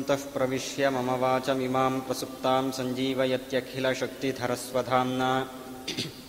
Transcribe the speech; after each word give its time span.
योऽन्तः 0.00 0.32
प्रविश्य 0.32 0.90
मम 0.90 1.10
वाचमिमां 1.10 2.00
प्रसुप्तां 2.00 2.70
सञ्जीवयत्यखिलशक्तिधरस्वधाम्ना। 2.70 5.50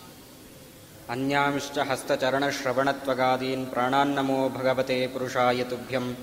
अन्यांश्च 1.10 1.80
हस्तचरणश्रवणत्वगादीन् 1.80 3.66
प्राणान्नमो 3.66 4.50
भगवते 4.50 5.08
पुरुषाय 5.08 5.64
तुभ्यं 5.64 6.14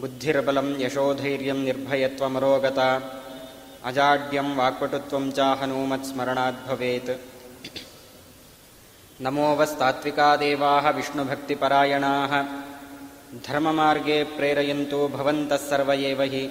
बुद्धिर्बलं 0.00 0.80
यशोधैर्यं 0.80 1.54
निर्भयत्वमरोगता। 1.54 3.20
अजाड्यं 3.84 4.56
वाक्पटुत्वं 4.56 5.30
च 5.30 5.40
हनूमत्स्मरणाद् 5.40 6.68
भवेत्। 6.68 7.10
नमो 9.20 9.56
वस्तात्विका 9.56 10.36
देवाः 10.36 10.90
विष्णुभक्तिपरायणाः 10.90 12.63
धर्ममार्गे 13.34 14.24
प्रेरयन्तु 14.24 15.08
भवन्तः 15.08 15.56
सर्व 15.56 15.92
एव 15.92 16.22
हि। 16.22 16.50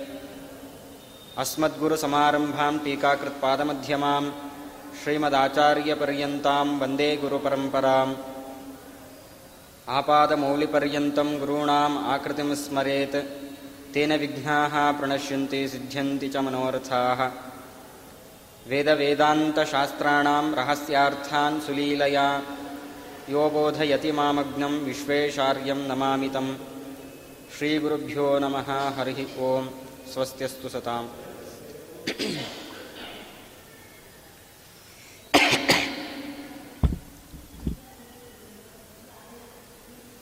अस्मद्गुरुसमारम्भां 1.37 2.79
टीकाकृत्पादमध्यमां 2.79 4.31
श्रीमदाचार्यपर्यन्तां 5.03 6.79
वन्दे 6.79 7.17
गुरुपरम्पराम्। 7.17 8.15
आपादमौलिपर्यन्तं 9.89 11.39
गुरूणाम् 11.39 11.97
आकृतिं 12.07 12.55
स्मरेत् 12.55 13.15
तेन 13.93 14.15
विघ्नाः 14.15 14.91
प्रणश्यन्ति 14.91 15.67
सिद्ध्यन्ति 15.67 16.29
च 16.29 16.37
मनोरथाः। 16.37 17.25
वेदवेदान्तशास्त्राणां 18.69 20.53
रहस्यार्थान् 20.53 21.61
सुलीलया 21.61 22.41
यो 23.29 23.49
बोधयति 23.49 24.11
मामग्नं 24.11 24.79
विश्वेशार्यं 24.79 25.87
नमामि 25.87 26.29
तं 26.29 26.72
ಶ್ರೀಗುರುಭ್ಯೋ 27.57 28.39
ನಮಃ 28.39 28.71
ಹರಿ 28.97 29.25
ಓಂ 29.39 29.65
ಸ್ವಸ್ತ್ಯಸ್ತು 30.13 30.69
ಸತಾಂ 30.69 31.05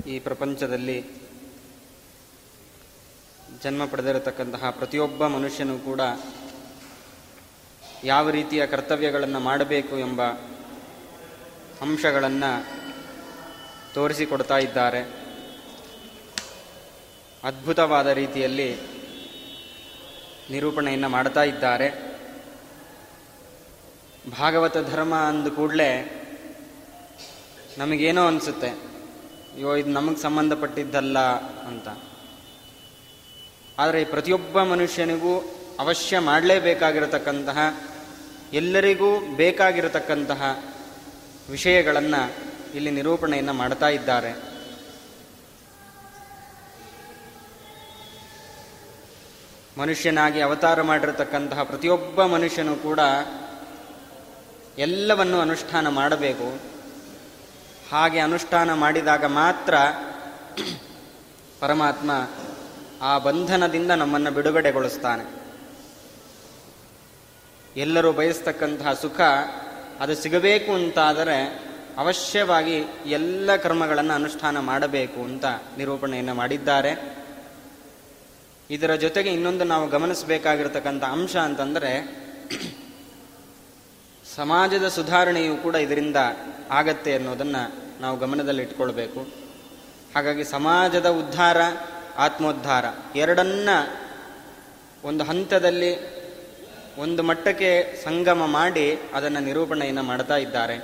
ಈ 0.07 0.19
ಪ್ರಪಂಚದಲ್ಲಿ 0.19 0.99
ಜನ್ಮ 3.63 3.85
ಪಡೆದಿರತಕ್ಕಂತಹ 3.85 4.69
ಪ್ರತಿಯೊಬ್ಬ 4.69 5.27
ಮನುಷ್ಯನೂ 5.27 5.77
ಕೂಡ 5.77 6.01
ಯಾವ 8.03 8.29
ರೀತಿಯ 8.29 8.67
ಕರ್ತವ್ಯಗಳನ್ನು 8.67 9.39
ಮಾಡಬೇಕು 9.39 9.97
ಎಂಬ 9.97 10.21
ಅಂಶಗಳನ್ನು 11.81 12.51
ತೋರಿಸಿಕೊಡ್ತಾ 13.93 14.57
ಇದ್ದಾರೆ. 14.57 15.20
ಅದ್ಭುತವಾದ 17.43 18.07
ರೀತಿಯಲ್ಲಿ 18.07 18.75
ನಿರೂಪಣೆಯನ್ನು 20.51 21.09
ಮಾಡ್ತಾ 21.09 21.43
ಇದ್ದಾರೆ. 21.43 22.11
ಭಾಗವತ 24.39 24.77
ಧರ್ಮ 24.77 25.15
ಅಂದ 25.15 25.47
ಕೂಡಲೇ 25.47 25.89
ನಮಗೇನೋ 27.77 28.27
ಅನಿಸುತ್ತೆ, 28.27 28.67
ಅಯ್ಯೋ, 28.67 29.75
ಇದು 29.75 29.89
ನಮಗೆ 29.89 30.15
ಸಂಬಂಧಪಟ್ಟಿದ್ದಲ್ಲ 30.15 31.19
ಅಂತ. 31.67 31.87
ಆದರೆ 33.79 34.03
ಪ್ರತಿಯೊಬ್ಬ 34.03 34.61
ಮನುಷ್ಯನಿಗೂ 34.61 35.33
ಅವಶ್ಯ 35.79 36.19
ಮಾಡಲೇಬೇಕಾಗಿರತಕ್ಕಂತಹ, 36.19 37.57
ಎಲ್ಲರಿಗೂ 38.53 39.19
ಬೇಕಾಗಿರತಕ್ಕಂತಹ 39.35 40.63
ವಿಷಯಗಳನ್ನು 41.51 42.35
ಇಲ್ಲಿ 42.75 42.91
ನಿರೂಪಣೆಯನ್ನು 42.91 43.53
ಮಾಡ್ತಾ 43.53 43.89
ಇದ್ದಾರೆ. 43.89 44.50
ಮನುಷ್ಯನಾಗಿ 49.81 50.41
ಅವತಾರ 50.41 50.81
ಮಾಡಿರತಕ್ಕಂತಹ 50.81 51.63
ಪ್ರತಿಯೊಬ್ಬ 51.63 52.23
ಮನುಷ್ಯನೂ 52.23 52.75
ಕೂಡ 52.75 52.99
ಎಲ್ಲವನ್ನು 54.77 55.39
ಅನುಷ್ಠಾನ 55.39 55.87
ಮಾಡಬೇಕು. 55.87 56.59
ಹಾಗೆ 57.91 58.19
ಅನುಷ್ಠಾನ 58.19 58.73
ಮಾಡಿದಾಗ 58.73 59.25
ಮಾತ್ರ 59.25 59.75
ಪರಮಾತ್ಮ 61.59 62.11
ಆ 63.01 63.17
ಬಂಧನದಿಂದ 63.17 63.91
ನಮ್ಮನ್ನು 63.91 64.31
ಬಿಡುಗಡೆಗೊಳಿಸ್ತಾನೆ. 64.31 65.25
ಎಲ್ಲರೂ 67.75 68.11
ಬಯಸ್ತಕ್ಕಂತಹ 68.11 68.93
ಸುಖ 68.93 69.21
ಅದು 69.99 70.15
ಸಿಗಬೇಕು 70.15 70.71
ಅಂತಾದರೆ 70.73 71.37
ಅವಶ್ಯವಾಗಿ 71.97 72.83
ಎಲ್ಲ 73.05 73.55
ಕರ್ಮಗಳನ್ನು 73.55 74.13
ಅನುಷ್ಠಾನ 74.13 74.59
ಮಾಡಬೇಕು 74.59 75.23
ಅಂತ 75.23 75.45
ನಿರೂಪಣೆಯನ್ನು 75.77 76.33
ಮಾಡಿದ್ದಾರೆ. 76.33 77.20
ಇದರ 78.71 78.95
ಜೊತೆಗೆ 78.95 79.33
ಇನ್ನೊಂದು 79.33 79.63
ನಾವು 79.63 79.89
ಗಮನಿಸಬೇಕಾಗಿರ್ತಕ್ಕಂಥ 79.89 81.03
ಅಂಶ 81.03 81.37
ಅಂತಂದರೆ 81.37 81.91
ಸಮಾಜದ 84.35 84.87
ಸುಧಾರಣೆಯೂ 84.87 85.55
ಕೂಡ 85.55 85.75
ಇದರಿಂದ 85.75 86.15
ಆಗತ್ತೆ 86.71 87.13
ಅನ್ನೋದನ್ನು 87.13 87.63
ನಾವು 88.01 88.17
ಗಮನದಲ್ಲಿಟ್ಕೊಳ್ಬೇಕು 88.17 89.21
ಹಾಗಾಗಿ 90.15 90.43
ಸಮಾಜದ 90.43 91.09
ಉದ್ಧಾರ, 91.09 91.57
ಆತ್ಮೋದ್ಧಾರ 92.17 92.85
ಎರಡನ್ನ 93.15 93.69
ಒಂದು 95.03 95.23
ಹಂತದಲ್ಲಿ 95.23 95.91
ಒಂದು 96.97 97.23
ಮಟ್ಟಕ್ಕೆ 97.23 98.03
ಸಂಗಮ 98.03 98.45
ಮಾಡಿ 98.45 98.99
ಅದನ್ನು 99.13 99.39
ನಿರೂಪಣೆಯನ್ನು 99.39 100.03
ಮಾಡ್ತಾ 100.03 100.37
ಇದ್ದಾರೆ. 100.37 100.77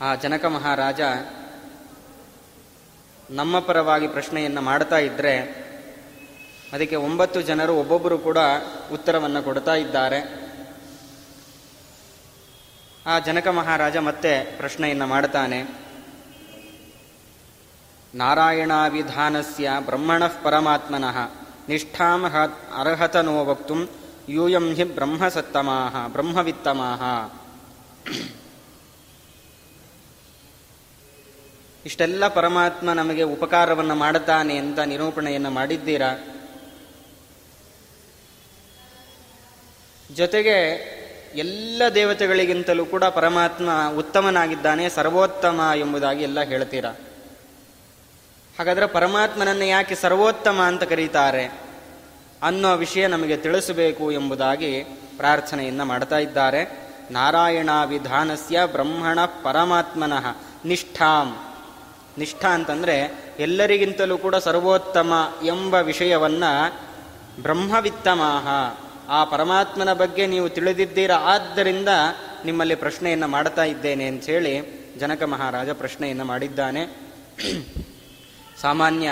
ಆ 0.00 0.14
ಜನಕ 0.14 0.44
ಮಹಾರಾಜ 0.44 1.00
ನಮ್ಮ 3.32 3.58
ಪರವಾಗಿ 3.58 4.08
ಪ್ರಶ್ನೆಯನ್ನು 4.08 4.60
ಮಾಡ್ತಾ 4.60 4.98
ಇದ್ದರೆ 4.98 5.62
ಅದಕ್ಕೆ 6.72 6.96
ಒಂಬತ್ತು 6.96 7.40
ಜನರು 7.40 7.74
ಒಬ್ಬೊಬ್ಬರು 7.76 8.18
ಕೂಡ 8.18 8.38
ಉತ್ತರವನ್ನು 8.92 9.42
ಕೊಡ್ತಾ 9.42 9.74
ಇದ್ದಾರೆ. 9.74 10.20
ಆ 13.06 13.18
ಜನಕ 13.18 13.48
ಮಹಾರಾಜ 13.48 13.96
ಮತ್ತೆ 13.96 14.56
ಪ್ರಶ್ನೆಯನ್ನು 14.56 15.06
ಮಾಡ್ತಾನೆ. 15.06 15.82
ನಾರಾಯಣಾವಿಧಾನಸ್ಯ 18.14 19.70
ಬ್ರಹ್ಮಣಃ 19.84 20.42
ಪರಮಾತ್ಮನಃ 20.42 21.16
ನಿಷ್ಠಾಂ 21.68 22.24
ಅರ್ಹತನೋ 22.78 23.44
ವಕ್ತು 23.44 23.74
ಯೂಯಂ 24.28 24.74
ಹಿ 24.74 24.84
ಬ್ರಹ್ಮಸತ್ತಮಾಹ 24.84 26.08
ಬ್ರಹ್ಮವಿತ್ತಮಾಹ 26.08 27.02
ಇಷ್ಟೆಲ್ಲ 31.86 32.28
ಪರಮಾತ್ಮ 32.28 32.92
ನಮಗೆ 32.92 33.22
ಉಪಕಾರವನ್ನು 33.22 33.94
ಮಾಡುತ್ತಾನೆ 33.94 34.56
ಅಂತ 34.56 34.78
ನಿರೂಪಣೆಯನ್ನು 34.78 35.50
ಮಾಡಿದ್ದೀರಾ? 35.50 36.38
ಜೊತೆಗೆ 40.14 40.92
ಎಲ್ಲ 41.34 41.82
ದೇವತೆಗಳಿಗಿಂತಲೂ 41.94 42.84
ಕೂಡ 42.84 43.04
ಪರಮಾತ್ಮ 43.04 43.70
ಉತ್ತಮನಾಗಿದ್ದಾನೆ, 43.98 44.88
ಸರ್ವೋತ್ತಮ 44.88 45.60
ಎಂಬುದಾಗಿ 45.76 46.22
ಎಲ್ಲ 46.22 46.40
ಹೇಳ್ತೀರಾ? 46.40 46.90
ಹಾಗಾದರೆ 48.58 48.86
ಪರಮಾತ್ಮನನ್ನು 48.86 49.64
ಯಾಕೆ 49.64 49.94
ಸರ್ವೋತ್ತಮ 49.94 50.60
ಅಂತ 50.60 50.82
ಕರೀತಾರೆ? 50.82 51.46
ಅನ್ನೋ 52.42 52.76
ವಿಷಯ 52.76 53.06
ನಮಗೆ 53.06 53.36
ತಿಳಿಸಬೇಕು 53.36 54.12
ಎಂಬುದಾಗಿ 54.12 54.82
ಪ್ರಾರ್ಥನೆಯನ್ನು 55.16 55.84
ಮಾಡ್ತಾ 55.84 56.18
ಇದ್ದಾರೆ. 56.18 56.90
ನಾರಾಯಣ 57.10 57.70
ವಿಧಾನಸ್ಯ 57.86 58.60
ಬ್ರಹ್ಮಣ 58.66 59.24
ಪರಮಾತ್ಮನಃ 59.24 60.36
ನಿಷ್ಠಾಂ. 60.64 61.51
ನಿಷ್ಠಾ 62.18 62.48
ಅಂತಂದರೆ 62.48 63.24
ಎಲ್ಲರಿಗಿಂತಲೂ 63.38 64.18
ಕೂಡ 64.18 64.36
ಸರ್ವೋತ್ತಮ 64.36 65.12
ಎಂಬ 65.44 65.74
ವಿಷಯವನ್ನು 65.74 66.80
ಬ್ರಹ್ಮವಿತ್ತಮಾಹ. 67.42 68.46
ಆ 69.08 69.24
ಪರಮಾತ್ಮನ 69.24 69.92
ಬಗ್ಗೆ 69.92 70.26
ನೀವು 70.26 70.48
ತಿಳಿದಿದ್ದೀರ, 70.48 71.12
ಆದ್ದರಿಂದ 71.12 71.88
ನಿಮ್ಮಲ್ಲಿ 72.44 72.74
ಪ್ರಶ್ನೆಯನ್ನು 72.74 73.28
ಮಾಡ್ತಾ 73.28 73.64
ಇದ್ದೇನೆ 73.64 74.06
ಅಂಥೇಳಿ 74.06 74.82
ಜನಕ 74.98 75.22
ಮಹಾರಾಜ 75.22 75.70
ಪ್ರಶ್ನೆಯನ್ನು 75.70 76.24
ಮಾಡಿದ್ದಾನೆ. 76.24 76.86
ಸಾಮಾನ್ಯ 78.60 79.10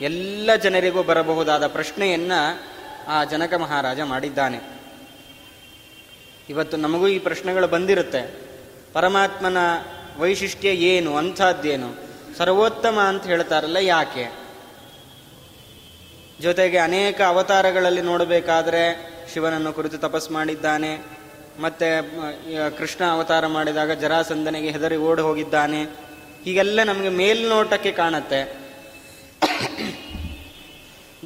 ಎಲ್ಲ 0.00 0.54
ಜನರಿಗೂ 0.54 1.02
ಬರಬಹುದಾದ 1.02 1.66
ಪ್ರಶ್ನೆಯನ್ನು 1.66 2.60
ಆ 3.08 3.24
ಜನಕ 3.24 3.54
ಮಹಾರಾಜ 3.54 4.00
ಮಾಡಿದ್ದಾನೆ. 4.00 4.60
ಇವತ್ತು 6.48 6.76
ನಮಗೂ 6.76 7.08
ಈ 7.08 7.18
ಪ್ರಶ್ನೆಗಳು 7.18 7.66
ಬಂದಿರುತ್ತೆ. 7.66 8.40
ಪರಮಾತ್ಮನ 8.92 9.56
ವೈಶಿಷ್ಟ್ಯ 10.18 10.68
ಏನು, 10.68 11.16
ಅಂಥದ್ದೇನು? 11.16 12.05
ಸರ್ವೋತ್ತಮ 12.38 12.98
ಅಂತ 13.08 13.24
ಹೇಳ್ತಾರಲ್ಲ 13.24 13.76
ಯಾಕೆ? 13.76 14.24
ಜೊತೆಗೆ 16.40 16.78
ಅನೇಕ 16.78 17.18
ಅವತಾರಗಳಲ್ಲಿ 17.22 18.02
ನೋಡಬೇಕಾದ್ರೆ 18.02 18.82
ಶಿವನನ್ನು 19.32 19.72
ಕುರಿತು 19.72 19.98
ತಪಸ್ 19.98 20.30
ಮಾಡಿದ್ದಾನೆ, 20.30 20.92
ಮತ್ತೆ 21.60 21.88
ಕೃಷ್ಣ 22.70 23.02
ಅವತಾರ 23.04 23.46
ಮಾಡಿದಾಗ 23.46 23.92
ಜರಾಸಂದನಿಗೆ 23.92 24.70
ಹೆದರಿ 24.70 24.96
ಓಡಿ 24.96 25.22
ಹೋಗಿದ್ದಾನೆ. 25.22 25.80
ಹೀಗೆಲ್ಲ 26.44 26.80
ನಮಗೆ 26.82 27.08
ಮೇಲ್ನೋಟಕ್ಕೆ 27.20 27.92
ಕಾಣತ್ತೆ. 27.92 28.40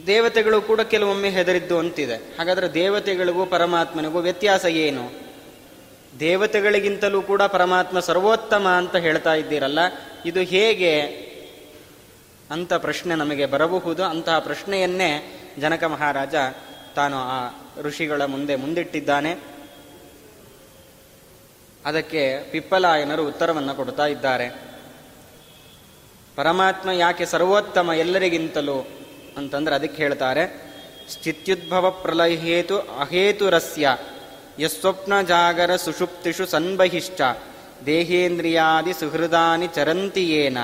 ದೇವತೆಗಳು 0.06 0.58
ಕೂಡ 0.62 0.80
ಕೆಲವೊಮ್ಮೆ 0.92 1.30
ಹೆದರಿದ್ದು 1.30 1.78
ಅಂತಿದೆ. 1.78 2.16
ಹಾಗಾದ್ರೆ 2.38 2.68
ದೇವತೆಗಳಿಗೂ 2.74 3.42
ಪರಮಾತ್ಮನಿಗೂ 3.46 4.18
ವ್ಯತ್ಯಾಸ 4.18 4.64
ಏನು? 4.64 5.04
ದೇವತೆಗಳಿಗಿಂತಲೂ 6.20 7.22
ಕೂಡ 7.22 7.42
ಪರಮಾತ್ಮ 7.56 7.98
ಸರ್ವೋತ್ತಮ 8.00 8.68
ಅಂತ 8.68 8.96
ಹೇಳ್ತಾ 8.96 9.34
ಇದ್ದೀರಲ್ಲ. 9.34 9.80
ಇದು 10.26 10.40
ಹೇಗೆ 10.40 11.00
ಅಂತ 12.50 12.72
ಪ್ರಶ್ನೆ 12.72 13.14
ನಮಗೆ 13.14 13.46
ಬರಬಹುದು. 13.46 14.04
ಅಂತಹ 14.04 14.38
ಪ್ರಶ್ನೆಯನ್ನೇ 14.38 15.36
ಜನಕ 15.58 15.84
ಮಹಾರಾಜ 15.84 16.34
ತಾನು 16.94 17.16
ಆ 17.16 17.50
ಋಷಿಗಳ 17.80 18.24
ಮುಂದೆ 18.24 18.56
ಮುಂದಿಟ್ಟಿದ್ದಾನೆ. 18.56 19.38
ಅದಕ್ಕೆ 21.84 22.50
ಪಿಪ್ಪಲಾಯನರು 22.50 23.28
ಉತ್ತರವನ್ನು 23.28 23.74
ಕೊಡ್ತಾ 23.74 24.06
ಇದ್ದಾರೆ. 24.06 24.62
ಪರಮಾತ್ಮ 26.36 26.90
ಯಾಕೆ 26.90 27.26
ಸರ್ವೋತ್ತಮ 27.26 27.90
ಎಲ್ಲರಿಗಿಂತಲೂ 27.94 28.86
ಅಂತಂದ್ರೆ 29.36 29.74
ಅದಕ್ಕೆ 29.74 30.02
ಹೇಳ್ತಾರೆ. 30.02 30.72
ಸ್ಥಿತ್ಯುದ್ಭವ 31.08 31.90
ಪ್ರಲಯ 31.90 32.36
ಹೇತು 32.36 32.78
ಅಹೇತುರಸ್ಯ 32.78 33.96
ಯಸ್ವಪ್ನ 34.60 35.20
ಜಾಗರ 35.20 35.76
ಸುಷುಪ್ತಿಷು 35.76 36.46
ಸನ್ಬಹಿಶ್ಚ. 36.46 37.20
ದೇಹೇಂದ್ರಿಯಾದಿ 37.86 38.92
ಸುಹೃದಾನಿ 38.92 39.66
ಚರಂತಿಯೇನ 39.66 40.58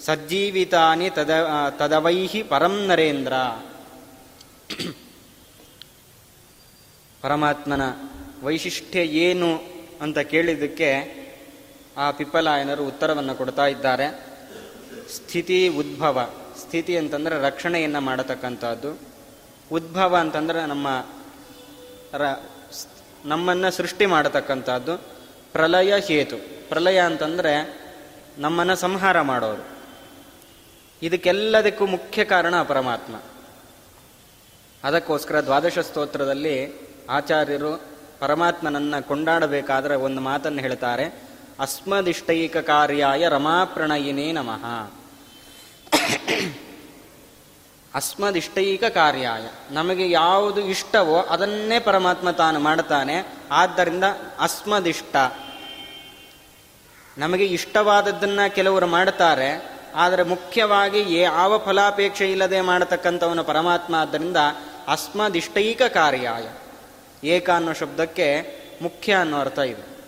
ಸಜ್ಜೀವಿತಾನಿ 0.00 1.10
ತದ 1.10 1.30
ತದವೈಹಿ 1.70 2.42
ಪರಂ 2.42 2.86
ನರೇಂದ್ರ. 2.86 3.32
ಪರಮಾತ್ಮನ 7.22 7.80
ವೈಶಿಷ್ಟ್ಯ 8.42 9.00
ಏನು 9.00 9.60
ಅಂತ 10.00 10.18
ಕೇಳಿದ್ದಕ್ಕೆ 10.18 11.18
ಆ 11.96 12.10
ಪಿಪ್ಪಲಾಯನರು 12.10 12.86
ಉತ್ತರವನ್ನು 12.86 13.34
ಕೊಡ್ತಾ 13.34 13.66
ಇದ್ದಾರೆ. 13.66 14.26
ಸ್ಥಿತಿ 15.14 15.68
ಉದ್ಭವ. 15.68 16.30
ಸ್ಥಿತಿ 16.60 16.96
ಅಂತಂದ್ರೆ 16.96 17.42
ರಕ್ಷಣೆಯನ್ನು 17.42 18.00
ಮಾಡತಕ್ಕಂಥದ್ದು. 18.00 18.98
ಉದ್ಭವ 19.72 20.16
ಅಂತಂದ್ರೆ 20.16 20.66
ನಮ್ಮ 20.66 21.06
ರ 22.14 22.22
ನಮ್ಮನ್ನು 23.24 23.70
ಸೃಷ್ಟಿ 23.70 24.06
ಮಾಡತಕ್ಕಂಥದ್ದು. 24.06 25.17
ಪ್ರಲಯ 25.58 25.94
ಹೇತು. 26.00 26.68
ಪ್ರಲಯ 26.68 26.98
ಅಂತಂದರೆ 27.00 27.80
ನಮ್ಮನ್ನು 28.38 28.76
ಸಂಹಾರ 28.76 29.20
ಮಾಡೋರು. 29.20 29.66
ಇದಕ್ಕೆಲ್ಲದಕ್ಕೂ 31.02 31.86
ಮುಖ್ಯ 31.86 32.24
ಕಾರಣ 32.24 32.62
ಪರಮಾತ್ಮ. 32.62 33.14
ಅದಕ್ಕೋಸ್ಕರ 34.84 35.40
ದ್ವಾದಶ 35.40 35.78
ಸ್ತೋತ್ರದಲ್ಲಿ 35.78 36.74
ಆಚಾರ್ಯರು 37.10 37.82
ಪರಮಾತ್ಮನನ್ನು 38.18 39.08
ಕೊಂಡಾಡಬೇಕಾದ್ರೆ 39.08 39.96
ಒಂದು 39.96 40.20
ಮಾತನ್ನು 40.20 40.62
ಹೇಳ್ತಾರೆ. 40.62 41.22
ಅಸ್ಮದಿಷ್ಟೈಕ 41.60 42.56
ಕಾರ್ಯಾಯ 42.56 43.28
ರಮಾಪ್ರಣಯಿನೇ 43.28 44.32
ನಮಃ. 44.32 44.90
ಅಸ್ಮದಿಷ್ಟೈಕ 47.94 48.84
ಕಾರ್ಯಾಯ 48.84 49.40
ನಮಗೆ 49.70 50.10
ಯಾವುದು 50.10 50.60
ಇಷ್ಟವೋ 50.60 51.20
ಅದನ್ನೇ 51.20 51.80
ಪರಮಾತ್ಮ 51.80 52.30
ತಾನು 52.30 52.60
ಮಾಡ್ತಾನೆ. 52.60 53.14
ಆದ್ದರಿಂದ 53.50 54.04
ಅಸ್ಮದಿಷ್ಟ. 54.40 55.16
ನಮಗೆ 57.18 57.44
ಇಷ್ಟವಾದದ್ದನ್ನು 57.44 58.54
ಕೆಲವರು 58.54 58.86
ಮಾಡ್ತಾರೆ 58.86 59.78
ಆದರೆ 59.94 60.22
ಮುಖ್ಯವಾಗಿ 60.22 61.20
ಯಾವ 61.20 61.58
ಫಲಾಪೇಕ್ಷೆ 61.58 62.30
ಇಲ್ಲದೆ 62.30 62.60
ಮಾಡತಕ್ಕಂಥವನು 62.60 63.44
ಪರಮಾತ್ಮ 63.44 63.94
ಆದ್ದರಿಂದ 63.94 64.36
ಅಸ್ಮದಿಷ್ಟೈಕ 64.88 65.82
ಕಾರ್ಯಾಯ. 65.82 66.48
ಏಕ 67.28 67.50
ಅನ್ನೋ 67.50 67.72
ಶಬ್ದಕ್ಕೆ 67.72 68.58
ಮುಖ್ಯ 68.82 69.14
ಅನ್ನೋ 69.14 69.40
ಅರ್ಥ 69.40 69.58
ಇದೆ. 69.58 69.98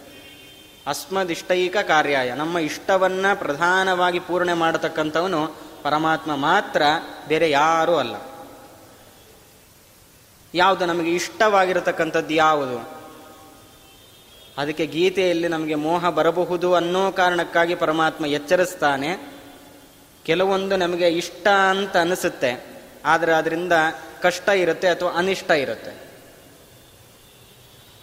ಅಸ್ಮದಿಷ್ಟೈಕ 0.87 1.77
ಕಾರ್ಯಾಯ. 1.77 2.35
ನಮ್ಮ 2.35 2.59
ಇಷ್ಟವನ್ನು 2.59 3.39
ಪ್ರಧಾನವಾಗಿ 3.39 4.19
ಪೂರ್ಣೆ 4.19 4.53
ಮಾಡತಕ್ಕಂಥವನು 4.53 5.57
ಪರಮಾತ್ಮ 5.83 6.37
ಮಾತ್ರ, 6.37 6.83
ಬೇರೆ 7.29 7.51
ಯಾರೂ 7.51 7.97
ಅಲ್ಲ. 7.97 8.17
ಯಾವುದು 10.55 10.87
ನಮಗೆ 10.87 11.11
ಇಷ್ಟವಾಗಿರತಕ್ಕಂಥದ್ದು 11.11 12.35
ಯಾವುದು? 12.35 13.00
ಅದಕ್ಕೆ 14.61 14.87
ಗೀತೆಯಲ್ಲಿ 14.87 15.49
ನಮಗೆ 15.49 15.75
ಮೋಹ 15.75 16.11
ಬರಬಹುದು 16.11 16.75
ಅನ್ನೋ 16.75 17.13
ಕಾರಣಕ್ಕಾಗಿ 17.13 17.75
ಪರಮಾತ್ಮ 17.75 18.27
ಎಚ್ಚರಿಸ್ತಾನೆ. 18.27 19.33
ಕೆಲವೊಂದು 20.25 20.77
ನಮಗೆ 20.77 21.09
ಇಷ್ಟ 21.09 21.49
ಅಂತ 21.49 21.97
ಅನಿಸುತ್ತೆ. 21.97 22.67
ಆದರೆ 23.05 23.33
ಅದರಿಂದ 23.33 23.73
ಕಷ್ಟ 24.23 24.49
ಇರುತ್ತೆ 24.49 24.89
ಅಥವಾ 24.89 25.11
ಅನಿಷ್ಟ 25.11 25.51
ಇರುತ್ತೆ. 25.51 26.11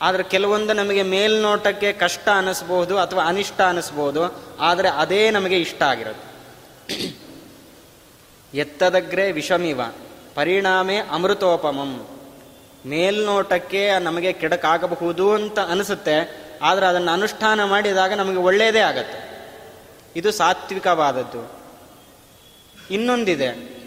ಆದರೆ 0.02 0.24
ಕೆಲವೊಂದು 0.24 0.74
ನಮಗೆ 0.74 1.04
ಮೇಲ್ನೋಟಕ್ಕೆ 1.04 1.94
ಕಷ್ಟ 1.94 2.30
ಅನಿಸ್ಬೋದು 2.30 2.98
ಅಥವಾ 2.98 3.24
ಅನಿಷ್ಟ 3.24 3.62
ಅನಿಸ್ಬೋದು 3.62 4.22
ಆದರೆ 4.60 4.90
ಅದೇ 4.90 5.32
ನಮಗೆ 5.32 5.58
ಇಷ್ಟ 5.60 5.84
ಆಗಿರುತ್ತೆ. 5.84 6.28
ಎತ್ತದಗ್ರೆ 8.58 9.32
ವಿಷಮಿವ, 9.32 9.82
ಪರಿಣಾಮೆ 10.36 10.98
ಅಮೃತೋಪಮಂ. 10.98 12.08
ಮೇಲ್ನೋಟಕ್ಕೆ 12.86 14.00
ನಮಗೆ 14.00 14.34
ಕೆಡಕಾಗಬಹುದು 14.34 15.34
ಅಂತ 15.34 15.60
ಅನಿಸುತ್ತೆ 15.60 16.47
ಆದರೆ 16.62 16.86
ಅದನ್ನು 16.86 17.12
ಅನುಷ್ಠಾನ 17.12 17.64
ಮಾಡಿದಾಗ 17.64 18.14
ನಮಗೆ 18.14 18.38
ಒಳ್ಳೆಯದೇ 18.38 18.80
ಆಗತ್ತೆ. 18.80 19.28
ಇದು 20.16 20.32
ಸಾತ್ವಿಕವಾದದ್ದು. 20.32 21.52
ಇನ್ನೊಂದಿದೆ, 22.92 23.78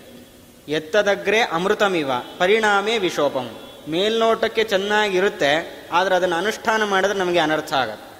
ಎತ್ತದಗ್ರೆ 0.68 1.40
ಅಮೃತಮಿವ, 1.40 2.10
ಪರಿಣಾಮೇ 2.38 2.98
ವಿಶೋಪಂ. 2.98 3.58
ಮೇಲ್ನೋಟಕ್ಕೆ 3.88 4.64
ಚೆನ್ನಾಗಿರುತ್ತೆ, 4.64 5.84
ಆದರೆ 5.92 6.14
ಅದನ್ನು 6.14 6.36
ಅನುಷ್ಠಾನ 6.36 6.84
ಮಾಡಿದ್ರೆ 6.84 7.18
ನಮಗೆ 7.18 7.38
ಅನರ್ಥ 7.38 7.72
ಆಗತ್ತೆ. 7.72 8.10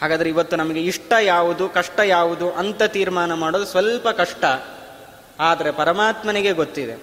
ಹಾಗಾದರೆ 0.00 0.28
ಇವತ್ತು 0.28 0.56
ನಮಗೆ 0.56 0.80
ಇಷ್ಟ 0.80 1.12
ಯಾವುದು, 1.20 1.68
ಕಷ್ಟ 1.68 2.00
ಯಾವುದು 2.04 2.50
ಅಂತ 2.50 2.82
ತೀರ್ಮಾನ 2.82 3.34
ಮಾಡೋದು 3.34 3.64
ಸ್ವಲ್ಪ 3.64 4.08
ಕಷ್ಟ. 4.08 4.44
ಆದರೆ 5.40 5.70
ಪರಮಾತ್ಮನಿಗೆ 5.70 6.52
ಗೊತ್ತಿದೆ. 6.52 7.02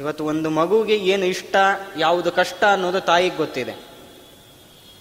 ಇವತ್ತು 0.00 0.24
ಒಂದು 0.24 0.50
ಮಗುವಿಗೆ 0.50 1.10
ಏನು 1.10 1.24
ಇಷ್ಟ, 1.24 1.56
ಯಾವುದು 1.96 2.32
ಕಷ್ಟ 2.32 2.64
ಅನ್ನೋದು 2.64 3.00
ತಾಯಿಗೆ 3.00 3.36
ಗೊತ್ತಿದೆ. 3.36 3.87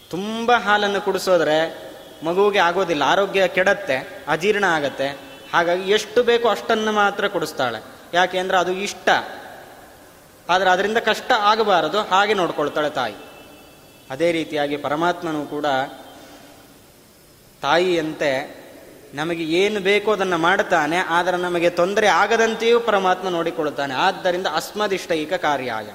ತುಂಬ 0.09 0.51
ಹಾಲನ್ನು 0.53 1.01
ಕುಡಿಸೋದ್ರೆ 1.01 1.87
ಮಗುವಿಗೆ 2.25 2.59
ಆಗೋದಿಲ್ಲ, 2.59 3.03
ಆರೋಗ್ಯ 3.03 3.47
ಕೆಡತ್ತೆ, 3.47 4.25
ಅಜೀರ್ಣ 4.27 4.63
ಆಗತ್ತೆ. 4.63 5.07
ಹಾಗಾಗಿ 5.53 5.91
ಎಷ್ಟು 5.91 6.23
ಬೇಕೋ 6.23 6.49
ಅಷ್ಟನ್ನು 6.49 6.91
ಮಾತ್ರ 6.91 7.27
ಕುಡಿಸ್ತಾಳೆ. 7.27 7.83
ಯಾಕೆಂದ್ರೆ 8.13 8.57
ಅದು 8.57 8.71
ಇಷ್ಟ. 8.71 9.09
ಆದರೆ 10.49 10.69
ಅದರಿಂದ 10.69 10.97
ಕಷ್ಟ 10.97 11.31
ಆಗಬಾರದು, 11.31 12.01
ಹಾಗೆ 12.01 12.33
ನೋಡ್ಕೊಳ್ತಾಳೆ 12.33 12.89
ತಾಯಿ. 12.89 13.15
ಅದೇ 14.09 14.31
ರೀತಿಯಾಗಿ 14.31 14.77
ಪರಮಾತ್ಮನು 14.77 15.45
ಕೂಡ 15.45 15.65
ತಾಯಿಯಂತೆ 17.61 18.31
ನಮಗೆ 19.13 19.43
ಏನು 19.43 19.79
ಬೇಕೋ 19.79 20.11
ಅದನ್ನು 20.11 20.37
ಮಾಡುತ್ತಾನೆ, 20.37 20.97
ಆದರೆ 20.97 21.37
ನಮಗೆ 21.37 21.69
ತೊಂದರೆ 21.69 22.07
ಆಗದಂತೆಯೂ 22.07 22.79
ಪರಮಾತ್ಮ 22.79 23.29
ನೋಡಿಕೊಳ್ಳುತ್ತಾನೆ. 23.29 23.93
ಆದ್ದರಿಂದ 23.93 24.47
ಅಸ್ಮದಿಷ್ಟೈಕ 24.55 25.33
ಕಾರ್ಯಾಯ. 25.33 25.89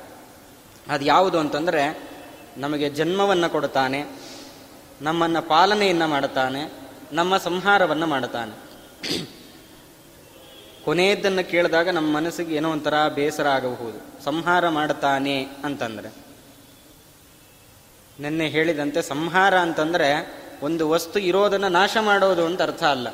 ಅದು 0.88 1.04
ಯಾವುದು 1.04 1.38
ಅಂತಂದರೆ 1.38 2.11
ನಮಗೆ 2.56 2.90
ಜನ್ಮವನ್ನು 2.90 3.50
ಕೊಡುತ್ತಾನೆ, 3.50 4.04
ನಮ್ಮನ್ನು 5.02 5.48
ಪಾಲನೆಯನ್ನು 5.48 6.06
ಮಾಡುತ್ತಾನೆ, 6.06 6.72
ನಮ್ಮ 7.12 7.36
ಸಂಹಾರವನ್ನು 7.36 8.06
ಮಾಡುತ್ತಾನೆ. 8.06 8.72
ಕೊನೆಯದ್ದನ್ನು 10.84 11.50
ಕೇಳಿದಾಗ 11.50 11.88
ನಮ್ಮ 11.88 12.16
ಮನಸ್ಸಿಗೆ 12.16 12.54
ಏನೋ 12.54 12.70
ಒಂಥರ 12.70 13.08
ಬೇಸರ 13.08 13.48
ಆಗಬಹುದು. 13.48 14.24
ಸಂಹಾರ 14.24 14.68
ಮಾಡುತ್ತಾನೆ 14.68 15.46
ಅಂತಂದ್ರೆ. 15.64 16.14
ನಿನ್ನೆ 18.20 18.48
ಹೇಳಿದಂತೆ 18.48 19.02
ಸಂಹಾರ 19.02 19.58
ಅಂತಂದರೆ 19.58 20.42
ಒಂದು 20.62 20.88
ವಸ್ತು 20.88 21.18
ಇರೋದನ್ನು 21.18 21.68
ನಾಶ 21.68 21.96
ಮಾಡೋದು 22.00 22.46
ಅಂತ 22.46 22.62
ಅರ್ಥ 22.62 22.84
ಅಲ್ಲ. 22.84 23.08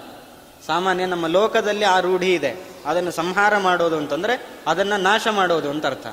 ಸಾಮಾನ್ಯ 0.67 1.07
ನಮ್ಮ 1.07 1.27
ಲೋಕದಲ್ಲಿ 1.27 1.85
ಆ 1.85 2.01
ರೂಢಿ 2.01 2.35
ಇದೆ. 2.35 2.55
ಅದನ್ನು 2.87 3.11
ಸಂಹಾರ 3.11 3.59
ಮಾಡೋದು 3.59 3.97
ಅಂತಂದರೆ 3.97 4.47
ಅದನ್ನು 4.67 5.01
ನಾಶ 5.01 5.29
ಮಾಡೋದು 5.31 5.71
ಅಂತ 5.71 5.87
ಅರ್ಥ. 5.87 6.07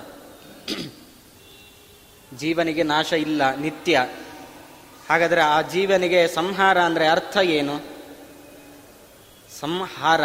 ಜೀವನಿಗೆ 2.37 2.83
ನಾಶ 2.83 3.13
ಇಲ್ಲ, 3.13 3.41
ನಿತ್ಯ. 3.55 4.05
ಹಾಗಾದರೆ 5.09 5.41
ಆ 5.41 5.61
ಜೀವನಿಗೆ 5.61 6.21
ಸಂಹಾರ 6.27 6.77
ಅಂದರೆ 6.79 7.07
ಅರ್ಥ 7.07 7.37
ಏನು? 7.37 7.75
ಸಂಹಾರ. 9.59 10.21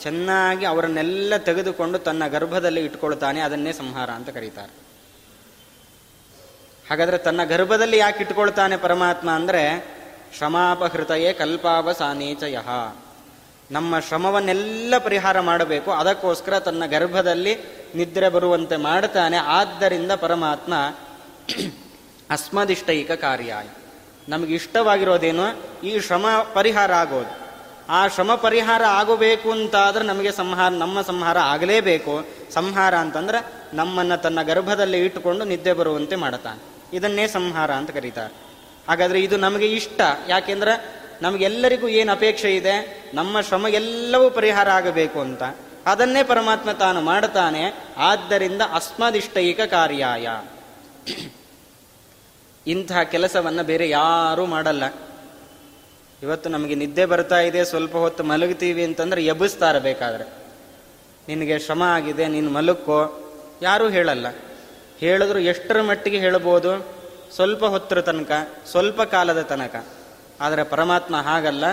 ಚೆನ್ನಾಗಿ 0.00 0.64
ಅವರನ್ನೆಲ್ಲ 0.64 1.36
ತೆಗೆದುಕೊಂಡು 1.36 1.98
ತನ್ನ 1.98 2.26
ಗರ್ಭದಲ್ಲಿ 2.26 2.84
ಇಟ್ಕೊಳ್ತಾನೆ, 2.84 3.40
ಅದನ್ನೇ 3.40 3.72
ಸಂಹಾರ 3.72 4.10
ಅಂತ 4.10 4.30
ಕರೀತಾರೆ. 4.30 4.72
ಹಾಗಾದರೆ 6.90 7.18
ತನ್ನ 7.18 7.44
ಗರ್ಭದಲ್ಲಿ 7.44 7.98
ಯಾಕೆ 7.98 8.22
ಇಟ್ಕೊಳ್ತಾನೆ 8.22 8.76
ಪರಮಾತ್ಮ 8.76 9.30
ಅಂದರೆ, 9.30 9.64
ಶ್ರಮಾಪಹೃತಯೇ 10.38 11.32
ಕಲ್ಪಾವಸಾನೇಚಯ 11.32 12.58
ನಮ್ಮ 13.70 13.98
ಶ್ರಮವನ್ನೆಲ್ಲ 13.98 14.94
ಪರಿಹಾರ 14.98 15.40
ಮಾಡಬೇಕು, 15.40 15.90
ಅದಕ್ಕೋಸ್ಕರ 15.90 16.58
ತನ್ನ 16.58 16.86
ಗರ್ಭದಲ್ಲಿ 16.86 17.54
ನಿದ್ರೆ 17.94 18.28
ಬರುವಂತೆ 18.28 18.76
ಮಾಡ್ತಾನೆ, 18.76 19.36
ಆದ್ದರಿಂದ 19.36 20.12
ಪರಮಾತ್ಮ 20.12 20.74
ಅಸ್ಮದಿಷ್ಟೈಕ 22.30 23.10
ಕಾರ್ಯಾಯ 23.10 23.64
ನಮಗೆ 24.28 24.54
ಇಷ್ಟವಾಗಿರೋದೇನು 24.54 25.42
ಈ 25.84 26.00
ಶ್ರಮ 26.00 26.26
ಪರಿಹಾರ 26.54 26.92
ಆಗೋದು. 26.92 27.42
ಆ 27.88 28.08
ಶ್ರಮ 28.08 28.34
ಪರಿಹಾರ 28.34 28.84
ಆಗಬೇಕು 28.84 29.50
ಅಂತಾದ್ರೆ 29.50 30.04
ನಮಗೆ 30.04 30.32
ಸಂಹಾರ, 30.32 30.70
ನಮ್ಮ 30.70 31.02
ಸಂಹಾರ 31.02 31.38
ಆಗಲೇಬೇಕು. 31.38 32.24
ಸಂಹಾರ 32.52 32.94
ಅಂತಂದ್ರೆ 32.94 33.52
ನಮ್ಮನ್ನ 33.74 34.14
ತನ್ನ 34.14 34.42
ಗರ್ಭದಲ್ಲಿ 34.42 35.04
ಇಟ್ಟುಕೊಂಡು 35.04 35.44
ನಿದ್ದೆ 35.44 35.72
ಬರುವಂತೆ 35.72 36.16
ಮಾಡುತ್ತಾನೆ. 36.16 36.96
ಇದನ್ನೇ 36.96 37.28
ಸಂಹಾರ 37.28 37.70
ಅಂತ 37.70 37.90
ಕರೀತಾರೆ. 37.90 38.34
ಹಾಗಾದ್ರೆ 38.88 39.20
ಇದು 39.20 39.36
ನಮಗೆ 39.36 39.66
ಇಷ್ಟ. 39.66 40.00
ಯಾಕೆಂದ್ರೆ 40.28 41.02
ನಮಗೆಲ್ಲರಿಗೂ 41.22 41.88
ಏನು 41.88 42.12
ಅಪೇಕ್ಷೆ 42.12 42.56
ಇದೆ? 42.56 43.04
ನಮ್ಮ 43.14 43.40
ಶ್ರಮ 43.40 43.66
ಎಲ್ಲವೂ 43.68 44.30
ಪರಿಹಾರ 44.30 44.70
ಆಗಬೇಕು 44.70 45.20
ಅಂತ. 45.20 45.42
ಅದನ್ನೇ 45.86 46.22
ಪರಮಾತ್ಮ 46.22 46.72
ತಾನು 46.72 47.00
ಮಾಡುತ್ತಾನೆ. 47.00 47.74
ಆದ್ದರಿಂದ 47.96 48.62
ಅಸ್ಮದಿಷ್ಟೈಕ 48.74 49.60
ಕಾರ್ಯಾಯ 49.60 50.28
ಇಂತಹ 52.66 53.02
ಕೆಲಸವನ್ನು 53.02 53.62
ಬೇರೆ 53.62 53.88
ಯಾರೂ 53.88 54.46
ಮಾಡಲ್ಲ. 54.46 54.84
ಇವತ್ತು 56.22 56.50
ನಮಗೆ 56.50 56.74
ನಿದ್ದೆ 56.74 57.06
ಬರ್ತಾ 57.06 57.40
ಇದೆ, 57.40 57.64
ಸ್ವಲ್ಪ 57.64 57.96
ಹೊತ್ತು 57.96 58.24
ಮಲಗ್ತೀವಿ 58.24 58.84
ಅಂತಂದ್ರೆ 58.84 59.24
ಎಬ್ಬಿಸ್ತಾರೆ 59.24 59.78
ಬೇಕಾದ್ರೆ. 59.78 60.24
ನಿನಗೆ 61.28 61.58
ಶ್ರಮ 61.58 61.82
ಆಗಿದೆ, 61.82 62.28
ನೀನು 62.28 62.50
ಮಲಕ್ಕೋ 62.50 63.30
ಯಾರೂ 63.62 63.88
ಹೇಳಲ್ಲ. 63.88 64.26
ಹೇಳಿದ್ರು 64.98 65.38
ಎಷ್ಟರ 65.38 65.82
ಮಟ್ಟಿಗೆ 65.82 66.18
ಹೇಳ್ಬೋದು? 66.18 66.86
ಸ್ವಲ್ಪ 67.34 67.64
ಹೊತ್ತರ 67.64 68.00
ತನಕ, 68.00 68.30
ಸ್ವಲ್ಪ 68.66 69.02
ಕಾಲದ 69.02 69.42
ತನಕ. 69.42 69.86
ಆದರೆ 70.40 70.64
ಪರಮಾತ್ಮ 70.64 71.16
ಹಾಗಲ್ಲ. 71.16 71.64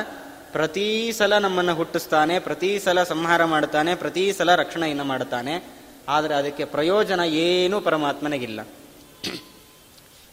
ಪ್ರತಿ 0.52 1.12
ಸಲ 1.18 1.38
ನಮ್ಮನ್ನು 1.38 1.76
ಹುಟ್ಟಿಸ್ತಾನೆ, 1.76 2.40
ಪ್ರತಿ 2.40 2.80
ಸಲ 2.80 3.04
ಸಂಹಾರ 3.04 3.46
ಮಾಡ್ತಾನೆ, 3.46 3.96
ಪ್ರತಿ 3.96 4.34
ಸಲ 4.34 4.56
ರಕ್ಷಣೆಯನ್ನು 4.56 5.04
ಮಾಡ್ತಾನೆ. 5.04 5.64
ಆದರೆ 6.10 6.36
ಅದಕ್ಕೆ 6.36 6.66
ಪ್ರಯೋಜನ 6.66 7.20
ಏನೂ 7.20 7.82
ಪರಮಾತ್ಮನಿಗಿಲ್ಲ. 7.82 8.60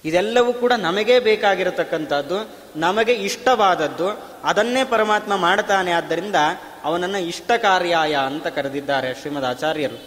ಇದೆಲ್ಲವೂ 0.06 0.52
ಕೂಡ 0.52 0.72
ನಮಗೆ 0.78 1.16
ಬೇಕಾಗಿರತಕ್ಕಂಥದ್ದು, 1.18 2.38
ನಮಗೆ 2.76 3.12
ಇಷ್ಟವಾದದ್ದು, 3.12 4.08
ಅದನ್ನೇ 4.44 4.82
ಪರಮಾತ್ಮ 4.84 5.36
ಮಾಡ್ತಾನೆ 5.36 5.92
ಆದ್ದರಿಂದ 5.92 6.38
ಅವನನ್ನು 6.84 7.18
ಇಷ್ಟ 7.18 7.50
ಕಾರ್ಯಾಯ 7.62 8.14
ಅಂತ 8.14 8.46
ಕರೆದಿದ್ದಾರೆ 8.46 9.14
ಶ್ರೀಮದ್ 9.14 9.44
ಆಚಾರ್ಯರು. 9.44 9.98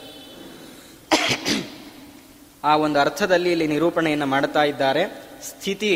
ಆ 2.63 2.74
ಒಂದು 2.77 3.00
ಅರ್ಥದಲ್ಲಿ 3.00 3.51
ಇಲ್ಲಿ 3.51 3.68
ನಿರೂಪಣೆಯನ್ನು 3.68 4.25
ಮಾಡ್ತಾ 4.25 4.63
ಇದ್ದಾರೆ. 4.63 5.03
ಸ್ಥಿತಿ 5.44 5.94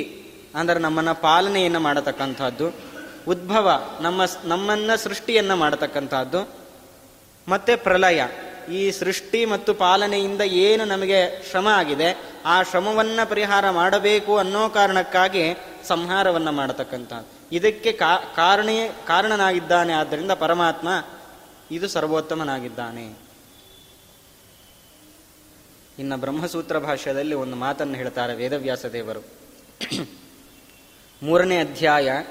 ಅಂದರೆ 0.55 0.79
ನಮ್ಮನ್ನ 0.79 1.12
ಪಾಲನೆಯನ್ನು 1.12 1.79
ಮಾಡತಕ್ಕಂಥದ್ದು, 1.79 2.67
ಉದ್ಭವ, 3.27 3.67
ನಮ್ಮ 4.01 4.22
ನಮ್ಮನ್ನ 4.45 4.95
ಸೃಷ್ಟಿಯನ್ನು 4.95 5.55
ಮಾಡತಕ್ಕಂಥದ್ದು, 5.55 6.41
ಮತ್ತೆ 7.48 7.75
ಪ್ರಲಯ. 7.75 8.22
ಈ 8.72 8.91
ಸೃಷ್ಟಿ 8.91 9.46
ಮತ್ತು 9.46 9.74
ಪಾಲನೆಯಿಂದ 9.74 10.41
ಏನು 10.41 10.86
ನಮಗೆ 10.86 11.50
ಶ್ರಮ 11.50 11.67
ಆಗಿದೆ, 11.67 12.17
ಆ 12.46 12.63
ಶ್ರಮವನ್ನ 12.63 13.20
ಪರಿಹಾರ 13.29 13.70
ಮಾಡಬೇಕು 13.70 14.38
ಅನ್ನೋ 14.38 14.70
ಕಾರಣಕ್ಕಾಗಿ 14.70 15.53
ಸಂಹಾರವನ್ನ 15.88 16.50
ಮಾಡತಕ್ಕಂಥದ್ದು. 16.50 17.55
ಇದಕ್ಕೆ 17.55 17.91
ಕಾರಣ, 18.36 18.70
ಕಾರಣನಾಗಿದ್ದಾನೆ 19.08 19.93
ಆದ್ದರಿಂದ 19.93 20.32
ಪರಮಾತ್ಮ 20.32 20.88
ಇದು 21.72 21.88
ಸರ್ವೋತ್ತಮನಾಗಿದ್ದಾನೆ. 21.88 23.20
ಇನ್ನು 26.00 26.17
ಬ್ರಹ್ಮಸೂತ್ರ 26.17 26.79
ಭಾಷ್ಯದಲ್ಲಿ 26.79 27.36
ಒಂದು 27.36 27.55
ಮಾತನ್ನು 27.55 27.93
ಹೇಳ್ತಾರೆ 27.93 28.36
ವೇದವ್ಯಾಸ 28.36 28.86
ದೇವರು. 28.86 29.25
ಮೂರನೇ 31.24 31.60
ಅಧ್ಯಾಯ 31.60 32.24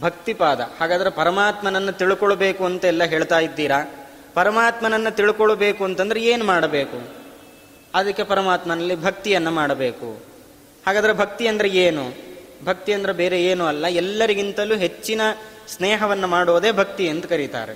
ಭಕ್ತಿಪಾದ. 0.00 0.60
ಹಾಗಾದ್ರೆ 0.80 1.10
ಪರಮಾತ್ಮನನ್ನು 1.10 1.92
ತಿಳ್ಕೊಳ್ಬೇಕು 1.92 2.64
ಅಂತ 2.64 2.84
ಎಲ್ಲ 2.84 3.04
ಹೇಳ್ತಾ 3.04 3.38
ಇದ್ದೀರಾ? 3.38 3.99
ಪರಮಾತ್ಮನನ್ನು 4.40 5.10
ತಿಳ್ಕೊಳ್ಬೇಕು 5.16 5.84
ಅಂತಂದ್ರೆ 5.84 6.20
ಏನು 6.24 6.44
ಮಾಡಬೇಕು? 6.44 6.98
ಅದಕ್ಕೆ 7.94 8.22
ಪರಮಾತ್ಮನಲ್ಲಿ 8.22 8.96
ಭಕ್ತಿಯನ್ನು 9.02 9.50
ಮಾಡಬೇಕು. 9.50 10.08
ಹಾಗಾದರೆ 10.86 11.12
ಭಕ್ತಿ 11.12 11.46
ಅಂದರೆ 11.48 11.68
ಏನು? 11.68 12.04
ಭಕ್ತಿ 12.64 12.92
ಅಂದರೆ 12.92 13.12
ಬೇರೆ 13.12 13.44
ಏನೂ 13.44 13.64
ಅಲ್ಲ, 13.66 13.86
ಎಲ್ಲರಿಗಿಂತಲೂ 13.86 14.74
ಹೆಚ್ಚಿನ 14.76 15.20
ಸ್ನೇಹವನ್ನು 15.68 16.26
ಮಾಡೋದೇ 16.26 16.72
ಭಕ್ತಿ 16.72 17.08
ಅಂತ 17.08 17.26
ಕರೀತಾರೆ. 17.26 17.74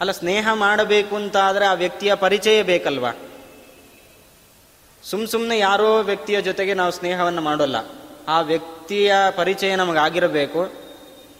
ಅಲ್ಲ, 0.00 0.12
ಸ್ನೇಹ 0.12 0.48
ಮಾಡಬೇಕು 0.52 1.16
ಅಂತಾದರೆ 1.16 1.64
ಆ 1.66 1.72
ವ್ಯಕ್ತಿಯ 1.72 2.14
ಪರಿಚಯ 2.14 2.62
ಬೇಕಲ್ವಾ? 2.62 3.12
ಸುಮ್ 5.02 5.26
ಸುಮ್ಮನೆ 5.26 5.58
ಯಾರೋ 5.58 6.02
ವ್ಯಕ್ತಿಯ 6.02 6.42
ಜೊತೆಗೆ 6.42 6.74
ನಾವು 6.74 6.92
ಸ್ನೇಹವನ್ನು 6.92 7.40
ಮಾಡೋಲ್ಲ. 7.40 7.76
ಆ 8.28 8.40
ವ್ಯಕ್ತಿಯ 8.40 9.14
ಪರಿಚಯ 9.36 9.76
ನಮಗಾಗಿರಬೇಕು. 9.76 10.62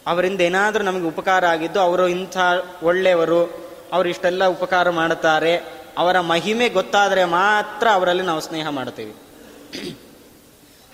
ಅವರಿಂದ 0.07 0.41
ಏನಾದರೂ 0.41 0.83
ನಮಗೆ 0.83 1.07
ಉಪಕಾರ 1.07 1.47
ಆಗಿದ್ದು, 1.47 1.81
ಅವರು 1.81 2.09
ಇಂಥ 2.09 2.37
ಒಳ್ಳೆಯವರು 2.83 3.68
ಅವರು 3.93 4.09
ಇಷ್ಟೆಲ್ಲ 4.09 4.45
ಉಪಕಾರ 4.45 4.91
ಮಾಡುತ್ತಾರೆ, 4.91 5.57
ಅವರ 5.99 6.21
ಮಹಿಮೆ 6.21 6.69
ಗೊತ್ತಾದರೆ 6.69 7.25
ಮಾತ್ರ 7.25 7.87
ಅವರಲ್ಲಿ 7.91 8.23
ನಾವು 8.23 8.41
ಸ್ನೇಹ 8.41 8.69
ಮಾಡ್ತೀವಿ 8.69 9.15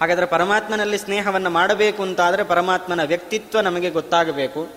ಹಾಗಾದರೆ 0.01 0.27
ಪರಮಾತ್ಮನಲ್ಲಿ 0.27 0.99
ಸ್ನೇಹವನ್ನು 0.99 1.51
ಮಾಡಬೇಕು 1.51 2.03
ಅಂತಾದರೆ 2.03 2.43
ಪರಮಾತ್ಮನ 2.43 3.03
ವ್ಯಕ್ತಿತ್ವ 3.03 3.61
ನಮಗೆ 3.61 3.91
ಗೊತ್ತಾಗಬೇಕು, 3.91 4.69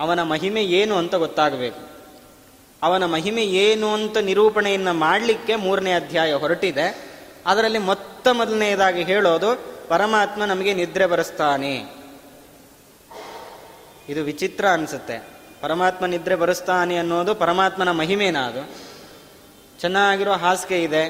ಅವನ 0.00 0.22
ಮಹಿಮೆ 0.22 0.62
ಏನು 0.64 0.94
ಅಂತ 0.96 1.14
ಗೊತ್ತಾಗಬೇಕು. 1.14 1.82
ಅವನ 2.82 3.04
ಮಹಿಮೆ 3.04 3.44
ಏನು 3.44 3.94
ಅಂತ 3.94 4.16
ನಿರೂಪಣೆಯನ್ನು 4.18 4.92
ಮಾಡಲಿಕ್ಕೆ 4.92 5.56
ಮೂರನೇ 5.56 5.92
ಅಧ್ಯಾಯ 5.92 6.32
ಹೊರಟಿದೆ. 6.34 6.86
ಅದರಲ್ಲಿ 7.46 7.78
ಮೊತ್ತ 7.78 8.28
ಮೊದಲನೆಯದಾಗಿ 8.28 9.02
ಹೇಳೋದು, 9.02 9.50
ಪರಮಾತ್ಮ 9.88 10.44
ನಮಗೆ 10.44 10.74
ನಿದ್ರೆ 10.74 11.06
ಬರೆಸ್ತಾನೆ. 11.06 11.74
ಇದು 14.08 14.22
ವಿಚಿತ್ರ 14.22 14.64
ಅನಿಸುತ್ತೆ. 14.68 15.16
ಪರಮಾತ್ಮ 15.62 16.06
ನಿದ್ರೆ 16.06 16.34
ಬರೆಸ್ತಾನೆ 16.34 16.96
ಅನ್ನೋದು 16.96 17.34
ಪರಮಾತ್ಮನ 17.34 17.90
ಮಹಿಮೇನ 17.90 18.38
ಅದು 18.38 18.62
ಚೆನ್ನಾಗಿರೋ 19.78 20.32
ಹಾಸಿಗೆ 20.32 20.82
ಇದೆ, 20.82 21.02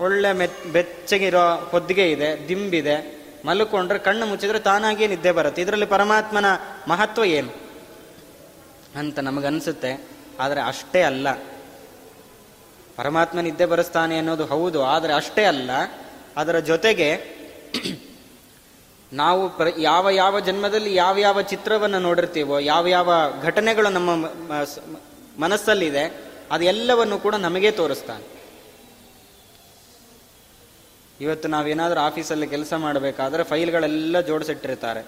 ಒಳ್ಳೆ 0.00 0.32
ಮೆತ್, 0.32 0.66
ಬೆಚ್ಚಗಿರೋ 0.66 1.68
ಹೊದ್ದಿಗೆ 1.70 2.10
ಇದೆ, 2.10 2.48
ದಿಂಬಿದೆ, 2.48 2.96
ಮಲ್ಕೊಂಡ್ರೆ 3.44 3.98
ಕಣ್ಣು 3.98 4.26
ಮುಚ್ಚಿದ್ರೆ 4.26 4.58
ತಾನಾಗಿಯೇ 4.58 5.08
ನಿದ್ದೆ 5.08 5.32
ಬರುತ್ತೆ. 5.32 5.62
ಇದರಲ್ಲಿ 5.62 5.86
ಪರಮಾತ್ಮನ 5.86 6.44
ಮಹತ್ವ 6.88 7.24
ಏನು? 7.24 7.52
ಅಂತ 8.98 9.18
ನಮಗನ್ಸುತ್ತೆ, 9.18 10.06
ಆದರೆ 10.40 10.60
ಅಷ್ಟೇ 10.60 11.02
ಅಲ್ಲ. 11.02 11.32
ಪರಮಾತ್ಮ 12.96 13.40
ನಿದ್ದೆ 13.40 13.66
ಬರೆಸ್ತಾನೆ 13.66 14.18
ಅನ್ನೋದು 14.18 14.46
ಹೌದು, 14.46 14.84
ಆದರೆ 14.84 15.12
ಅಷ್ಟೇ 15.12 15.44
ಅಲ್ಲ. 15.44 15.70
ಅದರ 16.36 16.58
ಜೊತೆಗೆ 16.58 17.38
ನಾವು 19.12 19.48
ಪ್ರ, 19.48 19.68
ಯಾವ 19.78 20.10
ಯಾವ 20.10 20.40
ಜನ್ಮದಲ್ಲಿ 20.40 20.94
ಯಾವ 20.94 21.18
ಯಾವ 21.18 21.42
ಚಿತ್ರವನ್ನು 21.42 21.98
ನೋಡಿರ್ತೀವೋ, 21.98 22.58
ಯಾವ 22.58 22.86
ಯಾವ 22.86 23.12
ಘಟನೆಗಳು 23.42 23.88
ನಮ್ಮ 23.88 24.10
ಮನಸ್ಸಲ್ಲಿದೆ, 25.38 26.22
ಅದೆಲ್ಲವನ್ನು 26.52 27.18
ಕೂಡ 27.18 27.34
ನಮಗೆ 27.34 27.70
ತೋರಿಸ್ತಾನೆ. 27.70 28.38
ಇವತ್ತು 31.20 31.48
ನಾವೇನಾದರೂ 31.48 32.00
ಆಫೀಸಲ್ಲಿ 32.00 32.46
ಕೆಲಸ 32.46 32.72
ಮಾಡಬೇಕಾದ್ರೆ 32.74 33.42
ಫೈಲ್ಗಳೆಲ್ಲ 33.42 34.20
ಜೋಡಿಸಿಟ್ಟಿರ್ತಾರೆ. 34.20 35.04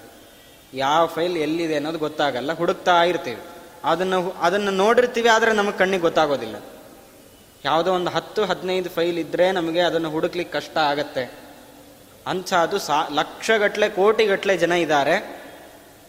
ಯಾವ 0.73 1.07
ಫೈಲ್ 1.07 1.37
ಎಲ್ಲಿದೆ 1.37 1.75
ಅನ್ನೋದು 1.75 1.97
ಗೊತ್ತಾಗಲ್ಲ, 1.97 2.53
ಹುಡುಕ್ತಾ 2.53 3.03
ಇರ್ತೀವಿ. 3.03 3.41
ಅದನ್ನು 3.83 4.31
ಅದನ್ನು 4.31 4.71
ನೋಡಿರ್ತೀವಿ, 4.71 5.29
ಆದರೆ 5.29 5.53
ನಮಗೆ 5.53 5.77
ಕಣ್ಣಿಗೆ 5.77 6.01
ಗೊತ್ತಾಗೋದಿಲ್ಲ. 6.01 6.55
ಯಾವುದೋ 7.65 7.93
ಒಂದು 7.93 8.11
ಹತ್ತು, 8.11 8.45
ಹದಿನೈದು 8.45 8.89
ಫೈಲ್ 8.89 9.17
ಇದ್ದರೆ 9.17 9.51
ನಮಗೆ 9.51 9.79
ಅದನ್ನು 9.79 10.09
ಹುಡುಕ್ಲಿಕ್ಕೆ 10.09 10.59
ಕಷ್ಟ 10.59 10.77
ಆಗತ್ತೆ. 10.77 11.50
ಅಂಥದ್ದು 12.27 12.79
ಸಾ 12.79 13.07
ಲಕ್ಷಗಟ್ಟಲೆ 13.11 13.89
ಕೋಟಿಗಟ್ಟಲೆ 13.89 14.57
ಜನ 14.57 14.71
ಇದ್ದಾರೆ. 14.71 15.41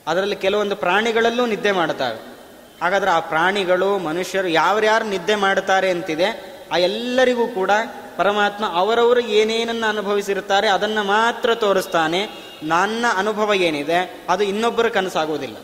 ಅದರಲ್ಲಿ 0.07 0.37
ಕೆಲವೊಂದು 0.37 0.77
ಪ್ರಾಣಿಗಳಲ್ಲೂ 0.77 1.47
ನಿದ್ದೆ 1.47 1.73
ಮಾಡ್ತಾವೆ 1.73 2.33
ಹಾಗಾದರೆ 2.83 3.11
ಆ 3.11 3.21
ಪ್ರಾಣಿಗಳು, 3.21 3.99
ಮನುಷ್ಯರು 3.99 4.49
ಯಾರ್ಯಾರು 4.49 5.05
ನಿದ್ದೆ 5.05 5.35
ಮಾಡ್ತಾರೆ 5.35 5.91
ಅಂತಿದೆ, 5.91 6.53
ಆ 6.73 6.77
ಎಲ್ಲರಿಗೂ 6.77 7.47
ಕೂಡ 7.47 7.71
ಪರಮಾತ್ಮ 8.17 8.65
ಅವರವರು 8.73 9.21
ಏನೇನನ್ನು 9.21 9.87
ಅನುಭವಿಸಿರುತ್ತಾರೆ 9.87 10.69
ಅದನ್ನು 10.69 11.05
ಮಾತ್ರ 11.05 11.55
ತೋರಿಸ್ತಾನೆ. 11.55 12.29
ನನ್ನ 12.63 13.05
ಅನುಭವ 13.17 13.55
ಏನಿದೆ, 13.55 14.25
ಅದು 14.29 14.45
ಇನ್ನೊಬ್ಬರ 14.45 14.89
ಕನಸಾಗುವುದಿಲ್ಲ. 14.89 15.57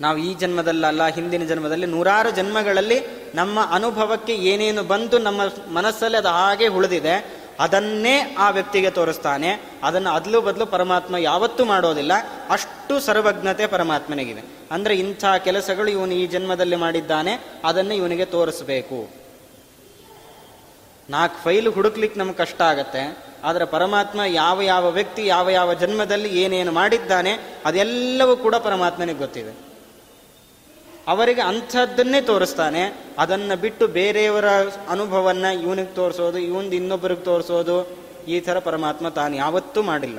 ನಾವು 0.00 0.18
ಈ 0.18 0.34
ಜನ್ಮದಲ್ಲಲ್ಲ 0.34 1.06
ಹಿಂದಿನ 1.06 1.44
ಜನ್ಮದಲ್ಲಿ 1.44 1.86
ನೂರಾರು 1.86 2.30
ಜನ್ಮಗಳಲ್ಲಿ 2.30 3.00
ನಮ್ಮ 3.34 3.60
ಅನುಭವಕ್ಕೆ 3.70 4.34
ಏನೇನು 4.34 4.82
ಬಂದು 4.82 5.18
ನಮ್ಮ 5.18 5.40
ಮನಸ್ಸಲ್ಲಿ 5.72 6.18
ಅದು 6.18 6.28
ಹಾಗೆ 6.28 6.66
ಉಳಿದಿದೆ. 6.66 7.43
ಅದನ್ನೇ 7.60 8.36
ಆ 8.38 8.50
ವ್ಯಕ್ತಿಗೆ 8.50 8.90
ತೋರಿಸ್ತಾನೆ. 8.90 9.60
ಅದನ್ನು 9.82 10.10
ಅದಲು 10.10 10.40
ಬದಲು 10.40 10.66
ಪರಮಾತ್ಮ 10.66 11.16
ಯಾವತ್ತೂ 11.16 11.64
ಮಾಡೋದಿಲ್ಲ. 11.64 12.12
ಅಷ್ಟು 12.50 13.00
ಸರ್ವಜ್ಞತೆ 13.00 13.66
ಪರಮಾತ್ಮನಿಗಿದೆ. 13.66 14.42
ಅಂದರೆ 14.70 14.94
ಇಂಥ 14.94 15.24
ಕೆಲಸಗಳು 15.24 15.90
ಇವನು 15.90 16.12
ಈ 16.12 16.26
ಜನ್ಮದಲ್ಲಿ 16.26 16.76
ಮಾಡಿದ್ದಾನೆ, 16.76 17.40
ಅದನ್ನು 17.64 17.94
ಇವನಿಗೆ 17.94 18.24
ತೋರಿಸಬೇಕು. 18.24 19.24
ನಾಲ್ಕು 21.10 21.44
ಫೈಲ್ 21.44 21.68
ಹುಡುಕ್ಲಿಕ್ಕೆ 21.68 22.18
ನಮ್ಗೆ 22.18 22.34
ಕಷ್ಟ 22.34 22.62
ಆಗತ್ತೆ. 22.62 23.18
ಆದರೆ 23.44 23.64
ಪರಮಾತ್ಮ 23.64 24.20
ಯಾವ 24.22 24.62
ಯಾವ 24.62 24.90
ವ್ಯಕ್ತಿ 24.90 25.26
ಯಾವ 25.26 25.50
ಯಾವ 25.50 25.74
ಜನ್ಮದಲ್ಲಿ 25.74 26.42
ಏನೇನು 26.42 26.72
ಮಾಡಿದ್ದಾನೆ, 26.72 27.38
ಅದೆಲ್ಲವೂ 27.64 28.36
ಕೂಡ 28.36 28.54
ಪರಮಾತ್ಮನಿಗೆ 28.54 29.18
ಗೊತ್ತಿದೆ. 29.18 29.73
ಅವರಿಗೆ 31.08 31.40
ಅಂಥದ್ದನ್ನೇ 31.40 32.20
ತೋರಿಸ್ತಾನೆ. 32.20 33.04
ಅದನ್ನು 33.18 33.56
ಬಿಟ್ಟು 33.56 33.86
ಬೇರೆಯವರ 33.86 34.44
ಅನುಭವವನ್ನು 34.88 35.62
ಇವನಿಗೆ 35.62 35.94
ತೋರಿಸೋದು 35.94 36.38
ಇವನ್ 36.38 36.64
ಇನ್ನೊಬ್ಬರಿಗೆ 36.64 37.20
ತೋರಿಸೋದು, 37.20 38.04
ಈ 38.28 38.40
ಥರ 38.40 38.58
ಪರಮಾತ್ಮ 38.58 39.08
ತಾನು 39.08 39.36
ಯಾವತ್ತೂ 39.36 39.82
ಮಾಡಿಲ್ಲ. 39.82 40.18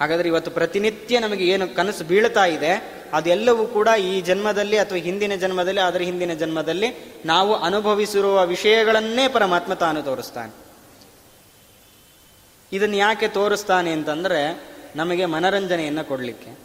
ಹಾಗಾದ್ರೆ 0.00 0.28
ಇವತ್ತು 0.28 0.50
ಪ್ರತಿನಿತ್ಯ 0.50 1.18
ನಮಗೆ 1.18 1.44
ಏನು 1.44 1.76
ಕನಸು 1.76 2.04
ಬೀಳ್ತಾ 2.04 2.44
ಇದೆ, 2.44 3.02
ಅದೆಲ್ಲವೂ 3.12 3.66
ಕೂಡ 3.66 3.88
ಈ 3.88 4.20
ಜನ್ಮದಲ್ಲಿ 4.20 4.78
ಅಥವಾ 4.78 4.98
ಹಿಂದಿನ 4.98 5.34
ಜನ್ಮದಲ್ಲಿ 5.34 5.80
ಅದರ 5.80 6.00
ಹಿಂದಿನ 6.00 6.34
ಜನ್ಮದಲ್ಲಿ 6.34 7.14
ನಾವು 7.26 7.54
ಅನುಭವಿಸಿರುವ 7.54 8.46
ವಿಷಯಗಳನ್ನೇ 8.46 9.28
ಪರಮಾತ್ಮ 9.28 9.74
ತಾನು 9.74 10.02
ತೋರಿಸ್ತಾನೆ. 10.02 10.56
ಇದನ್ನು 12.72 12.96
ಯಾಕೆ 12.96 13.28
ತೋರಿಸ್ತಾನೆ 13.28 13.90
ಅಂತಂದ್ರೆ, 13.90 14.64
ನಮಗೆ 14.96 15.26
ಮನರಂಜನೆಯನ್ನು 15.26 16.04
ಕೊಡಲಿಕ್ಕೆ. 16.04 16.63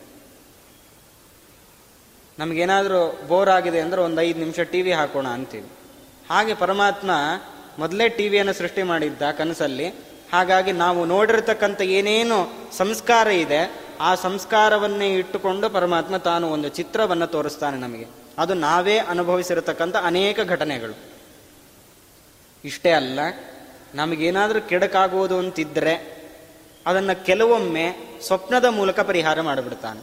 ನಮಗೇನಾದರೂ 2.39 3.00
ಬೋರ್ 3.29 3.50
ಆಗಿದೆ 3.55 3.79
ಅಂದರೆ 3.86 4.01
ಒಂದು 4.08 4.19
ಐದು 4.27 4.39
ನಿಮಿಷ 4.43 4.60
ಟಿ 4.74 4.79
ವಿ 4.86 4.91
ಹಾಕೋಣ 5.00 5.27
ಅಂತೀವಿ. 5.38 5.69
ಹಾಗೆ 6.29 6.53
ಪರಮಾತ್ಮ 6.62 7.12
ಮೊದಲೇ 7.81 8.05
ಟಿ 8.17 8.25
ವಿಯನ್ನು 8.34 8.53
ಸೃಷ್ಟಿ 8.60 8.84
ಮಾಡಿದ್ದ 8.91 9.24
ಕನಸಲ್ಲಿ. 9.39 9.88
ಹಾಗಾಗಿ 10.34 10.72
ನಾವು 10.84 11.01
ನೋಡಿರ್ತಕ್ಕಂಥ 11.12 11.81
ಏನೇನು 11.98 12.38
ಸಂಸ್ಕಾರ 12.77 13.27
ಇದೆ, 13.46 13.62
ಆ 14.08 14.10
ಸಂಸ್ಕಾರವನ್ನೇ 14.25 15.08
ಇಟ್ಟುಕೊಂಡು 15.19 15.69
ಪರಮಾತ್ಮ 15.77 16.17
ತಾನು 16.29 16.46
ಒಂದು 16.55 16.69
ಚಿತ್ರವನ್ನು 16.77 17.27
ತೋರಿಸ್ತಾನೆ 17.36 17.77
ನಮಗೆ. 17.86 18.08
ಅದು 18.43 18.53
ನಾವೇ 18.67 18.98
ಅನುಭವಿಸಿರತಕ್ಕಂಥ 19.13 19.96
ಅನೇಕ 20.10 20.39
ಘಟನೆಗಳು. 20.53 20.96
ಇಷ್ಟೇ 22.63 22.91
ಅಲ್ಲ, 23.00 23.19
ನಮಗೇನಾದರೂ 24.00 24.62
ಕೆಡಕಾಗುವುದು 24.72 25.36
ಅಂತಿದ್ದರೆ 25.43 25.96
ಅದನ್ನು 26.86 27.15
ಕೆಲವೊಮ್ಮೆ 27.25 27.86
ಸ್ವಪ್ನದ 28.27 28.67
ಮೂಲಕ 28.77 29.00
ಪರಿಹಾರ 29.12 29.41
ಮಾಡಿಬಿಡ್ತಾನೆ. 29.50 30.01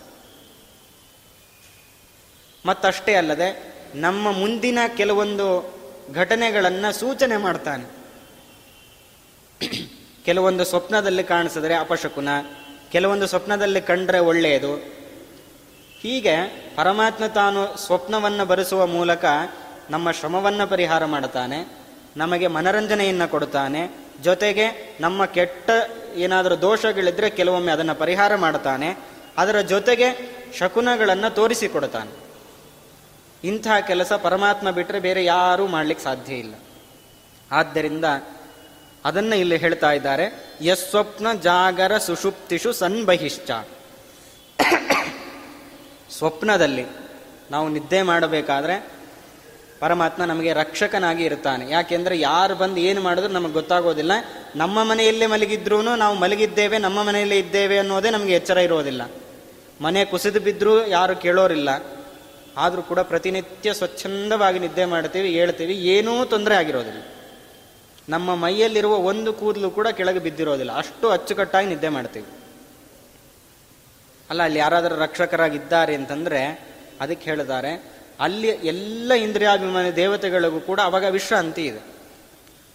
ಮತ್ತಷ್ಟೇ 2.66 3.14
ಅಲ್ಲದೆ 3.14 3.48
ನಮ್ಮ 3.94 4.30
ಮುಂದಿನ 4.32 4.78
ಕೆಲವೊಂದು 4.96 5.46
ಘಟನೆಗಳನ್ನು 6.14 6.92
ಸೂಚನೆ 6.92 7.36
ಮಾಡ್ತಾನೆ. 7.36 7.84
ಕೆಲವೊಂದು 10.24 10.64
ಸ್ವಪ್ನದಲ್ಲಿ 10.64 11.24
ಕಾಣಿಸಿದ್ರೆ 11.24 11.74
ಅಪಶಕುನ, 11.74 12.28
ಕೆಲವೊಂದು 12.92 13.26
ಸ್ವಪ್ನದಲ್ಲಿ 13.26 13.80
ಕಂಡ್ರೆ 13.80 14.18
ಒಳ್ಳೆಯದು. 14.18 14.72
ಹೀಗೆ 16.00 16.34
ಪರಮಾತ್ಮ 16.76 17.26
ತಾನು 17.26 17.76
ಸ್ವಪ್ನವನ್ನು 17.76 18.46
ಬರೆಸುವ 18.46 18.86
ಮೂಲಕ 18.86 19.24
ನಮ್ಮ 19.90 20.10
ಶ್ರಮವನ್ನು 20.10 20.66
ಪರಿಹಾರ 20.70 21.04
ಮಾಡುತ್ತಾನೆ, 21.04 21.58
ನಮಗೆ 22.16 22.46
ಮನರಂಜನೆಯನ್ನು 22.46 23.30
ಕೊಡುತ್ತಾನೆ, 23.30 23.82
ಜೊತೆಗೆ 24.22 24.96
ನಮ್ಮ 25.00 25.24
ಕೆಟ್ಟ 25.24 25.70
ಏನಾದರೂ 26.16 26.56
ದೋಷಗಳಿದ್ರೆ 26.56 27.30
ಕೆಲವೊಮ್ಮೆ 27.30 27.72
ಅದನ್ನು 27.72 27.94
ಪರಿಹಾರ 27.94 28.36
ಮಾಡುತ್ತಾನೆ, 28.36 28.88
ಅದರ 29.38 29.60
ಜೊತೆಗೆ 29.60 30.08
ಶಕುನಗಳನ್ನು 30.58 31.34
ತೋರಿಸಿಕೊಡುತ್ತಾನೆ 31.34 32.25
ಇಂತಹ 33.44 33.80
ಕೆಲಸ 33.86 34.12
ಪರಮಾತ್ಮ 34.12 34.70
ಬಿಟ್ಟರೆ 34.70 35.00
ಬೇರೆ 35.00 35.24
ಯಾರೂ 35.24 35.66
ಮಾಡಲಿಕ್ಕೆ 35.66 36.04
ಸಾಧ್ಯ 36.04 36.34
ಇಲ್ಲ. 36.34 36.54
ಆದ್ದರಿಂದ 37.52 38.04
ಅದನ್ನ 39.04 39.32
ಇಲ್ಲಿ 39.32 39.56
ಹೇಳ್ತಾ 39.56 39.92
ಇದ್ದಾರೆ, 39.92 40.56
ಯಸ್ವಪ್ನ 40.62 41.26
ಜಾಗರ 41.32 41.98
ಸುಷುಪ್ತಿಷು 41.98 42.72
ಸನ್ಬಹಿಶ್ಚ. 42.72 43.50
ಸ್ವಪ್ನದಲ್ಲಿ 46.18 46.86
ನಾವು 47.50 47.68
ನಿದ್ದೆ 47.68 48.02
ಮಾಡಬೇಕಾದ್ರೆ 48.02 48.90
ಪರಮಾತ್ಮ 49.80 50.24
ನಮಗೆ 50.24 50.52
ರಕ್ಷಕನಾಗಿ 50.52 51.24
ಇರ್ತಾನೆ 51.24 51.70
ಯಾಕೆಂದ್ರೆ 51.70 52.20
ಯಾರು 52.20 52.54
ಬಂದು 52.54 52.80
ಏನು 52.80 53.00
ಮಾಡಿದ್ರು 53.00 53.32
ನಮಗೆ 53.32 53.52
ಗೊತ್ತಾಗೋದಿಲ್ಲ. 53.52 54.12
ನಮ್ಮ 54.56 54.84
ಮನೆಯಲ್ಲೇ 54.84 55.26
ಮಲಗಿದ್ರೂ 55.26 55.82
ನಾವು 55.82 56.16
ಮಲಗಿದ್ದೇವೆ, 56.16 56.78
ನಮ್ಮ 56.78 57.02
ಮನೆಯಲ್ಲೇ 57.02 57.38
ಇದ್ದೇವೆ 57.38 57.78
ಅನ್ನೋದೇ 57.78 58.10
ನಮಗೆ 58.10 58.32
ಎಚ್ಚರ 58.32 58.58
ಇರೋದಿಲ್ಲ. 58.58 59.02
ಮನೆ 59.80 60.04
ಕುಸಿದು 60.04 60.40
ಬಿದ್ದರೂ 60.40 60.86
ಯಾರು 60.86 61.16
ಕೇಳೋರಿಲ್ಲ. 61.16 61.95
ಆದರೂ 62.56 62.82
ಕೂಡ 62.82 63.00
ಪ್ರತಿನಿತ್ಯ 63.00 63.74
ಸ್ವಚ್ಛಂದವಾಗಿ 63.74 64.58
ನಿದ್ದೆ 64.58 64.84
ಮಾಡ್ತೀವಿ 64.84 65.28
ಹೇಳ್ತೀವಿ 65.28 65.74
ಏನೂ 65.74 66.24
ತೊಂದರೆ 66.24 66.54
ಆಗಿರೋದಿಲ್ಲ. 66.54 67.02
ನಮ್ಮ 68.08 68.34
ಮೈಯಲ್ಲಿರುವ 68.34 68.94
ಒಂದು 68.94 69.32
ಕೂದಲು 69.32 69.70
ಕೂಡ 69.70 69.88
ಕೆಳಗೆ 69.88 70.18
ಬಿದ್ದಿರೋದಿಲ್ಲ. 70.18 70.76
ಅಷ್ಟು 70.76 71.10
ಅಚ್ಚುಕಟ್ಟಾಗಿ 71.10 71.68
ನಿದ್ದೆ 71.68 71.88
ಮಾಡ್ತೀವಿ. 71.88 72.26
ಅಲ್ಲ, 74.30 74.42
ಅಲ್ಲಿ 74.42 74.58
ಯಾರಾದರೂ 74.58 74.96
ರಕ್ಷಕರಾಗಿದ್ದಾರೆ 74.96 75.94
ಅಂತಂದರೆ 75.94 76.68
ಅದಕ್ಕೆ 77.00 77.30
ಹೇಳಿದ್ದಾರೆ 77.30 77.96
ಅಲ್ಲಿ 78.20 78.48
ಎಲ್ಲ 78.48 79.12
ಇಂದ್ರಿಯಾಭಿಮಾನಿ 79.14 79.96
ದೇವತೆಗಳಿಗೂ 79.96 80.60
ಕೂಡ 80.60 80.80
ಅವಾಗ 80.80 81.04
ವಿಶ್ರಾಂತಿ 81.04 81.66
ಇದೆ. 81.66 81.80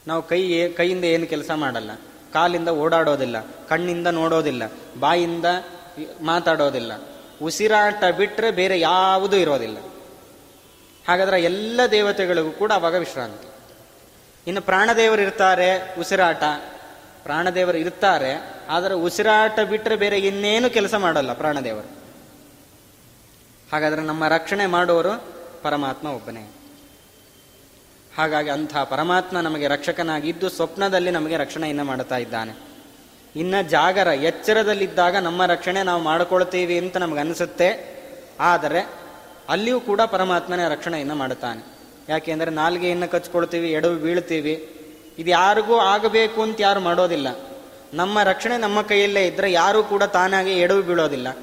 ನಾವು 0.07 0.27
ಕೈ 0.27 0.69
ಕೈಯಿಂದ 0.69 1.03
ಏನು 1.03 1.27
ಕೆಲಸ 1.27 1.51
ಮಾಡಲ್ಲ. 1.55 1.91
ಕಾಲಿಂದ 2.33 2.69
ಓಡಾಡೋದಿಲ್ಲ. 2.69 3.41
ಕಣ್ಣಿಂದ 3.41 4.07
ನೋಡೋದಿಲ್ಲ. 4.07 4.71
ಬಾಯಿಂದ 5.00 5.45
ಮಾತಾಡೋದಿಲ್ಲ. 6.21 7.11
ಉಸಿರಾಟ 7.41 8.03
ಬಿಟ್ಟರೆ 8.17 8.51
ಬೇರೆ 8.51 8.79
ಯಾವುದೂ 8.79 9.38
ಇರೋದಿಲ್ಲ. 9.38 9.77
ಹಾಗಾದ್ರೆ 11.07 11.43
ಎಲ್ಲ 11.43 11.81
ದೇವತೆಗಳಿಗೂ 11.91 12.51
ಕೂಡ 12.51 12.71
ಅವಾಗ 12.71 12.95
ವಿಶ್ರಾಂತಿ. 12.95 13.48
ಇನ್ನು 14.48 14.62
ಪ್ರಾಣದೇವರು 14.62 15.21
ಇರ್ತಾರೆ, 15.21 16.00
ಉಸಿರಾಟ. 16.00 16.43
ಪ್ರಾಣದೇವರು 17.24 17.77
ಇರ್ತಾರೆ, 17.77 18.62
ಆದರೆ 18.69 18.93
ಉಸಿರಾಟ 18.93 19.60
ಬಿಟ್ಟರೆ 19.60 19.95
ಬೇರೆ 19.95 20.19
ಇನ್ನೇನು 20.19 20.69
ಕೆಲಸ 20.69 20.95
ಮಾಡಲ್ಲ 20.95 21.33
ಪ್ರಾಣದೇವರು. 21.33 22.01
ಹಾಗಾದ್ರೆ 23.73 24.01
ನಮ್ಮ 24.01 24.27
ರಕ್ಷಣೆ 24.27 24.65
ಮಾಡುವವರು 24.65 25.25
ಪರಮಾತ್ಮ 25.62 26.08
ಒಬ್ಬನೇ. 26.08 26.51
ಹಾಗಾಗಿ 28.17 28.49
ಅಂಥ 28.49 28.77
ಪರಮಾತ್ಮ 28.77 29.39
ನಮಗೆ 29.39 29.67
ರಕ್ಷಕನಾಗಿದ್ದು 29.67 30.49
ಸ್ವಪ್ನದಲ್ಲಿ 30.49 31.12
ನಮಗೆ 31.12 31.38
ರಕ್ಷಣೆಯನ್ನು 31.38 31.84
ಮಾಡುತ್ತಾ 31.84 32.17
ಇದ್ದಾನೆ. 32.17 32.70
ಇನ್ನು 33.36 33.70
ಜಾಗರ 33.70 34.08
ಎಚ್ಚರದಲ್ಲಿದ್ದಾಗ 34.08 35.15
ನಮ್ಮ 35.15 35.46
ರಕ್ಷಣೆ 35.46 35.84
ನಾವು 35.84 36.02
ಮಾಡಿಕೊಳ್ತೀವಿ 36.02 36.78
ಅಂತ 36.78 36.98
ನಮ್ಗೆ 36.98 37.20
ಅನಿಸುತ್ತೆ. 37.20 38.02
ಆದರೆ 38.39 38.89
ಅಲ್ಲಿಯೂ 39.50 39.80
ಕೂಡ 39.80 40.02
ಪರಮಾತ್ಮನೇ 40.02 40.63
ರಕ್ಷಣೆಯನ್ನು 40.70 41.15
ಮಾಡುತ್ತಾನೆ. 41.15 41.78
ಯಾಕೆಂದರೆ 42.10 42.52
ನಾಲ್ಗೆಯನ್ನು 42.52 43.12
ಕಚ್ಕೊಳ್ತೀವಿ, 43.12 43.72
ಎಡವು 43.72 43.96
ಬೀಳ್ತೀವಿ. 43.96 44.76
ಇದು 45.20 45.30
ಯಾರಿಗೂ 45.30 45.78
ಆಗಬೇಕು 45.78 46.41
ಅಂತ 46.41 46.58
ಯಾರು 46.62 46.80
ಮಾಡೋದಿಲ್ಲ. 46.80 47.28
ನಮ್ಮ 47.94 48.24
ರಕ್ಷಣೆ 48.24 48.58
ನಮ್ಮ 48.58 48.82
ಕೈಯಲ್ಲೇ 48.82 49.28
ಇದ್ದರೆ 49.28 49.52
ಯಾರೂ 49.52 49.84
ಕೂಡ 49.84 50.04
ತಾನಾಗಿ 50.04 50.60
ಎಡವು 50.60 50.82
ಬೀಳೋದಿಲ್ಲ. 50.82 51.38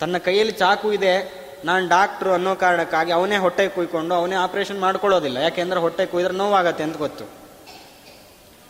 ತನ್ನ 0.00 0.18
ಕೈಯಲ್ಲಿ 0.18 0.52
ಚಾಕು 0.52 0.92
ಇದೆ, 0.92 1.40
ನಾನು 1.64 1.88
ಡಾಕ್ಟ್ರು 1.88 2.32
ಅನ್ನೋ 2.32 2.54
ಕಾರಣಕ್ಕಾಗಿ 2.54 3.12
ಅವನೇ 3.12 3.36
ಹೊಟ್ಟೆ 3.36 3.68
ಕುಯ್ಕೊಂಡು 3.68 4.14
ಅವನೇ 4.14 4.36
ಆಪರೇಷನ್ 4.36 4.80
ಮಾಡ್ಕೊಳ್ಳೋದಿಲ್ಲ. 4.80 5.36
ಯಾಕೆಂದ್ರೆ 5.36 5.80
ಹೊಟ್ಟೆ 5.80 6.06
ಕುಯ್ದ್ರೆ 6.06 6.34
ನೋವಾಗತ್ತೆ 6.34 6.84
ಅಂತ 6.84 6.96
ಗೊತ್ತು. 6.96 7.39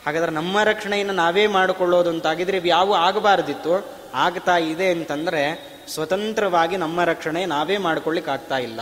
ಹಾಗಾದ್ರೆ 0.06 0.32
ನಮ್ಮ 0.32 0.62
ರಕ್ಷಣೆಯನ್ನು 0.62 1.14
ನಾವೇ 1.14 1.46
ಮಾಡಿಕೊಳ್ಳೋದು 1.46 2.10
ಅಂತಾಗಿದ್ರೆ 2.10 2.56
ಇವು 2.56 2.66
ಯಾವ 2.66 2.94
ಆಗಬಾರ್ದಿತ್ತು, 2.94 3.72
ಆಗ್ತಾ 4.14 4.56
ಇದೆ 4.56 4.90
ಅಂತಂದ್ರೆ 4.90 5.42
ಸ್ವತಂತ್ರವಾಗಿ 5.88 6.76
ನಮ್ಮ 6.76 7.04
ರಕ್ಷಣೆ 7.04 7.46
ನಾವೇ 7.46 7.76
ಮಾಡ್ಕೊಳ್ಳಿಕ್ಕಾಗ್ತಾ 7.76 8.58
ಇಲ್ಲ. 8.58 8.80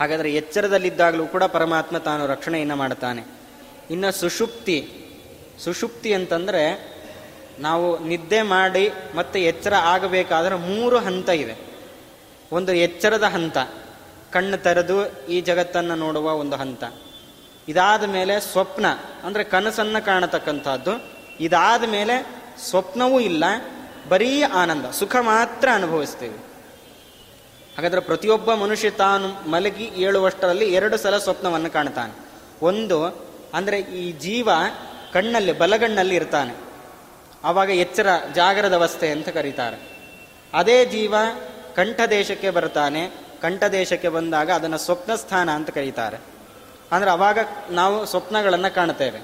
ಹಾಗಾದ್ರೆ 0.00 0.34
ಎಚ್ಚರದಲ್ಲಿದ್ದಾಗಲೂ 0.34 1.26
ಕೂಡ 1.26 1.44
ಪರಮಾತ್ಮ 1.44 1.98
ತಾನು 1.98 2.26
ರಕ್ಷಣೆಯನ್ನು 2.26 2.76
ಮಾಡ್ತಾನೆ 2.76 3.22
ಇನ್ನು 3.90 4.12
ಸುಷುಪ್ತಿ 4.12 4.78
ಸುಷುಪ್ತಿ 5.64 6.14
ಅಂತಂದ್ರೆ 6.14 6.62
ನಾವು 7.58 8.04
ನಿದ್ದೆ 8.04 8.42
ಮಾಡಿ 8.42 8.92
ಮತ್ತೆ 9.14 9.42
ಎಚ್ಚರ 9.42 9.74
ಆಗಬೇಕಾದ್ರೆ 9.74 10.54
ಮೂರು 10.56 10.98
ಹಂತ 10.98 11.28
ಇದೆ 11.28 11.56
ಒಂದು 12.52 12.72
ಎಚ್ಚರದ 12.72 13.22
ಹಂತ, 13.22 13.58
ಕಣ್ಣು 14.32 14.56
ತೆರೆದು 14.56 15.26
ಈ 15.26 15.40
ಜಗತ್ತನ್ನು 15.40 15.94
ನೋಡುವ 15.94 16.32
ಒಂದು 16.32 16.56
ಹಂತ. 16.56 16.84
ಇದಾದ 17.68 18.04
ಮೇಲೆ 18.04 18.40
ಸ್ವಪ್ನ, 18.40 18.86
ಅಂದರೆ 19.24 19.44
ಕನಸನ್ನು 19.44 20.00
ಕಾಣತಕ್ಕಂಥದ್ದು. 20.04 20.92
ಇದಾದ 21.40 21.84
ಮೇಲೆ 21.88 22.16
ಸ್ವಪ್ನವೂ 22.60 23.20
ಇಲ್ಲ, 23.20 23.44
ಬರೀ 24.08 24.42
ಆನಂದ, 24.42 24.86
ಸುಖ 24.90 25.16
ಮಾತ್ರ 25.20 25.68
ಅನುಭವಿಸ್ತೀವಿ. 25.74 26.38
ಹಾಗಾದ್ರೆ 27.76 28.00
ಪ್ರತಿಯೊಬ್ಬ 28.00 28.54
ಮನುಷ್ಯ 28.54 28.90
ತಾನು 28.90 29.50
ಮಲಗಿ 29.50 29.84
ಏಳುವಷ್ಟರಲ್ಲಿ 29.96 30.66
ಎರಡು 30.74 30.96
ಸಲ 30.96 31.18
ಸ್ವಪ್ನವನ್ನು 31.18 31.70
ಕಾಣ್ತಾನೆ. 31.70 32.14
ಒಂದು, 32.62 32.98
ಅಂದರೆ 33.54 33.80
ಈ 33.80 34.12
ಜೀವ 34.12 34.48
ಕಣ್ಣಲ್ಲಿ, 35.12 35.52
ಬಲಗಣ್ಣಲ್ಲಿ 35.52 36.14
ಇರ್ತಾನೆ. 36.14 36.54
ಆವಾಗ 37.44 37.70
ಎಚ್ಚರ, 37.70 38.06
ಜಾಗರದ 38.34 38.74
ಅವಸ್ಥೆ 38.74 39.10
ಅಂತ 39.10 39.28
ಕರೀತಾರೆ. 39.28 39.78
ಅದೇ 40.54 40.84
ಜೀವ 40.84 41.14
ಕಂಠದೇಶಕ್ಕೆ 41.74 42.50
ಬರ್ತಾನೆ, 42.50 43.02
ಕಂಠದೇಶಕ್ಕೆ 43.42 44.08
ಬಂದಾಗ 44.08 44.50
ಅದನ್ನು 44.50 44.78
ಸ್ವಪ್ನ 44.78 45.14
ಸ್ಥಾನ 45.14 45.50
ಅಂತ 45.50 45.70
ಕರೀತಾರೆ. 45.70 46.31
ಅಂದರೆ 46.92 47.10
ಅವಾಗ 47.10 47.38
ನಾವು 47.70 48.06
ಸ್ವಪ್ನಗಳನ್ನು 48.06 48.74
ಕಾಣ್ತೇವೆ 48.74 49.20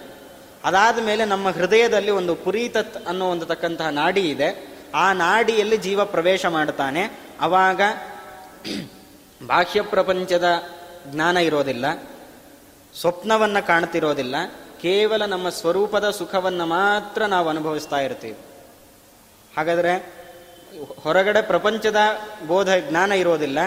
ಅದಾದ 0.65 0.99
ಮೇಲೆ 0.99 1.25
ನಮ್ಮ 1.25 1.49
ಹೃದಯದಲ್ಲಿ 1.49 2.11
ಒಂದು 2.11 2.35
ಪುರೀತತ್ 2.35 3.09
ಅನ್ನೋ 3.09 3.31
ಒಂದು 3.31 3.47
ತಕ್ಕಂತಹ 3.47 3.89
ನಾಡಿ 3.89 4.31
ಇದೆ. 4.31 4.79
ಆ 4.95 5.13
ನಾಡಿಯಲ್ಲಿ 5.13 5.77
ಜೀವ 5.77 6.05
ಪ್ರವೇಶ 6.05 6.47
ಮಾಡ್ತಾನೆ 6.47 7.21
ಅವಾಗ 7.41 7.81
ಬಾಹ್ಯ 9.47 9.83
ಪ್ರಪಂಚದ 9.83 10.45
ಜ್ಞಾನ 11.07 11.37
ಇರೋದಿಲ್ಲ. 11.37 11.85
ಸ್ವಪ್ನವನ್ನು 13.01 13.67
ಕಾಣ್ತಿರೋದಿಲ್ಲ. 13.67 14.35
ಕೇವಲ 14.83 15.25
ನಮ್ಮ 15.25 15.49
ಸ್ವರೂಪದ 15.49 16.11
ಸುಖವನ್ನು 16.11 16.67
ಮಾತ್ರ 16.67 17.25
ನಾವು 17.25 17.49
ಅನುಭವಿಸ್ತಾ 17.49 18.01
ಇರ್ತೀವಿ. 18.01 18.39
ಹಾಗಾದರೆ 19.57 20.13
ಹೊರಗಡೆ 21.03 21.43
ಪ್ರಪಂಚದ 21.43 21.97
ಬೋಧ 22.47 22.69
ಜ್ಞಾನ 22.89 23.13
ಇರೋದಿಲ್ಲ. 23.13 23.59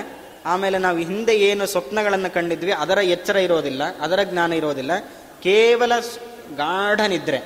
ಆಮೇಲೆ 0.45 0.77
ನಾವು 0.77 0.97
ಹಿಂದೆ 0.97 1.35
ಏನು 1.39 1.65
ಸ್ವಪ್ನಗಳನ್ನು 1.65 2.33
ಕಂಡಿದ್ವಿ, 2.33 2.71
ಅದರ 2.71 2.97
ಎಚ್ಚರ 2.97 3.35
ಇರೋದಿಲ್ಲ, 3.35 3.83
ಅದರ 3.97 4.19
ಜ್ಞಾನ 4.23 4.53
ಇರೋದಿಲ್ಲ. 4.53 4.91
ಕೇವಲ 5.43 5.91
ಗಾಢ 6.55 7.01
ನಿದ್ರೆ 7.01 7.39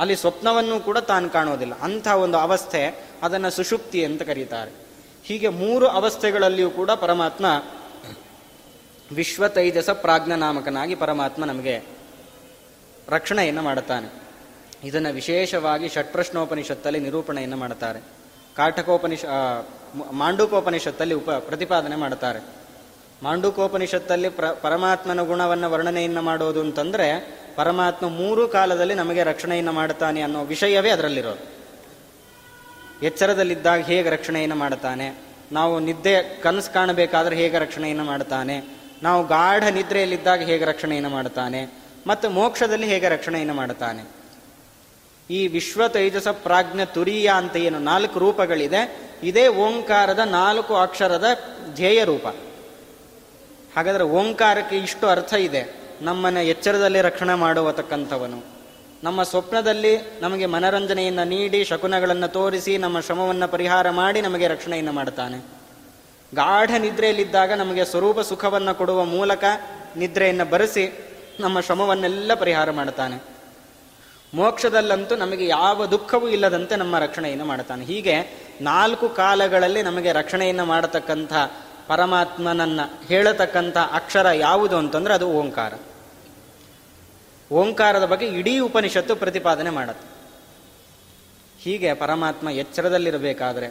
ಅಲ್ಲಿ 0.00 0.16
ಸ್ವಪ್ನವನ್ನು 0.16 0.80
ಕೂಡ 0.80 0.98
ತಾನು 0.98 1.30
ಕಾಣೋದಿಲ್ಲ 1.30 1.74
ಅಂಥ 1.80 2.06
ಒಂದು 2.08 2.38
ಅವಸ್ಥೆ 2.38 3.04
ಅದನ್ನು 3.22 3.50
ಸುಷುಪ್ತಿ 3.50 4.04
ಅಂತ 4.04 4.22
ಕರೀತಾರೆ. 4.22 4.70
ಹೀಗೆ 5.24 5.48
ಮೂರು 5.48 5.86
ಅವಸ್ಥೆಗಳಲ್ಲಿಯೂ 5.86 6.70
ಕೂಡ 6.70 6.90
ಪರಮಾತ್ಮ 6.90 7.46
ವಿಶ್ವ 9.12 9.48
ತೈಜಸ 9.48 9.90
ಪ್ರಾಜ್ಞನಾಮಕನಾಗಿ 9.90 10.94
ಪರಮಾತ್ಮ 10.94 11.44
ನಮಗೆ 11.44 11.82
ರಕ್ಷಣೆಯನ್ನು 13.08 13.62
ಮಾಡುತ್ತಾನೆ. 13.62 14.22
ಇದನ್ನು 14.84 15.12
ವಿಶೇಷವಾಗಿ 15.12 15.88
ಷಟ್ಪ್ರಶ್ನೋಪನಿಷತ್ತಲ್ಲಿ 15.88 17.00
ನಿರೂಪಣೆಯನ್ನು 17.00 17.56
ಮಾಡುತ್ತಾರೆ. 17.56 18.00
ಕಾಟಕೋಪನಿಷ 18.56 19.24
ಮಾಂಡೂಕೋಪನಿಷತ್ತಲ್ಲಿ 19.94 21.14
ಉಪ 21.14 21.30
ಪ್ರತಿಪಾದನೆ 21.30 21.96
ಮಾಡುತ್ತಾರೆ. 21.96 22.40
ಮಾಂಡೂಕೋಪನಿಷತ್ತಲ್ಲಿ 23.22 24.28
ಪ್ರ 24.28 24.50
ಪರಮಾತ್ಮನ 24.50 25.22
ಗುಣವನ್ನು 25.22 25.70
ವರ್ಣನೆಯನ್ನು 25.70 26.22
ಮಾಡೋದು 26.22 26.60
ಅಂತಂದರೆ, 26.60 27.38
ಪರಮಾತ್ಮ 27.56 28.08
ಮೂರು 28.08 28.48
ಕಾಲದಲ್ಲಿ 28.48 28.94
ನಮಗೆ 28.94 29.22
ರಕ್ಷಣೆಯನ್ನು 29.22 29.72
ಮಾಡುತ್ತಾನೆ 29.72 30.20
ಅನ್ನೋ 30.20 30.44
ವಿಷಯವೇ 30.44 30.90
ಅದರಲ್ಲಿರೋದು. 30.90 31.54
ಎಚ್ಚರದಲ್ಲಿದ್ದಾಗ 33.06 33.80
ಹೇಗೆ 33.80 34.10
ರಕ್ಷಣೆಯನ್ನು 34.10 34.56
ಮಾಡುತ್ತಾನೆ, 34.56 35.14
ನಾವು 35.52 35.78
ನಿದ್ದೆ, 35.78 36.40
ಕನಸು 36.42 36.72
ಕಾಣಬೇಕಾದ್ರೆ 36.72 37.36
ಹೇಗೆ 37.36 37.58
ರಕ್ಷಣೆಯನ್ನು 37.58 38.04
ಮಾಡುತ್ತಾನೆ, 38.04 38.64
ನಾವು 39.02 39.26
ಗಾಢ 39.26 39.64
ನಿದ್ರೆಯಲ್ಲಿದ್ದಾಗ 39.64 40.40
ಹೇಗೆ 40.42 40.64
ರಕ್ಷಣೆಯನ್ನು 40.64 41.08
ಮಾಡುತ್ತಾನೆ, 41.08 41.84
ಮತ್ತು 42.06 42.30
ಮೋಕ್ಷದಲ್ಲಿ 42.30 42.86
ಹೇಗೆ 42.86 43.08
ರಕ್ಷಣೆಯನ್ನು 43.08 43.54
ಮಾಡುತ್ತಾನೆ. 43.54 44.23
ಈ 45.30 45.46
ವಿಶ್ವ 45.46 45.88
ತೈಜಸ 45.88 46.28
ಪ್ರಾಜ್ಞ 46.28 46.80
ತುರಿಯ 46.84 47.32
ಅಂತ 47.36 47.56
ಏನು 47.56 47.78
ನಾಲ್ಕು 47.78 48.18
ರೂಪಗಳಿದೆ. 48.18 49.00
ಇದೇ 49.22 49.48
ಓಂಕಾರದ 49.48 50.18
ನಾಲ್ಕು 50.18 50.76
ಅಕ್ಷರದ 50.76 51.24
ಧ್ಯೇಯ 51.74 52.04
ರೂಪ. 52.04 52.26
ಹಾಗಾದರೆ 53.76 54.04
ಓಂಕಾರಕ್ಕೆ 54.04 54.76
ಇಷ್ಟು 54.76 55.06
ಅರ್ಥ 55.06 55.34
ಇದೆ. 55.34 55.74
ನಮ್ಮನ್ನ 56.02 56.36
ಎಚ್ಚರದಲ್ಲಿ 56.36 57.00
ರಕ್ಷಣೆ 57.00 57.34
ಮಾಡುವತಕ್ಕಂಥವನು. 57.34 58.44
ನಮ್ಮ 59.04 59.22
ಸ್ವಪ್ನದಲ್ಲಿ 59.22 59.98
ನಮಗೆ 60.20 60.46
ಮನರಂಜನೆಯನ್ನು 60.46 61.24
ನೀಡಿ, 61.24 61.64
ಶಕುನಗಳನ್ನು 61.64 62.28
ತೋರಿಸಿ, 62.28 62.78
ನಮ್ಮ 62.78 63.00
ಶ್ರಮವನ್ನು 63.00 63.48
ಪರಿಹಾರ 63.48 63.90
ಮಾಡಿ 63.90 64.20
ನಮಗೆ 64.20 64.48
ರಕ್ಷಣೆಯನ್ನು 64.48 64.92
ಮಾಡ್ತಾನೆ. 64.92 65.38
ಗಾಢ 66.34 66.70
ನಿದ್ರೆಯಲ್ಲಿದ್ದಾಗ 66.78 67.52
ನಮಗೆ 67.52 67.84
ಸ್ವರೂಪ 67.84 68.20
ಸುಖವನ್ನು 68.20 68.74
ಕೊಡುವ 68.74 69.04
ಮೂಲಕ 69.04 69.44
ನಿದ್ರೆಯನ್ನು 69.96 70.44
ಬರೆಸಿ 70.44 71.04
ನಮ್ಮ 71.40 71.60
ಶ್ರಮವನ್ನೆಲ್ಲ 71.60 72.34
ಪರಿಹಾರ 72.34 72.70
ಮಾಡ್ತಾನೆ. 72.70 73.33
ಮೋಕ್ಷದಲ್ಲಂತೂ 74.34 75.16
ನಮಗೆ 75.16 75.46
ಯಾವ 75.46 75.86
ದುಃಖವೂ 75.86 76.28
ಇಲ್ಲದಂತೆ 76.28 76.76
ನಮ್ಮ 76.76 76.98
ರಕ್ಷಣೆಯನ್ನು 76.98 77.44
ಮಾಡ್ತಾನೆ 77.44 77.84
ಹೀಗೆ 77.84 78.44
ನಾಲ್ಕು 78.60 79.08
ಕಾಲಗಳಲ್ಲಿ 79.08 79.82
ನಮಗೆ 79.82 80.12
ರಕ್ಷಣೆಯನ್ನು 80.12 80.64
ಮಾಡತಕ್ಕಂಥ 80.64 81.32
ಪರಮಾತ್ಮನನ್ನ 81.86 82.80
ಹೇಳತಕ್ಕಂಥ 83.06 83.76
ಅಕ್ಷರ 83.76 84.26
ಯಾವುದು 84.34 84.76
ಅಂತಂದ್ರೆ 84.76 85.14
ಅದು 85.14 85.28
ಓಂಕಾರ. 85.28 85.74
ಓಂಕಾರದ 87.52 88.04
ಬಗ್ಗೆ 88.04 88.26
ಇಡೀ 88.26 88.58
ಉಪನಿಷತ್ತು 88.58 89.16
ಪ್ರತಿಪಾದನೆ 89.16 89.70
ಮಾಡುತ್ತೆ. 89.70 90.14
ಹೀಗೆ 91.62 91.94
ಪರಮಾತ್ಮ 91.94 92.50
ಎಚ್ಚರದಲ್ಲಿರಬೇಕಾದ್ರೆ, 92.50 93.68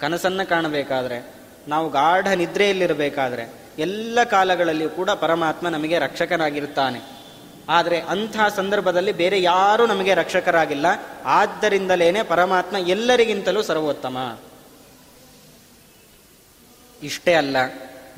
ಕನಸನ್ನು 0.00 0.48
ಕಾಣಬೇಕಾದ್ರೆ, 0.48 1.34
ನಾವು 1.68 1.90
ಗಾಢ 1.90 2.28
ನಿದ್ರೆಯಲ್ಲಿರಬೇಕಾದ್ರೆ, 2.28 3.54
ಎಲ್ಲ 3.78 4.18
ಕಾಲಗಳಲ್ಲಿಯೂ 4.24 4.90
ಕೂಡ 4.90 5.10
ಪರಮಾತ್ಮ 5.10 5.68
ನಮಗೆ 5.68 5.98
ರಕ್ಷಕನಾಗಿರುತ್ತಾನೆ 5.98 7.13
ಆದರೆ 7.68 8.00
ಅಂಥ 8.00 8.36
ಸಂದರ್ಭದಲ್ಲಿ 8.56 9.12
ಬೇರೆ 9.12 9.42
ಯಾರೂ 9.42 9.86
ನಮಗೆ 9.86 10.14
ರಕ್ಷಕರಾಗಿಲ್ಲ. 10.14 10.86
ಆದ್ದರಿಂದಲೇನೆ 11.24 12.22
ಪರಮಾತ್ಮ 12.22 12.76
ಎಲ್ಲರಿಗಿಂತಲೂ 12.76 13.62
ಸರ್ವೋತ್ತಮ. 13.62 14.38
ಇಷ್ಟೇ 17.02 17.34
ಅಲ್ಲ, 17.34 17.56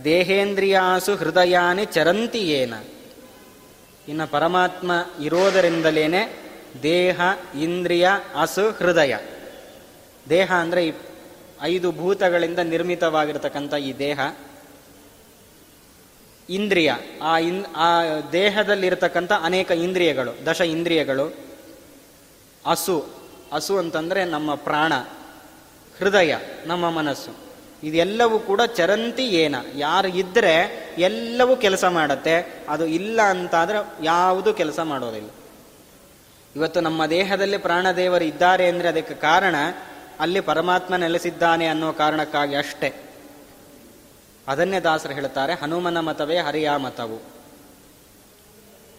ದೇಹೇಂದ್ರಿಯಾಸು 0.04 1.14
ಹೃದಯಾನಿ 1.14 1.84
ಚರಂತಿ 1.84 2.38
ಏನ. 2.38 2.74
ಇನ್ನು 4.08 4.26
ಪರಮಾತ್ಮ 4.26 4.92
ಇರೋದರಿಂದಲೇನೆ 5.22 6.22
ದೇಹ, 6.82 7.20
ಇಂದ್ರಿಯ 7.60 8.08
ಅಸು 8.40 8.70
ಹೃದಯ. 8.70 9.14
ದೇಹ 10.28 10.52
ಅಂದರೆ 10.52 10.94
ಐದು 11.62 11.92
ಭೂತಗಳಿಂದ 11.92 12.58
ನಿರ್ಮಿತವಾಗಿರ್ತಕ್ಕಂಥ 12.58 13.74
ಈ 13.74 13.92
ದೇಹ. 13.98 14.20
ಇಂದ್ರಿಯ. 16.50 16.92
ಆ 17.22 17.38
ಇನ್, 17.38 17.64
ಆ 17.76 18.02
ದೇಹದಲ್ಲಿರತಕ್ಕಂಥ 18.32 19.32
ಅನೇಕ 19.32 19.70
ಇಂದ್ರಿಯಗಳು, 19.70 20.46
ದಶ 20.46 20.60
ಇಂದ್ರಿಯಗಳು. 20.60 21.34
ಹಸು 22.66 23.08
ಹಸು 23.52 23.78
ಅಂತಂದರೆ 23.78 24.24
ನಮ್ಮ 24.24 24.54
ಪ್ರಾಣ, 24.54 24.92
ಹೃದಯ, 25.98 26.36
ನಮ್ಮ 26.66 26.90
ಮನಸ್ಸು. 26.90 27.46
ಇದೆಲ್ಲವೂ 27.82 28.38
ಕೂಡ 28.38 28.60
ಚರಂತಿ 28.62 29.28
ಏನ. 29.28 29.56
ಯಾರು 29.74 30.08
ಇದ್ದರೆ 30.08 30.86
ಎಲ್ಲವೂ 30.98 31.56
ಕೆಲಸ 31.56 31.84
ಮಾಡತ್ತೆ. 31.84 32.64
ಅದು 32.68 32.86
ಇಲ್ಲ 32.86 33.22
ಅಂತಾದರೆ 33.22 34.04
ಯಾವುದು 34.04 34.54
ಕೆಲಸ 34.54 34.80
ಮಾಡೋದಿಲ್ಲ. 34.80 35.28
ಇವತ್ತು 36.56 36.80
ನಮ್ಮ 36.80 37.06
ದೇಹದಲ್ಲಿ 37.06 37.58
ಪ್ರಾಣದೇವರು 37.58 38.24
ಇದ್ದಾರೆ 38.24 38.68
ಅಂದರೆ 38.68 38.88
ಅದಕ್ಕೆ 38.88 39.14
ಕಾರಣ 39.14 39.54
ಅಲ್ಲಿ 40.20 40.40
ಪರಮಾತ್ಮ 40.40 40.96
ನೆಲೆಸಿದ್ದಾನೆ 40.96 41.66
ಅನ್ನೋ 41.66 41.92
ಕಾರಣಕ್ಕಾಗಿ 41.92 42.54
ಅಷ್ಟೇ. 42.54 43.05
ಅದನ್ನೇ 44.48 44.80
ದಾಸರು 44.80 45.12
ಹೇಳ್ತಾರೆ 45.12 45.54
ಹನುಮನ 45.54 46.00
ಮತವೇ 46.00 46.38
ಹರಿಯ 46.38 46.70
ಮತವು. 46.76 47.36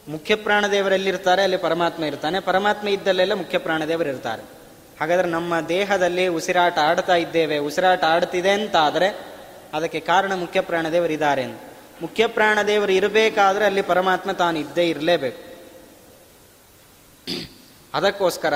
ಮುಖ್ಯ 0.07 0.35
ಪ್ರಾಣದೇವರೆಲ್ಲಿರ್ತಾರೆ 0.35 1.43
ಅಲ್ಲಿ 1.43 1.57
ಪರಮಾತ್ಮ 1.57 2.03
ಇರ್ತಾನೆ. 2.03 2.39
ಪರಮಾತ್ಮ 2.39 2.87
ಇದ್ದಲ್ಲೆಲ್ಲ 2.87 3.33
ಮುಖ್ಯ 3.33 3.57
ಪ್ರಾಣದೇವರು 3.57 4.09
ಇರ್ತಾರೆ. 4.09 4.43
ಹಾಗಾದ್ರೆ 4.99 5.27
ನಮ್ಮ 5.27 5.59
ದೇಹದಲ್ಲಿ 5.59 6.27
ಉಸಿರಾಟ 6.27 6.77
ಆಡ್ತಾ 6.77 7.15
ಇದ್ದೇವೆ, 7.15 7.57
ಉಸಿರಾಟ 7.57 8.03
ಆಡ್ತಿದೆ 8.03 8.51
ಅಂತ 8.51 8.75
ಆದರೆ 8.75 9.27
ಅದಕ್ಕೆ 9.73 9.99
ಕಾರಣ 9.99 10.33
ಮುಖ್ಯ 10.33 10.61
ಪ್ರಾಣದೇವರು 10.61 11.13
ಇದ್ದಾರೆ 11.13 11.43
ಅಂತ. 11.43 11.61
ಮುಖ್ಯ 12.01 12.27
ಪ್ರಾಣದೇವರು 12.27 12.91
ಇರಬೇಕಾದ್ರೆ 12.91 13.65
ಅಲ್ಲಿ 13.65 13.81
ಪರಮಾತ್ಮ 13.81 14.31
ತಾನು 14.31 14.59
ಇದ್ದೇ 14.59 14.89
ಇರಲೇಬೇಕು. 14.89 15.47
ಅದಕ್ಕೋಸ್ಕರ 17.93 18.53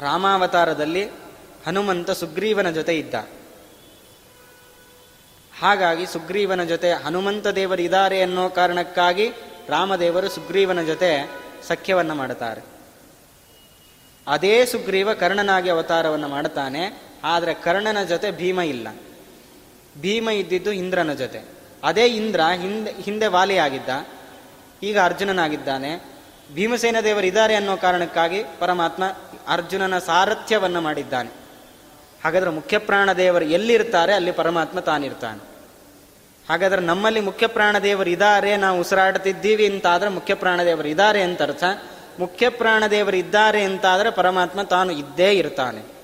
ರಾಮಾವತಾರದಲ್ಲಿ 0.00 1.08
ಹನುಮಂತ 1.66 2.10
ಸುಗ್ರೀವನ 2.10 2.70
ಜೊತೆ 2.70 2.98
ಇದ್ದ. 2.98 3.14
ಹಾಗಾಗಿ 5.60 6.06
ಸುಗ್ರೀವನ 6.06 6.64
ಜೊತೆ 6.64 6.92
ಹನುಮಂತ 6.92 7.46
ದೇವರು 7.46 7.82
ಇದ್ದಾರೆ 7.82 8.22
ಅನ್ನೋ 8.22 8.48
ಕಾರಣಕ್ಕಾಗಿ 8.48 9.32
ರಾಮದೇವರು 9.68 10.28
ಸುಗ್ರೀವನ 10.28 10.82
ಜೊತೆ 10.82 11.30
ಸಖ್ಯವನ್ನು 11.68 12.14
ಮಾಡುತ್ತಾರೆ. 12.14 12.62
ಅದೇ 14.26 14.66
ಸುಗ್ರೀವ 14.66 15.14
ಕರ್ಣನಾಗಿ 15.14 15.70
ಅವತಾರವನ್ನು 15.70 16.28
ಮಾಡುತ್ತಾನೆ, 16.28 17.02
ಆದರೆ 17.24 17.54
ಕರ್ಣನ 17.54 18.02
ಜೊತೆ 18.02 18.30
ಭೀಮ 18.30 18.60
ಇಲ್ಲ. 18.60 18.88
ಭೀಮ 20.00 20.30
ಇದ್ದಿದ್ದು 20.30 20.72
ಇಂದ್ರನ 20.72 21.12
ಜೊತೆ. 21.12 21.40
ಅದೇ 21.84 22.06
ಇಂದ್ರ 22.06 22.40
ಹಿಂದೆ 22.40 22.92
ಹಿಂದೆ 22.92 23.26
ವಾಲಿಯಾಗಿದ್ದ, 23.26 24.06
ಈಗ 24.82 25.00
ಅರ್ಜುನನಾಗಿದ್ದಾನೆ. 25.00 25.90
ಭೀಮಸೇನ 26.54 26.96
ದೇವರು 27.04 27.26
ಇದ್ದಾರೆ 27.26 27.54
ಅನ್ನೋ 27.54 27.76
ಕಾರಣಕ್ಕಾಗಿ 27.76 28.44
ಪರಮಾತ್ಮ 28.58 29.04
ಅರ್ಜುನನ 29.48 29.98
ಸಾರಥ್ಯವನ್ನು 29.98 30.80
ಮಾಡಿದ್ದಾನೆ. 30.80 31.30
ಹಾಗಾದ್ರೆ 32.24 32.50
ಮುಖ್ಯ 32.50 32.78
ಪ್ರಾಣ 32.78 33.12
ದೇವರು 33.12 33.44
ಎಲ್ಲಿರ್ತಾರೆ, 33.44 34.12
ಅಲ್ಲಿ 34.12 34.32
ಪರಮಾತ್ಮ 34.32 34.80
ತಾನಿರ್ತಾನೆ. 34.80 35.47
ಹಾಗಾದ್ರೆ 36.48 36.80
ನಮ್ಮಲ್ಲಿ 36.80 37.20
ಮುಖ್ಯ 37.20 37.46
ಪ್ರಾಣ 37.46 37.78
ದೇವರು 37.78 38.10
ಇದ್ದಾರೆ 38.10 38.56
ನಾವು 38.56 38.80
ಉಸಿರಾಡ್ತಿದ್ದೀವಿ 38.80 39.66
ಅಂತಾದ್ರೆ 39.66 40.10
ಮುಖ್ಯ 40.10 40.34
ಪ್ರಾಣ 40.34 40.62
ದೇವರು 40.64 40.88
ಇದ್ದಾರೆ 40.88 41.22
ಅಂತ 41.22 41.42
ಅರ್ಥ. 41.42 41.64
ಮುಖ್ಯ 42.18 42.48
ಪ್ರಾಣ 42.48 42.84
ದೇವರು 42.86 43.16
ಇದ್ದಾರೆ 43.16 43.62
ಅಂತಾದ್ರೆ 43.62 44.10
ಪರಮಾತ್ಮ 44.10 44.62
ತಾನು 44.62 44.92
ಇದ್ದೇ 44.92 45.32
ಇರ್ತಾನೆ. 45.32 45.98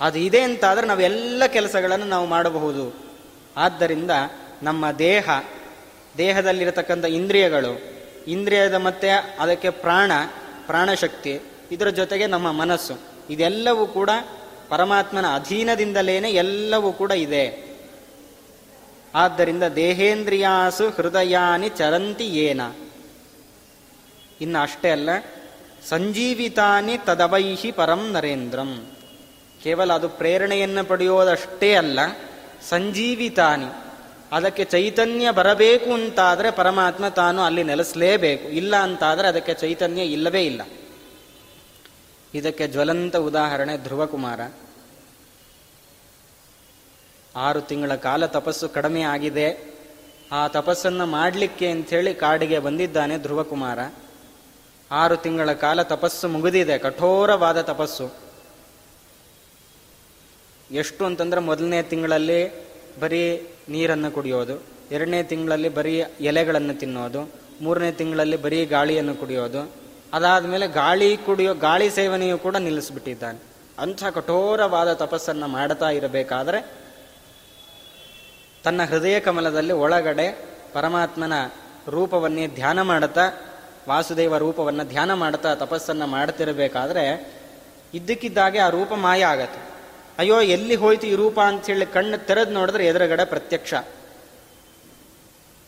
ಅದು 0.00 0.18
ಇದೆ 0.18 0.40
ಅಂತಾದ್ರೆ 0.40 0.86
ನಾವೆಲ್ಲ 0.86 1.46
ಕೆಲಸಗಳನ್ನು 1.46 2.06
ನಾವು 2.06 2.26
ಮಾಡಬಹುದು. 2.26 3.06
ಆದ್ದರಿಂದ 3.56 4.10
ನಮ್ಮ 4.62 4.90
ದೇಹ, 4.90 5.30
ದೇಹದಲ್ಲಿರತಕ್ಕಂಥ 6.18 7.04
ಇಂದ್ರಿಯಗಳು, 7.04 7.78
ಇಂದ್ರಿಯದ 8.26 8.74
ಮತ್ತೆ 8.74 9.10
ಅದಕ್ಕೆ 9.10 9.70
ಪ್ರಾಣ, 9.70 10.12
ಪ್ರಾಣಶಕ್ತಿ, 10.66 11.40
ಇದರ 11.72 11.88
ಜೊತೆಗೆ 11.88 12.26
ನಮ್ಮ 12.26 12.52
ಮನಸ್ಸು, 12.52 12.98
ಇದೆಲ್ಲವೂ 13.30 13.86
ಕೂಡ 13.86 14.10
ಪರಮಾತ್ಮನ 14.68 15.34
ಅಧೀನದಿಂದಲೇನೆ 15.34 16.30
ಎಲ್ಲವೂ 16.30 16.92
ಕೂಡ 16.92 17.10
ಇದೆ. 17.10 17.76
ಆದ್ದರಿಂದ 19.14 19.62
ದೇಹೇಂದ್ರಿಯಾಸು 19.62 20.88
ಹೃದಯಾನಿ 20.88 21.68
ಚರಂತಿ 21.68 22.24
ಏನ. 22.24 22.60
ಇನ್ನು 24.40 24.62
ಅಷ್ಟೇ 24.62 24.90
ಅಲ್ಲ, 24.90 25.08
ಸಂಜೀವಿತಾನಿ 25.88 26.98
ತದವೈಹಿ 26.98 27.72
ಪರಂ 27.72 28.12
ನರೇಂದ್ರಂ. 28.12 28.86
ಕೇವಲ 29.62 29.92
ಅದು 29.92 30.08
ಪ್ರೇರಣೆಯನ್ನು 30.08 30.84
ಪಡೆಯೋದಷ್ಟೇ 30.84 31.74
ಅಲ್ಲ, 31.74 31.98
ಸಂಜೀವಿತಾನಿ. 32.68 33.82
ಅದಕ್ಕೆ 34.32 34.64
ಚೈತನ್ಯ 34.64 35.30
ಬರಬೇಕು 35.30 35.92
ಅಂತಾದರೆ 35.92 36.50
ಪರಮಾತ್ಮ 36.50 37.08
ತಾನು 37.08 37.42
ಅಲ್ಲಿ 37.42 37.62
ನೆಲೆಸಲೇಬೇಕು. 37.62 38.48
ಇಲ್ಲ 38.48 38.76
ಅಂತಾದರೆ 38.76 39.28
ಅದಕ್ಕೆ 39.28 39.54
ಚೈತನ್ಯ 39.54 40.02
ಇಲ್ಲವೇ 40.02 40.42
ಇಲ್ಲ. 40.42 40.62
ಇದಕ್ಕೆ 42.34 42.68
ಜ್ವಲಂತ 42.68 43.16
ಉದಾಹರಣೆ 43.16 43.76
ಧ್ರುವಕುಮಾರ. 43.76 44.40
ಆರು 47.36 47.60
ತಿಂಗಳ 47.60 47.94
ಕಾಲ 47.94 48.26
ತಪಸ್ಸು 48.26 48.68
ಕಡಿಮೆ 48.68 49.02
ಆಗಿದೆ. 49.02 49.76
ಆ 50.32 50.48
ತಪಸ್ಸನ್ನು 50.48 51.06
ಮಾಡಲಿಕ್ಕೆ 51.06 51.70
ಅಂಥೇಳಿ 51.70 52.14
ಕಾಡಿಗೆ 52.14 52.58
ಬಂದಿದ್ದಾನೆ 52.58 53.18
ಧ್ರುವಕುಮಾರ. 53.18 53.78
ಆರು 54.90 55.16
ತಿಂಗಳ 55.16 55.52
ಕಾಲ 55.52 55.82
ತಪಸ್ಸು 55.82 56.28
ಮುಗಿದಿದೆ, 56.28 56.78
ಕಠೋರವಾದ 56.78 57.60
ತಪಸ್ಸು. 57.60 58.14
ಎಷ್ಟು 60.70 61.04
ಅಂತಂದ್ರೆ 61.04 61.40
ಮೊದಲನೇ 61.40 61.82
ತಿಂಗಳಲ್ಲಿ 61.82 62.66
ಬರೀ 63.00 63.48
ನೀರನ್ನು 63.68 64.10
ಕುಡಿಯೋದು, 64.10 64.62
ಎರಡನೇ 64.90 65.22
ತಿಂಗಳಲ್ಲಿ 65.22 65.68
ಬರೀ 65.68 65.98
ಎಲೆಗಳನ್ನು 66.20 66.74
ತಿನ್ನೋದು, 66.74 67.30
ಮೂರನೇ 67.60 67.92
ತಿಂಗಳಲ್ಲಿ 67.92 68.36
ಬರೀ 68.36 68.66
ಗಾಳಿಯನ್ನು 68.66 69.14
ಕುಡಿಯೋದು 69.14 69.85
ಅದಾದಮೇಲೆ 70.16 70.68
ಗಾಳಿ 70.68 71.16
ಕುಡಿಯೋ, 71.16 71.54
ಗಾಳಿ 71.54 71.90
ಸೇವನೆಯು 71.90 72.38
ಕೂಡ 72.38 72.56
ನಿಲ್ಲಿಸ್ಬಿಟ್ಟಿದ್ದಾನೆ. 72.56 73.38
ಅಂಥ 73.78 74.04
ಕಠೋರವಾದ 74.04 74.92
ತಪಸ್ಸನ್ನು 74.92 75.46
ಮಾಡ್ತಾ 75.46 75.90
ಇರಬೇಕಾದರೆ 75.90 76.74
ತನ್ನ 78.64 78.84
ಹೃದಯ 78.84 79.20
ಕಮಲದಲ್ಲಿ 79.20 79.72
ಒಳಗಡೆ 79.72 80.44
ಪರಮಾತ್ಮನ 80.72 81.32
ರೂಪವನ್ನೇ 81.88 82.46
ಧ್ಯಾನ 82.46 82.82
ಮಾಡುತ್ತಾ, 82.82 83.30
ವಾಸುದೇವ 83.88 84.38
ರೂಪವನ್ನು 84.38 84.84
ಧ್ಯಾನ 84.84 85.14
ಮಾಡ್ತಾ 85.14 85.54
ತಪಸ್ಸನ್ನು 85.54 86.06
ಮಾಡ್ತಿರಬೇಕಾದ್ರೆ 86.06 87.34
ಇದ್ದಕ್ಕಿದ್ದಾಗೆ 87.94 88.58
ಆ 88.58 88.68
ರೂಪ 88.68 88.92
ಮಾಯ 88.92 89.24
ಆಗತ್ತೆ. 89.24 89.60
ಅಯ್ಯೋ, 90.18 90.40
ಎಲ್ಲಿ 90.40 90.74
ಹೋಯ್ತು 90.74 91.06
ಈ 91.06 91.14
ರೂಪ 91.14 91.40
ಹೇಳಿ 91.66 91.86
ಕಣ್ಣು 91.86 92.26
ತೆರೆದು 92.26 92.50
ನೋಡಿದ್ರೆ 92.50 92.86
ಎದುರುಗಡೆ 92.86 93.24
ಪ್ರತ್ಯಕ್ಷ. 93.24 93.74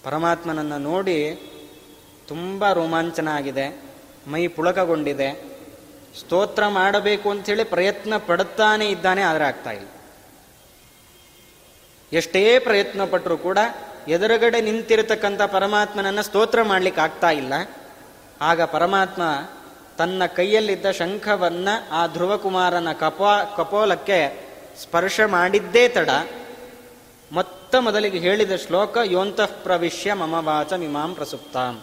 ಪರಮಾತ್ಮನನ್ನು 0.04 0.78
ನೋಡಿ 0.78 1.18
ತುಂಬ 2.28 2.72
ರೋಮಾಂಚನ 2.72 3.28
ಆಗಿದೆ. 3.28 3.87
ಮೈ 4.28 4.46
ಪುಳಕಗೊಂಡಿದೆ. 4.46 5.28
ಸ್ತೋತ್ರ 6.18 6.66
ಮಾಡಬೇಕು 6.68 7.30
ಅಂಥೇಳಿ 7.30 7.64
ಪ್ರಯತ್ನ 7.64 8.14
ಪಡುತ್ತಾನೆ 8.16 8.86
ಇದ್ದಾನೆ, 8.88 9.22
ಆದರೆ 9.22 9.44
ಆಗ್ತಾ 9.44 9.70
ಇಲ್ಲ. 9.70 9.88
ಎಷ್ಟೇ 12.12 12.58
ಪ್ರಯತ್ನ 12.58 13.04
ಪಟ್ಟರೂ 13.04 13.36
ಕೂಡ 13.36 13.58
ಎದುರುಗಡೆ 14.08 14.60
ನಿಂತಿರತಕ್ಕಂಥ 14.60 15.42
ಪರಮಾತ್ಮನನ್ನು 15.42 16.22
ಸ್ತೋತ್ರ 16.22 16.62
ಮಾಡಲಿಕ್ಕೆ 16.62 17.00
ಆಗ್ತಾ 17.00 17.30
ಇಲ್ಲ. 17.30 17.54
ಆಗ 18.40 18.62
ಪರಮಾತ್ಮ 18.62 19.22
ತನ್ನ 19.98 20.26
ಕೈಯಲ್ಲಿದ್ದ 20.26 20.90
ಶಂಖವನ್ನ 20.90 21.68
ಆ 21.92 22.06
ಧ್ರುವಕುಮಾರನ 22.06 22.88
ಕಪೋ, 22.92 23.56
ಕಪೋಲಕ್ಕೆ 23.56 24.18
ಸ್ಪರ್ಶ 24.82 25.20
ಮಾಡಿದ್ದೇ 25.26 25.88
ತಡ. 25.88 26.10
ಮೊತ್ತ 27.32 27.74
ಮೊದಲಿಗೆ 27.76 28.18
ಹೇಳಿದ 28.18 28.56
ಶ್ಲೋಕ, 28.56 28.98
ಯೋಂತಃ 29.04 29.50
ಪ್ರವಿಶ್ಯ 29.62 30.14
ಮಮ 30.14 30.34
ವಾಚ 30.48 30.72
ಮಿಮಾಂ 30.72 31.14
ಪ್ರಸುಪ್ತಾಂ. 31.14 31.74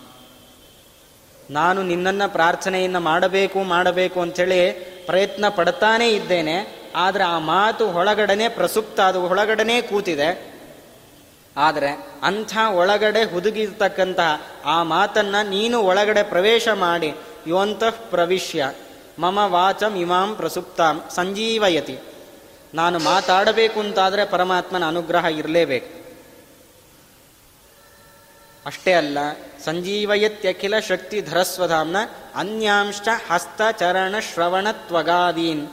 ನಾನು 1.49 1.83
ನಿನ್ನನ್ನು 1.83 2.31
ಪ್ರಾರ್ಥನೆಯನ್ನು 2.31 2.99
ಮಾಡಬೇಕು 2.99 3.63
ಮಾಡಬೇಕು 3.63 4.21
ಅಂಥೇಳಿ 4.21 4.71
ಪ್ರಯತ್ನ 5.05 5.49
ಪಡ್ತಾನೇ 5.49 6.09
ಇದ್ದೇನೆ. 6.09 6.85
ಆದರೆ 6.95 7.23
ಆ 7.23 7.39
ಮಾತು 7.39 7.87
ಒಳಗಡೆನೆ 7.87 8.49
ಪ್ರಸುಪ್ತ, 8.49 8.99
ಅದು 8.99 9.23
ಒಳಗಡೆನೆ 9.23 9.81
ಕೂತಿದೆ. 9.81 10.55
ಆದರೆ 11.57 12.07
ಅಂಥ 12.23 12.57
ಒಳಗಡೆ 12.73 13.23
ಹುದುಗಿರ್ತಕ್ಕಂತಹ 13.23 14.41
ಆ 14.65 14.83
ಮಾತನ್ನು 14.83 15.49
ನೀನು 15.49 15.81
ಒಳಗಡೆ 15.81 16.23
ಪ್ರವೇಶ 16.23 16.67
ಮಾಡಿ 16.67 17.13
ಯೋಂತಃ 17.47 17.89
ಪ್ರವಿಶ್ಯ, 17.89 18.71
ಮಮ 19.19 19.37
ವಾಚಂ 19.37 19.95
ಇಮಾಂ 19.95 20.35
ಪ್ರಸುಪ್ತಾಂ 20.35 21.03
ಸಂಜೀವಯತಿ. 21.15 21.99
ನಾನು 22.73 22.99
ಮಾತಾಡಬೇಕು 22.99 23.79
ಅಂತಾದರೆ 23.79 24.25
ಪರಮಾತ್ಮನ 24.25 24.87
ಅನುಗ್ರಹ 24.87 25.25
ಇರಲೇಬೇಕು. 25.25 26.05
ಅಷ್ಟೇ 28.65 28.93
ಅಲ್ಲ 28.93 29.17
ಸಂಜೀವಯತ್ಯಖಿಲ 29.65 30.75
ಶಕ್ತಿ 30.79 31.17
ಧರಸ್ವಧಾಮ್ನ 31.21 31.97
ಅನ್ಯಾಂಶ 32.35 33.07
ಹಸ್ತ 33.29 33.61
ಚರಣ 33.79 34.15
ಶ್ರವಣ 34.19 34.67
ತ್ವಗಾದೀನ್. 34.87 35.63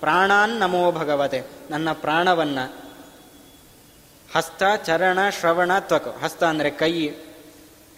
ಪ್ರಾಣಾನ್ 0.00 0.54
ನಮೋ 0.58 0.82
ಭಗವತೆ. 0.92 1.40
ನನ್ನ 1.70 1.88
ಪ್ರಾಣವನ್ನ 1.92 2.58
ಹಸ್ತ 4.34 4.62
ಚರಣ 4.86 5.18
ಶ್ರವಣ 5.40 5.70
ತ್ವಕ್. 5.78 6.10
ಹಸ್ತ 6.22 6.42
ಅಂದರೆ 6.44 6.70
ಕೈ, 6.70 6.94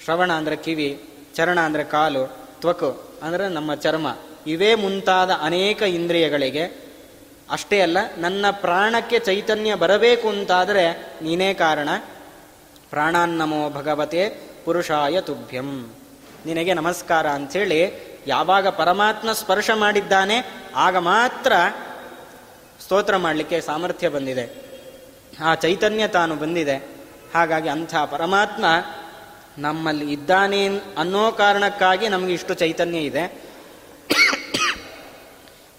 ಶ್ರವಣ 0.05 0.31
ಅಂದರೆ 0.33 0.57
ಕಿವಿ, 0.57 0.91
ಚರಣ 1.37 1.59
ಅಂದರೆ 1.61 1.85
ಕಾಲು, 1.85 2.23
ತ್ವಕ್ 2.61 2.89
ಅಂದರೆ 3.23 3.49
ನಮ್ಮ 3.49 3.75
ಚರ್ಮ. 3.75 4.09
ಇವೇ 4.47 4.71
ಮುಂತಾದ 4.75 5.31
ಅನೇಕ 5.41 5.83
ಇಂದ್ರಿಯಗಳಿಗೆ 5.83 6.65
ಅಷ್ಟೇ 7.51 7.81
ಅಲ್ಲ, 7.81 7.99
ನನ್ನ 8.19 8.47
ಪ್ರಾಣಕ್ಕೆ 8.51 9.19
ಚೈತನ್ಯ 9.19 9.75
ಬರಬೇಕು 9.75 10.29
ಅಂತಾದರೆ 10.29 10.85
ನೀನೇ 11.23 11.51
ಕಾರಣ. 11.55 11.89
ಪ್ರಾಣಾನ್ನಮೋ 12.91 13.71
ಭಗವತೆ. 13.71 14.52
ಪುರುಷಾಯ 14.65 15.21
ತುಭ್ಯಂ. 15.21 15.95
ನಿನಗೆ 16.47 16.75
ನಮಸ್ಕಾರ 16.75 17.27
ಅಂಥೇಳಿ 17.27 18.13
ಯಾವಾಗ 18.27 18.69
ಪರಮಾತ್ಮ 18.69 19.33
ಸ್ಪರ್ಶ 19.33 19.71
ಮಾಡಿದ್ದಾನೆ, 19.75 20.47
ಆಗ 20.75 20.97
ಮಾತ್ರ 20.97 21.53
ಸ್ತೋತ್ರ 22.81 23.17
ಮಾಡಲಿಕ್ಕೆ 23.17 23.61
ಸಾಮರ್ಥ್ಯ 23.61 24.09
ಬಂದಿದೆ. 24.09 24.63
ಆ 25.45 25.55
ಚೈತನ್ಯ 25.55 26.09
ತಾನು 26.09 26.37
ಬಂದಿದೆ. 26.37 26.77
ಹಾಗಾಗಿ 27.35 27.69
ಅಂಥ 27.69 27.97
ಪರಮಾತ್ಮ 27.97 28.65
ನಮ್ಮಲ್ಲಿ 29.59 30.13
ಇದ್ದಾನೆ 30.13 30.67
ಅನ್ನೋ 30.99 31.33
ಕಾರಣಕ್ಕಾಗಿ 31.33 32.09
ನಮಗೆ 32.09 32.33
ಇಷ್ಟು 32.33 32.55
ಚೈತನ್ಯ 32.55 32.99
ಇದೆ. 32.99 33.43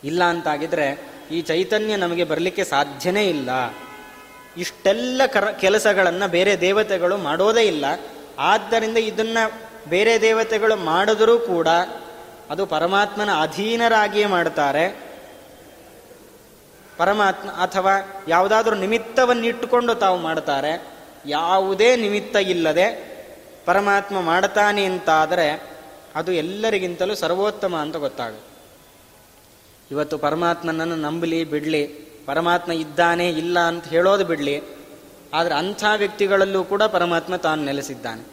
ಇಲ್ಲ 0.04 0.24
ಅಂತಾಗಿದ್ರೆ 0.24 1.08
ಈ 1.32 1.42
ಚೈತನ್ಯ 1.42 1.96
ನಮಗೆ 1.96 2.24
ಬರಲಿಕ್ಕೆ 2.24 2.64
ಸಾಧ್ಯನೇ 2.64 3.30
ಇಲ್ಲ. 3.30 3.50
ಇಷ್ಟೆಲ್ಲ 4.58 5.22
ಕರ, 5.26 5.52
ಕೆಲಸಗಳನ್ನು 5.52 6.28
ಬೇರೆ 6.28 6.62
ದೇವತೆಗಳು 6.62 7.18
ಮಾಡೋದೇ 7.18 7.62
ಇಲ್ಲ. 7.62 7.86
ಆದ್ದರಿಂದ 8.40 8.98
ಇದನ್ನು 8.98 9.70
ಬೇರೆ 9.90 10.22
ದೇವತೆಗಳು 10.22 10.76
ಮಾಡಿದರೂ 10.76 11.40
ಕೂಡ 11.40 11.68
ಅದು 12.50 12.66
ಪರಮಾತ್ಮನ 12.66 13.30
ಅಧೀನರಾಗಿಯೇ 13.42 14.26
ಮಾಡ್ತಾರೆ 14.26 15.14
ಪರಮಾತ್ಮ 16.98 17.50
ಅಥವಾ 17.50 18.24
ಯಾವುದಾದ್ರೂ 18.28 18.76
ನಿಮಿತ್ತವನ್ನಿಟ್ಟುಕೊಂಡು 18.76 19.96
ತಾವು 19.96 20.18
ಮಾಡ್ತಾರೆ 20.18 20.88
ಯಾವುದೇ 21.26 21.96
ನಿಮಿತ್ತ 21.96 22.36
ಇಲ್ಲದೆ 22.36 23.14
ಪರಮಾತ್ಮ 23.66 24.22
ಮಾಡ್ತಾನೆ 24.22 24.86
ಅಂತಾದರೆ 24.86 25.74
ಅದು 26.16 26.32
ಎಲ್ಲರಿಗಿಂತಲೂ 26.32 27.16
ಸರ್ವೋತ್ತಮ 27.16 27.76
ಅಂತ 27.76 27.96
ಗೊತ್ತಾಗುತ್ತೆ. 27.96 28.54
ಇವತ್ತು 29.92 30.18
ಪರಮಾತ್ಮನನ್ನು 30.18 30.96
ನಂಬಲಿ, 30.96 31.44
ಬಿಡಲಿ, 31.44 31.88
ಪರಮಾತ್ಮ 32.26 32.72
ಇದ್ದಾನೆ 32.72 33.30
ಇಲ್ಲ 33.30 33.60
ಅಂತ 33.60 33.86
ಹೇಳೋದು 33.86 34.26
ಬಿಡಲಿ 34.26 34.83
ಆದರೆ 35.34 35.56
ಅಂಥ 35.56 35.84
ವ್ಯಕ್ತಿಗಳಲ್ಲೂ 35.98 36.64
ಕೂಡ 36.64 36.84
ಪರಮಾತ್ಮ 36.84 37.36
ತಾನು 37.36 37.64
ನೆಲೆಸಿದ್ದಾನೆ. 37.64 38.24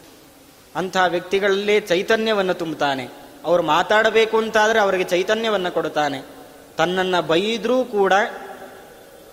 ಅಂಥ 0.75 0.97
ವ್ಯಕ್ತಿಗಳಲ್ಲಿ 1.07 1.79
ಚೈತನ್ಯವನ್ನು 1.79 2.53
ತುಂಬುತ್ತಾನೆ. 2.53 3.09
ಅವರು 3.45 3.63
ಮಾತಾಡಬೇಕು 3.63 4.37
ಅಂತಾದರೆ 4.37 4.79
ಅವರಿಗೆ 4.79 5.03
ಚೈತನ್ಯವನ್ನು 5.03 5.71
ಕೊಡುತ್ತಾನೆ. 5.71 6.21
ತನ್ನನ್ನು 6.77 7.21
ಬೈದರೂ 7.21 7.83
ಕೂಡ 7.85 8.13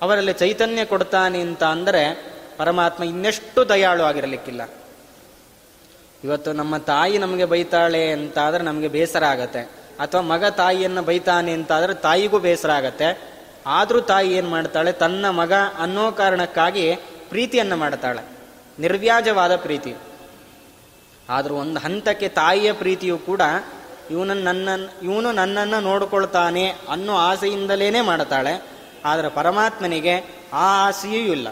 ಅವರಲ್ಲಿ 0.02 0.32
ಚೈತನ್ಯ 0.32 0.84
ಕೊಡ್ತಾನೆ 0.84 1.40
ಅಂತ 1.40 1.64
ಅಂದರೆ 1.64 2.02
ಪರಮಾತ್ಮ 2.56 3.04
ಇನ್ನೆಷ್ಟು 3.04 3.68
ದಯಾಳು 3.68 4.02
ಆಗಿರಲಿಕ್ಕಿಲ್ಲ. 4.02 4.68
ಇವತ್ತು 6.24 6.52
ನಮ್ಮ 6.52 6.76
ತಾಯಿ 6.76 7.18
ನಮಗೆ 7.18 7.44
ಬೈತಾಳೆ 7.44 8.12
ಅಂತಾದರೆ 8.12 8.62
ನಮಗೆ 8.62 8.88
ಬೇಸರ 8.88 9.24
ಆಗತ್ತೆ. 9.24 9.60
ಅಥವಾ 10.00 10.20
ಮಗ 10.20 10.44
ತಾಯಿಯನ್ನು 10.44 11.02
ಬೈತಾನೆ 11.02 11.52
ಅಂತಾದರೆ 11.52 11.94
ತಾಯಿಗೂ 11.94 12.38
ಬೇಸರ 12.38 12.70
ಆಗತ್ತೆ. 12.70 13.38
ಆದರೂ 13.66 14.00
ತಾಯಿ 14.00 14.32
ಏನು 14.32 14.48
ಮಾಡ್ತಾಳೆ, 14.48 14.92
ತನ್ನ 14.92 15.30
ಮಗ 15.30 15.52
ಅನ್ನೋ 15.78 16.12
ಕಾರಣಕ್ಕಾಗಿ 16.12 16.96
ಪ್ರೀತಿಯನ್ನು 17.28 17.76
ಮಾಡ್ತಾಳೆ 17.76 18.22
ನಿರ್ವ್ಯಾಜವಾದ 18.78 19.56
ಪ್ರೀತಿ 19.56 19.94
ಆದರೂ 21.28 21.54
ಒಂದು 21.54 21.80
ಹಂತಕ್ಕೆ 21.80 22.28
ತಾಯಿಯ 22.28 22.72
ಪ್ರೀತಿಯು 22.72 23.18
ಕೂಡ 23.18 23.40
ಇವನನ್ನು 24.10 24.44
ನನ್ನನ್ನು 24.44 25.04
ಇವನು 25.04 25.32
ನನ್ನನ್ನು 25.32 25.80
ನೋಡಿಕೊಳ್ತಾನೆ 25.80 26.68
ಅನ್ನೋ 26.68 27.16
ಆಸೆಯಿಂದಲೇ 27.16 28.00
ಮಾಡ್ತಾಳೆ 28.00 28.78
ಆದರೆ 29.04 29.28
ಪರಮಾತ್ಮನಿಗೆ 29.28 30.14
ಆ 30.52 30.88
ಆಸೆಯೂ 30.88 31.32
ಇಲ್ಲ. 31.32 31.48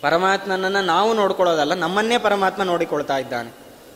ಪರಮಾತ್ಮನನ್ನು 0.00 0.84
ನಾವು 0.84 1.14
ನೋಡ್ಕೊಳ್ಳೋದಲ್ಲ, 1.14 1.74
ನಮ್ಮನ್ನೇ 1.74 2.18
ಪರಮಾತ್ಮ 2.18 2.62
ನೋಡಿಕೊಳ್ತಾ 2.62 3.18
ಇದ್ದಾನೆ. 3.18 3.50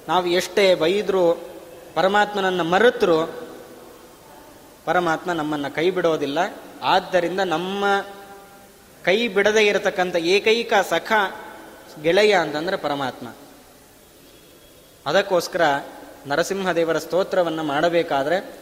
ನಾವು 0.09 0.27
ಎಷ್ಟೇ 0.27 0.75
ಬೈದರೂ 0.75 1.49
ಪರಮಾತ್ಮನನ್ನು 1.95 2.65
ಮರೆತರೂ, 2.65 3.19
ಪರಮಾತ್ಮ 4.85 5.33
ನಮ್ಮನ್ನು 5.33 5.75
ಕೈ 5.75 5.91
ಬಿಡೋದಿಲ್ಲ. 5.91 6.39
ಆದ್ದರಿಂದ 6.83 7.41
ನಮ್ಮ 7.41 7.85
ಕೈ 9.07 9.29
ಬಿಡದೇ 9.29 9.67
ಇರತಕ್ಕಂಥ 9.67 10.17
ಏಕೈಕ 10.17 10.73
ಸಖ 10.91 11.13
ಗೆಳೆಯ 12.03 12.35
ಅಂತಂದ್ರೆ 12.35 12.77
ಪರಮಾತ್ಮ. 12.77 13.29
ಅದಕ್ಕೋಸ್ಕರ 15.07 15.61
ನರಸಿಂಹದೇವರ 16.27 16.99
ಸ್ತೋತ್ರವನ್ನು 16.99 17.63
ಮಾಡಬೇಕಾದ್ರೆ 17.63 18.55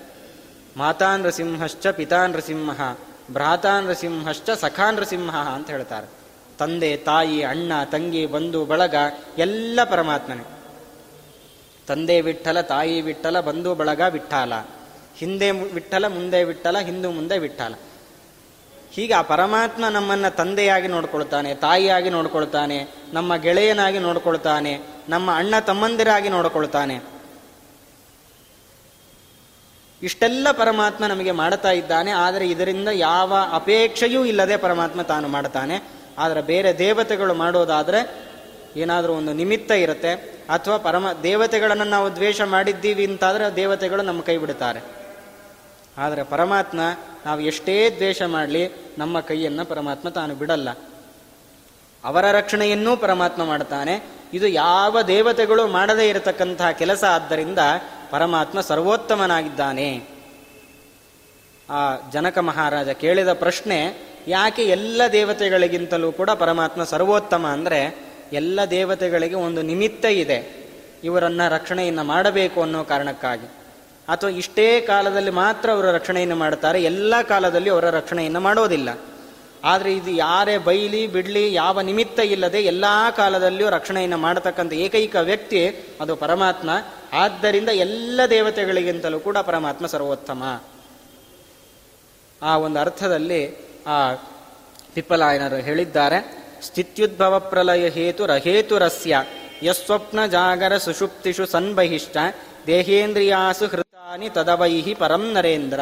ಮಾತಾ 0.76 1.16
ನೃಸಿಂಹಶ್ಚ 1.16 1.86
ಪಿತಾ 1.86 2.26
ನೃಸಿಂಹ 2.26 2.96
ಭ್ರಾತಾ 3.32 3.80
ನೃಸಿಂಹಶ್ಚ 3.80 4.50
ಸಖಾ 4.50 4.90
ನೃಸಿಂಹ 4.90 5.36
ಅಂತ 5.36 5.70
ಹೇಳ್ತಾರೆ. 5.70 6.06
ತಂದೆ, 6.58 6.96
ತಾಯಿ, 6.96 7.42
ಅಣ್ಣ, 7.42 7.72
ತಂಗಿ, 7.92 8.26
ಬಂಧು, 8.26 8.64
ಬಳಗ, 8.64 8.94
ಎಲ್ಲ 9.38 9.80
ಪರಮಾತ್ಮನೇ. 9.90 10.42
ತಂದೆ 11.86 12.20
ವಿಠಲ, 12.20 12.60
ತಾಯಿ 12.60 13.00
ವಿಠಲ, 13.00 13.40
ಬಂಧು 13.40 13.74
ಬಳಗ 13.74 14.00
ವಿಠಾಲ. 14.00 14.52
ಹಿಂದೆ 15.16 15.50
ವಿಠಲ, 15.50 16.06
ಮುಂದೆ 16.06 16.44
ವಿಠಲ, 16.44 16.78
ಹಿಂದೂ 16.78 17.10
ಮುಂದೆ 17.10 17.38
ವಿಠಲ. 17.38 17.74
ಹೀಗೆ 18.94 19.14
ಆ 19.14 19.22
ಪರಮಾತ್ಮ 19.22 19.84
ನಮ್ಮನ್ನು 19.88 20.30
ತಂದೆಯಾಗಿ 20.36 20.88
ನೋಡ್ಕೊಳ್ತಾನೆ, 20.88 21.54
ತಾಯಿಯಾಗಿ 21.54 22.10
ನೋಡ್ಕೊಳ್ತಾನೆ, 22.10 22.78
ನಮ್ಮ 23.12 23.36
ಗೆಳೆಯನಾಗಿ 23.36 23.98
ನೋಡ್ಕೊಳ್ತಾನೆ, 23.98 24.72
ನಮ್ಮ 25.08 25.30
ಅಣ್ಣ 25.36 25.54
ತಮ್ಮಂದಿರಾಗಿ 25.58 26.28
ನೋಡ್ಕೊಳ್ತಾನೆ. 26.28 26.96
ಇಷ್ಟೆಲ್ಲ 30.02 30.46
ಪರಮಾತ್ಮ 30.52 31.06
ನಮಗೆ 31.06 31.30
ಮಾಡ್ತಾ 31.30 31.70
ಇದ್ದಾನೆ, 31.70 32.10
ಆದರೆ 32.24 32.48
ಇದರಿಂದ 32.48 32.88
ಯಾವ 32.92 33.32
ಅಪೇಕ್ಷೆಯೂ 33.52 34.24
ಇಲ್ಲದೆ 34.24 34.56
ಪರಮಾತ್ಮ 34.56 35.02
ತಾನು 35.02 35.28
ಮಾಡ್ತಾನೆ. 35.28 35.78
ಆದರೆ 36.18 36.40
ಬೇರೆ 36.40 36.78
ದೇವತೆಗಳು 36.78 37.34
ಮಾಡೋದಾದರೆ 37.34 38.00
ಏನಾದರೂ 38.76 39.12
ಒಂದು 39.12 39.32
ನಿಮಿತ್ತ 39.32 39.72
ಇರುತ್ತೆ, 39.84 40.12
ಅಥವಾ 40.50 40.76
ಪರಮ 40.78 41.06
ದೇವತೆಗಳನ್ನು 41.22 41.84
ನಾವು 41.84 42.08
ದ್ವೇಷ 42.14 42.40
ಮಾಡಿದ್ದೀವಿ 42.40 43.04
ಅಂತಾದರೆ 43.06 43.56
ದೇವತೆಗಳು 43.56 44.02
ನಮ್ಮ 44.02 44.22
ಕೈ 44.22 44.36
ಬಿಡುತ್ತಾರೆ 44.36 44.80
ಆದರೆ 45.98 46.22
ಪರಮಾತ್ಮ 46.22 46.80
ನಾವು 47.26 47.40
ಎಷ್ಟೇ 47.40 47.90
ದ್ವೇಷ 47.90 48.22
ಮಾಡಲಿ 48.22 48.68
ನಮ್ಮ 48.98 49.20
ಕೈಯನ್ನು 49.20 49.64
ಪರಮಾತ್ಮ 49.64 50.08
ತಾನು 50.08 50.34
ಬಿಡಲ್ಲ. 50.34 50.70
ಅವರ 52.04 52.30
ರಕ್ಷಣೆಯನ್ನೂ 52.30 52.96
ಪರಮಾತ್ಮ 52.96 53.44
ಮಾಡ್ತಾನೆ 53.44 54.04
ಇದು 54.34 54.46
ಯಾವ 54.46 55.02
ದೇವತೆಗಳು 55.02 55.66
ಮಾಡದೇ 55.66 56.08
ಇರತಕ್ಕಂತಹ 56.08 56.70
ಕೆಲಸ 56.70 57.04
ಆದ್ದರಿಂದ 57.04 57.58
ಪರಮಾತ್ಮ 58.10 58.60
ಸರ್ವೋತ್ತಮನಾಗಿದ್ದಾನೆ. 58.60 60.08
ಆ 61.70 62.10
ಜನಕ 62.12 62.38
ಮಹಾರಾಜ 62.38 62.88
ಕೇಳಿದ 62.88 63.32
ಪ್ರಶ್ನೆ, 63.32 63.98
ಯಾಕೆ 64.28 64.62
ಎಲ್ಲ 64.62 65.02
ದೇವತೆಗಳಿಗಿಂತಲೂ 65.12 66.12
ಕೂಡ 66.12 66.30
ಪರಮಾತ್ಮ 66.30 66.84
ಸರ್ವೋತ್ತಮ 66.84 67.46
ಅಂದರೆ 67.46 67.96
ಎಲ್ಲ 68.32 68.64
ದೇವತೆಗಳಿಗೆ 68.64 69.34
ಒಂದು 69.34 69.62
ನಿಮಿತ್ತ 69.62 70.04
ಇದೆ. 70.04 70.64
ಇವರನ್ನ 71.04 71.48
ರಕ್ಷಣೆಯನ್ನು 71.48 72.04
ಮಾಡಬೇಕು 72.04 72.62
ಅನ್ನೋ 72.62 72.84
ಕಾರಣಕ್ಕಾಗಿ. 72.84 73.63
ಅಥವಾ 74.08 74.30
ಇಷ್ಟೇ 74.30 74.80
ಕಾಲದಲ್ಲಿ 74.80 75.30
ಮಾತ್ರ 75.30 75.70
ಅವರ 75.70 75.90
ರಕ್ಷಣೆಯನ್ನು 75.90 76.36
ಮಾಡ್ತಾರೆ 76.36 76.82
ಎಲ್ಲ 76.82 77.22
ಕಾಲದಲ್ಲಿ 77.22 77.70
ಅವರ 77.70 77.90
ರಕ್ಷಣೆಯನ್ನು 77.90 78.40
ಮಾಡೋದಿಲ್ಲ 78.40 79.00
ಆದರೆ 79.64 79.94
ಇದು 79.94 80.10
ಯಾರೇ 80.10 80.58
ಬೈಲಿ, 80.58 81.06
ಬಿಡ್ಲಿ, 81.06 81.52
ಯಾವ 81.52 81.80
ನಿಮಿತ್ತ 81.80 82.20
ಇಲ್ಲದೆ 82.20 82.60
ಎಲ್ಲ 82.60 82.84
ಕಾಲದಲ್ಲಿಯೂ 83.16 83.70
ರಕ್ಷಣೆಯನ್ನು 83.70 84.16
ಮಾಡತಕ್ಕಂಥ 84.16 84.72
ಏಕೈಕ 84.72 85.16
ವ್ಯಕ್ತಿ 85.16 85.66
ಅದು 86.00 86.16
ಪರಮಾತ್ಮ. 86.16 86.70
ಆದ್ದರಿಂದ 87.12 87.68
ಎಲ್ಲ 87.68 88.20
ದೇವತೆಗಳಿಗಿಂತಲೂ 88.30 89.20
ಕೂಡ 89.20 89.38
ಪರಮಾತ್ಮ 89.38 89.86
ಸರ್ವೋತ್ತಮ. 89.86 90.62
ಆ 92.42 92.58
ಒಂದು 92.58 92.80
ಅರ್ಥದಲ್ಲಿ 92.80 93.56
ಆ 93.86 94.14
ಪಿಪ್ಪಲಾಯನರು 94.94 95.56
ಹೇಳಿದ್ದಾರೆ, 95.56 96.44
ಸ್ಥಿತ್ಯುದ್ಭವ 96.62 97.38
ಪ್ರಲಯ 97.38 97.88
ಹೇತು 97.88 98.26
ರಹೇತುರಸ್ಯ 98.26 99.24
ಯಸ್ವಪ್ನ 99.62 100.26
ಜಾಗರ 100.26 100.76
ಸುಷುಪ್ತಿಷು 100.76 101.46
ಸನ್ಬಹಿಷ್ಟ 101.46 102.16
ದೇಹೇಂದ್ರಿಯಾಸು 102.66 103.83
ತದವೈಹಿ 104.28 104.94
ಪರಂ 104.94 105.32
ನರೇಂದ್ರ. 105.32 105.80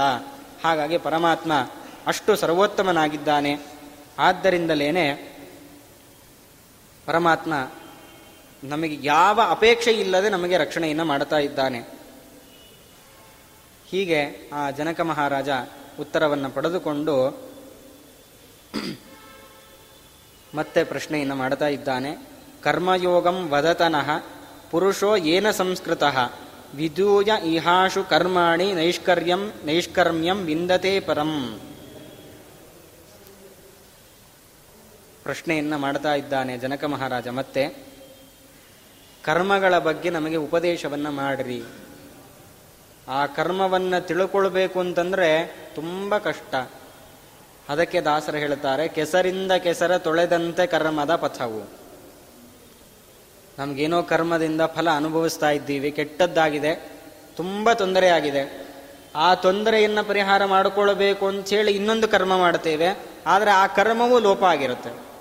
ಹಾಗಾಗಿ 0.65 0.99
ಪರಮಾತ್ಮ 0.99 1.53
ಅಷ್ಟು 2.07 2.37
ಸರ್ವೋತ್ತಮನಾಗಿದ್ದಾನೆ. 2.37 3.59
ಆದ್ದರಿಂದಲೇನೆ 4.19 5.15
ಪರಮಾತ್ಮ 7.07 7.71
ನಮಗೆ 8.65 8.99
ಯಾವ 9.03 9.41
ಅಪೇಕ್ಷೆ 9.51 9.93
ಇಲ್ಲದೆ 9.93 10.29
ನಮಗೆ 10.29 10.57
ರಕ್ಷಣೆಯನ್ನು 10.57 11.05
ಮಾಡ್ತಾ 11.05 11.39
ಇದ್ದಾನೆ. 11.39 11.81
ಹೀಗೆ 13.91 14.51
ಆ 14.53 14.71
ಜನಕ 14.71 15.01
ಮಹಾರಾಜ 15.01 15.49
ಉತ್ತರವನ್ನು 16.01 16.51
ಪಡೆದುಕೊಂಡು 16.51 17.17
ಮತ್ತೆ 20.55 20.85
ಪ್ರಶ್ನೆಯನ್ನು 20.85 21.35
ಮಾಡ್ತಾ 21.35 21.69
ಇದ್ದಾನೆ. 21.69 22.27
ಕರ್ಮಯೋಗಂ 22.63 23.49
ವದತನಃ 23.49 24.11
ಪುರುಷೋ 24.71 25.17
ಏನ 25.17 25.51
ಸಂಸ್ಕೃತ. 25.51 26.03
ವಿದೂಯ 26.75 27.31
ಇಹಾಶು 27.45 28.05
ಕರ್ಮಾಣಿ 28.05 28.73
ನೈಷ್ಕರ್ಯಂ, 28.73 29.53
ನೈಷ್ಕರ್ಮ್ಯಂ 29.65 30.37
ವಿಂದತೆ 30.37 31.01
ಪರಂ. 31.01 31.61
ಪ್ರಶ್ನೆಯನ್ನು 35.23 35.79
ಮಾಡ್ತಾ 35.79 36.15
ಇದ್ದಾನೆ 36.15 36.59
ಜನಕ 36.59 36.85
ಮಹಾರಾಜ, 36.85 37.29
ಮತ್ತೆ? 37.29 37.87
ಕರ್ಮಗಳ 39.25 39.79
ಬಗ್ಗೆ 39.79 40.11
ನಮಗೆ 40.11 40.37
ಉಪದೇಶವನ್ನು 40.37 41.11
ಮಾಡ್ರಿ. 41.11 41.63
ಆ 43.09 43.27
ಕರ್ಮವನ್ನು 43.27 44.07
ತಿಳ್ಕೊಳ್ಬೇಕು 44.07 44.81
ಅಂತಂದರೆ 44.81 45.57
ತುಂಬ 45.75 46.19
ಕಷ್ಟ. 46.19 46.55
ಅದಕ್ಕೆ 47.69 48.01
ದಾಸರ 48.01 48.35
ಹೇಳ್ತಾರೆ, 48.35 48.89
ಕೆಸರಿಂದ 48.89 49.53
ಕೆಸರ 49.53 49.99
ತೊಳೆದಂತೆ 49.99 50.67
ಕರ್ಮದ 50.67 51.17
ಪಥವು. 51.17 51.82
ನಮ್ಗೇನೋ 53.59 54.03
ಕರ್ಮದಿಂದ 54.03 54.61
ಫಲ 54.61 54.91
ಅನುಭವಿಸ್ತಾ 54.91 55.51
ಇದ್ದೀವಿ. 55.51 55.91
ಕೆಟ್ಟದ್ದಾಗಿದೆ. 55.91 56.93
ತುಂಬ 57.37 57.73
ತೊಂದರೆಯಾಗಿದೆ. 57.73 58.67
ಆ 59.17 59.35
ತೊಂದರೆಯನ್ನು 59.35 60.05
ಪರಿಹಾರ 60.05 60.45
ಮಾಡಿಕೊಳ್ಳಬೇಕು 60.45 61.27
ಅಂಥೇಳಿ 61.27 61.73
ಇನ್ನೊಂದು 61.73 62.09
ಕರ್ಮ 62.09 62.37
ಮಾಡ್ತೇವೆ. 62.37 62.99
ಆದರೆ 63.27 63.51
ಆ 63.51 63.67
ಕರ್ಮವೂ 63.67 64.19
ಲೋಪ 64.19 64.45
ಆಗಿರುತ್ತೆ. 64.45 65.13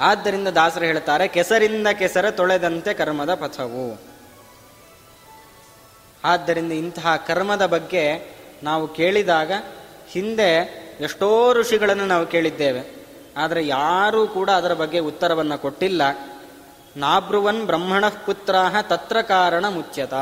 ಆದ್ದರಿಂದ 0.00 0.48
ದಾಸರು 0.48 0.84
ಹೇಳ್ತಾರೆ, 0.84 1.28
ಕೆಸರಿಂದ 1.28 1.86
ಕೆಸರ 1.86 2.30
ತೊಳೆದಂತೆ 2.30 2.94
ಕರ್ಮದ 2.94 3.34
ಪಥವು. 3.34 4.00
ಆದ್ದರಿಂದ 6.24 6.72
ಇಂತಹ 6.72 7.16
ಕರ್ಮದ 7.26 7.66
ಬಗ್ಗೆ 7.66 8.32
ನಾವು 8.62 8.88
ಕೇಳಿದಾಗ 8.88 9.52
ಹಿಂದೆ 10.08 10.88
ಎಷ್ಟೋ 11.00 11.52
ಋಷಿಗಳನ್ನು 11.52 12.06
ನಾವು 12.06 12.26
ಕೇಳಿದ್ದೇವೆ. 12.26 13.06
ಆದರೆ 13.36 13.66
ಯಾರೂ 13.66 14.26
ಕೂಡ 14.26 14.50
ಅದರ 14.50 14.74
ಬಗ್ಗೆ 14.74 14.98
ಉತ್ತರವನ್ನು 14.98 15.58
ಕೊಟ್ಟಿಲ್ಲ. 15.58 16.02
ನಾಬ್ರುವನ್ 16.96 17.66
ಬ್ರಹ್ಮಣ 17.66 18.08
ಪುತ್ರ 18.08 18.54
ತತ್ರ 18.82 19.20
ಕಾರಣ 19.20 19.68
ಮುಚ್ಯತ. 19.68 20.14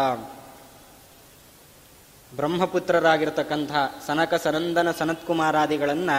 ಬ್ರಹ್ಮಪುತ್ರರಾಗಿರ್ತಕ್ಕಂಥ 2.37 3.71
ಸನಕ 4.07 4.35
ಸನಂದನ 4.35 4.91
ಸನತ್ಕುಮಾರಾದಿಗಳನ್ನ 4.91 6.11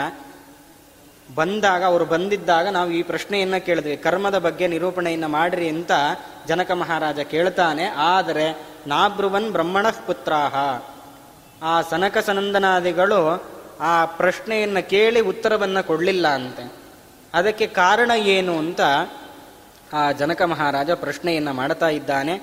ಬಂದಾಗ, 1.36 1.83
ಅವರು 1.83 2.05
ಬಂದಿದ್ದಾಗ 2.05 2.67
ನಾವು 2.67 2.91
ಈ 2.91 3.03
ಪ್ರಶ್ನೆಯನ್ನ 3.03 3.57
ಕೇಳಿದ್ವಿ. 3.57 3.97
ಕರ್ಮದ 3.97 4.38
ಬಗ್ಗೆ 4.38 4.67
ನಿರೂಪಣೆಯನ್ನು 4.67 5.27
ಮಾಡ್ರಿ 5.27 5.69
ಅಂತ 5.69 5.91
ಜನಕ 6.47 6.71
ಮಹಾರಾಜ 6.71 7.19
ಕೇಳ್ತಾನೆ. 7.19 7.86
ಆದರೆ 7.86 8.67
ನಾಬ್ರುವನ್ 8.88 9.51
ಬ್ರಹ್ಮಣ 9.51 9.89
ಪುತ್ರಾಹ 9.89 10.55
ಆ 11.63 11.81
ಸನಕ 11.81 12.17
ಸನಂದನಾದಿಗಳು 12.17 13.43
ಆ 13.79 14.05
ಪ್ರಶ್ನೆಯನ್ನ 14.05 14.79
ಕೇಳಿ 14.79 15.19
ಉತ್ತರವನ್ನು 15.19 15.88
ಕೊಡಲಿಲ್ಲ 15.88 16.27
ಅಂತೆ. 16.27 16.71
ಅದಕ್ಕೆ 17.33 17.67
ಕಾರಣ 17.67 18.12
ಏನು 18.17 18.57
ಅಂತ 18.57 18.81
ಆ 19.93 20.12
ಜನಕ 20.12 20.41
ಮಹಾರಾಜ 20.41 20.91
ಪ್ರಶ್ನೆಯನ್ನು 20.91 21.54
ಮಾಡ್ತಾ 21.54 21.89
ಇದ್ದಾನೆ. 21.89 22.41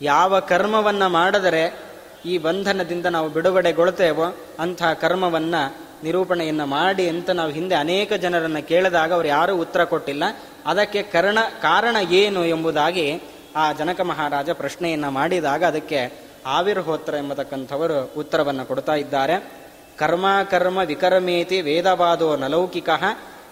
ಯಾವ 0.00 0.40
ಕರ್ಮವನ್ನು 0.40 1.08
ಮಾಡಿದರೆ 1.08 1.78
ಈ 2.24 2.38
ಬಂಧನದಿಂದ 2.38 3.06
ನಾವು 3.06 3.28
ಬಿಡುಗಡೆಗೊಳ್ತೇವೋ 3.28 4.36
ಅಂಥ 4.58 4.82
ಕರ್ಮವನ್ನು 4.82 5.76
ನಿರೂಪಣೆಯನ್ನು 6.04 6.66
ಮಾಡಿ 6.66 7.08
ಅಂತ 7.08 7.30
ನಾವು 7.30 7.50
ಹಿಂದೆ 7.50 7.74
ಅನೇಕ 7.74 8.12
ಜನರನ್ನು 8.12 8.68
ಕೇಳಿದಾಗ 8.68 9.12
ಅವರು 9.12 9.28
ಯಾರೂ 9.28 9.56
ಉತ್ತರ 9.56 9.84
ಕೊಟ್ಟಿಲ್ಲ. 9.84 10.24
ಅದಕ್ಕೆ 10.66 11.02
ಕರ್ಣ, 11.02 11.38
ಕಾರಣ 11.62 11.96
ಏನು 12.10 12.44
ಎಂಬುದಾಗಿ 12.44 13.22
ಆ 13.56 13.72
ಜನಕ 13.72 14.00
ಮಹಾರಾಜ 14.00 14.50
ಪ್ರಶ್ನೆಯನ್ನು 14.50 15.10
ಮಾಡಿದಾಗ 15.10 15.64
ಅದಕ್ಕೆ 15.64 16.12
ಆವಿರ್ಹೋತ್ರ 16.46 17.14
ಎಂಬತಕ್ಕಂಥವರು 17.14 18.12
ಉತ್ತರವನ್ನು 18.16 18.64
ಕೊಡ್ತಾ 18.64 18.94
ಇದ್ದಾರೆ. 18.94 19.52
ಕರ್ಮ 19.98 20.26
ಕರ್ಮ 20.50 20.78
ವಿಕರ್ಮೇತಿ 20.78 21.60
ವೇದವಾದೋ 21.60 22.36
ನಲೌಕಿಕ 22.36 22.88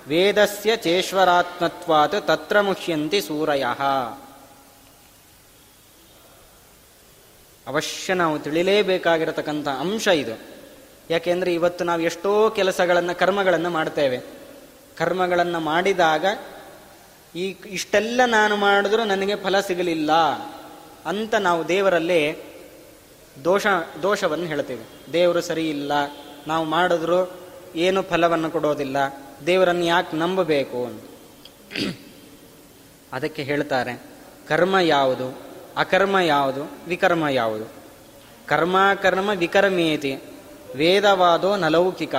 ವೇದಸ್ಯ 0.08 0.76
ಚೇಶ್ವರಾತ್ಮತ್ವಾತ್ 0.76 2.26
ತತ್ರ 2.26 2.60
ಮುಹ್ಯಂತಿ 2.60 3.20
ಸೂರಯ. 3.20 3.64
ಅವಶ್ಯ 7.66 8.14
ನಾವು 8.14 8.38
ತಿಳಿಲೇಬೇಕಾಗಿರತಕ್ಕಂಥ 8.38 9.68
ಅಂಶ 9.68 10.08
ಇದು. 10.08 10.40
ಯಾಕೆಂದರೆ 11.10 11.54
ಇವತ್ತು 11.54 11.84
ನಾವು 11.84 12.00
ಎಷ್ಟೋ 12.00 12.50
ಕೆಲಸಗಳನ್ನು, 12.50 13.18
ಕರ್ಮಗಳನ್ನು 13.18 13.70
ಮಾಡ್ತೇವೆ. 13.70 14.20
ಕರ್ಮಗಳನ್ನು 14.96 15.60
ಮಾಡಿದಾಗ 15.60 16.26
ಈ 17.36 17.56
ಇಷ್ಟೆಲ್ಲ 17.66 18.20
ನಾನು 18.26 18.56
ಮಾಡಿದ್ರೂ 18.56 19.04
ನನಗೆ 19.04 19.36
ಫಲ 19.36 19.60
ಸಿಗಲಿಲ್ಲ 19.60 20.12
ಅಂತ 21.06 21.34
ನಾವು 21.34 21.68
ದೇವರಲ್ಲಿ 21.68 22.50
ದೋಷ, 23.44 23.66
ದೋಷವನ್ನು 24.02 24.46
ಹೇಳ್ತೇವೆ. 24.46 25.12
ದೇವರು 25.12 25.40
ಸರಿ 25.40 25.70
ಇಲ್ಲ, 25.70 25.92
ನಾವು 26.46 26.64
ಮಾಡಿದ್ರೂ 26.64 27.40
ಏನು 27.74 28.02
ಫಲವನ್ನು 28.02 28.50
ಕೊಡೋದಿಲ್ಲ. 28.50 28.96
ದೇವರನ್ನು 29.46 29.84
ಯಾಕೆ 29.84 30.16
ನಂಬಬೇಕು 30.16 30.86
ಅಂತ. 30.86 31.02
ಅದಕ್ಕೆ 33.12 33.42
ಹೇಳ್ತಾರೆ, 33.42 34.02
ಕರ್ಮ 34.48 34.78
ಯಾವುದು? 34.78 35.38
ಅಕರ್ಮ 35.76 36.18
ಯಾವುದು? 36.18 36.72
ವಿಕರ್ಮ 36.88 37.28
ಯಾವುದು? 37.28 37.64
ಕರ್ಮ 38.46 38.76
ಕರ್ಮ 39.02 39.30
ವಿಕರ್ಮೇತಿ, 39.34 40.22
ವೇದವಾದೋ 40.76 41.56
ನಲೌಕಿಕ. 41.56 42.14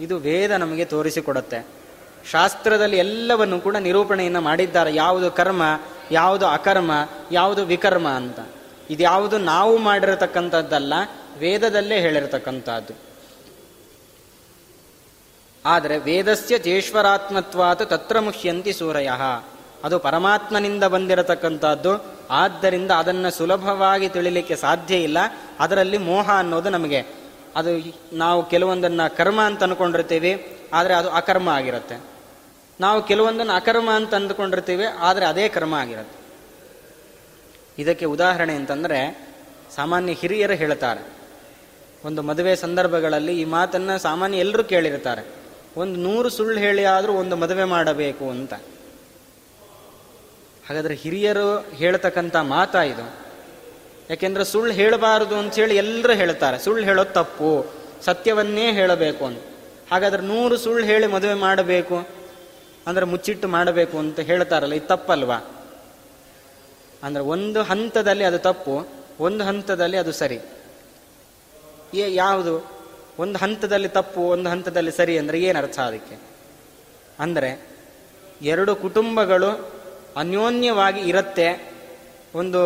ಇದು 0.00 0.16
ವೇದ 0.18 0.50
ನಮಗೆ 0.50 0.84
ತೋರಿಸಿಕೊಡುತ್ತೆ. 0.84 1.66
ಶಾಸ್ತ್ರದಲ್ಲಿ 2.30 2.98
ಎಲ್ಲವನ್ನು 2.98 3.60
ಕೂಡ 3.60 3.76
ನಿರೂಪಣೆಯನ್ನು 3.76 4.40
ಮಾಡಿದ್ದಾರೆ. 4.40 4.94
ಯಾವುದು 4.94 5.30
ಕರ್ಮ, 5.30 5.62
ಯಾವುದು 6.10 6.46
ಅಕರ್ಮ, 6.46 6.92
ಯಾವುದು 7.32 7.64
ವಿಕರ್ಮ 7.64 8.08
ಅಂತ. 8.08 8.40
ಇದ್ಯಾವುದು 8.90 9.38
ನಾವು 9.38 9.78
ಮಾಡಿರತಕ್ಕಂಥದ್ದಲ್ಲ, 9.78 10.94
ವೇದದಲ್ಲೇ 11.38 12.00
ಹೇಳಿರತಕ್ಕಂಥದ್ದು. 12.00 13.05
ಆದರೆ 15.66 15.98
ವೇದಸ್ಯ 15.98 16.58
ಜೇಶ್ವರಾತ್ಮತ್ವಾತ್ 16.58 17.90
ತತ್ರ 17.90 18.20
ಮುಹ್ಯಂತಿ 18.20 18.72
ಸೂರಯ. 18.72 19.10
ಅದು 19.84 19.98
ಪರಮಾತ್ಮನಿಂದ 19.98 20.84
ಬಂದಿರತಕ್ಕಂಥದ್ದು. 20.84 22.04
ಆದ್ದರಿಂದ 22.30 22.90
ಅದನ್ನು 22.90 23.30
ಸುಲಭವಾಗಿ 23.30 24.08
ತಿಳಿಲಿಕ್ಕೆ 24.08 24.56
ಸಾಧ್ಯ 24.56 24.96
ಇಲ್ಲ. 24.96 25.18
ಅದರಲ್ಲಿ 25.60 25.98
ಮೋಹ 25.98 26.30
ಅನ್ನೋದು 26.30 26.70
ನಮಗೆ. 26.70 27.04
ಅದು 27.56 27.98
ನಾವು 28.12 28.50
ಕೆಲವೊಂದನ್ನು 28.50 29.16
ಕರ್ಮ 29.16 29.40
ಅಂತ 29.40 29.62
ಅಂದ್ಕೊಂಡಿರ್ತೀವಿ 29.62 30.58
ಆದರೆ 30.72 30.94
ಅದು 30.94 31.10
ಅಕರ್ಮ 31.10 31.48
ಆಗಿರುತ್ತೆ. 31.48 32.00
ನಾವು 32.80 33.02
ಕೆಲವೊಂದನ್ನು 33.02 33.52
ಅಕರ್ಮ 33.52 33.90
ಅಂತ 33.90 34.14
ಅಂದ್ಕೊಂಡಿರ್ತೀವಿ, 34.14 34.84
ಆದರೆ 34.98 35.26
ಅದೇ 35.26 35.48
ಕರ್ಮ 35.48 35.74
ಆಗಿರುತ್ತೆ. 35.74 36.26
ಇದಕ್ಕೆ 37.82 38.04
ಉದಾಹರಣೆ 38.04 38.54
ಅಂತಂದರೆ, 38.54 39.28
ಸಾಮಾನ್ಯ 39.76 40.12
ಹಿರಿಯರು 40.12 40.52
ಹೇಳ್ತಾರೆ. 40.52 41.08
ಒಂದು 42.04 42.22
ಮದುವೆ 42.22 42.56
ಸಂದರ್ಭಗಳಲ್ಲಿ 42.56 43.40
ಈ 43.40 43.44
ಮಾತನ್ನು 43.44 43.98
ಸಾಮಾನ್ಯ 43.98 44.38
ಎಲ್ಲರೂ 44.38 44.64
ಕೇಳಿರ್ತಾರೆ. 44.64 45.45
ಒಂದು 45.76 46.00
ನೂರು 46.00 46.28
ಸುಳ್ಳು 46.28 46.60
ಹೇಳಿ 46.60 46.84
ಆದರೂ 46.84 47.12
ಒಂದು 47.12 47.36
ಮದುವೆ 47.36 47.64
ಮಾಡಬೇಕು 47.64 48.30
ಅಂತ. 48.30 48.54
ಹಾಗಾದ್ರೆ 50.68 50.94
ಹಿರಿಯರು 50.94 51.60
ಹೇಳ್ತಕ್ಕಂಥ 51.60 52.36
ಮಾತಾ 52.36 52.82
ಇದು. 52.82 53.26
ಯಾಕೆಂದ್ರೆ 54.10 54.44
ಸುಳ್ಳು 54.44 54.74
ಹೇಳಬಾರದು 54.74 55.36
ಅಂತ 55.36 55.54
ಹೇಳಿ 55.54 55.76
ಎಲ್ಲರೂ 55.76 56.12
ಹೇಳ್ತಾರೆ. 56.12 56.58
ಸುಳ್ಳು 56.58 56.84
ಹೇಳೋದು 56.84 57.12
ತಪ್ಪು. 57.12 57.66
ಸತ್ಯವನ್ನೇ 58.02 58.72
ಹೇಳಬೇಕು 58.72 59.24
ಅಂತ. 59.24 59.42
ಹಾಗಾದ್ರೆ 59.92 60.22
ನೂರು 60.22 60.56
ಸುಳ್ಳು 60.56 60.86
ಹೇಳಿ 60.86 61.06
ಮದುವೆ 61.06 61.34
ಮಾಡಬೇಕು. 61.34 62.08
ಅಂದ್ರೆ 62.86 63.06
ಮುಚ್ಚಿಟ್ಟು 63.06 63.48
ಮಾಡಬೇಕು 63.48 63.98
ಅಂತ 63.98 64.20
ಹೇಳ್ತಾರಲ್ಲ, 64.20 64.72
ಇದು 64.72 64.86
ತಪ್ಪಲ್ವಾ? 64.86 65.66
ಅಂದ್ರೆ 67.02 67.24
ಒಂದು 67.24 67.62
ಹಂತದಲ್ಲಿ 67.62 68.24
ಅದು 68.24 68.38
ತಪ್ಪು, 68.38 68.86
ಒಂದು 69.20 69.44
ಹಂತದಲ್ಲಿ 69.44 69.96
ಅದು 69.96 70.12
ಸರಿ. 70.12 70.40
ಯಾವುದು? 71.94 72.75
ಒಂದು 73.18 73.36
ಹಂತದಲ್ಲಿ 73.38 73.88
ತಪ್ಪು, 73.88 74.22
ಒಂದು 74.28 74.48
ಹಂತದಲ್ಲಿ 74.50 74.90
ಸರಿ 74.90 75.14
ಅಂದರೆ 75.18 75.38
ಏನು 75.40 75.58
ಅರ್ಥ 75.58 75.78
ಅದಕ್ಕೆ? 75.80 76.16
ಅಂದರೆ 77.20 77.50
ಎರಡು 78.42 78.72
ಕುಟುಂಬಗಳು 78.74 79.50
ಅನ್ಯೋನ್ಯವಾಗಿ 80.16 81.00
ಇರುತ್ತೆ, 81.00 81.48
ಒಂದು 82.34 82.60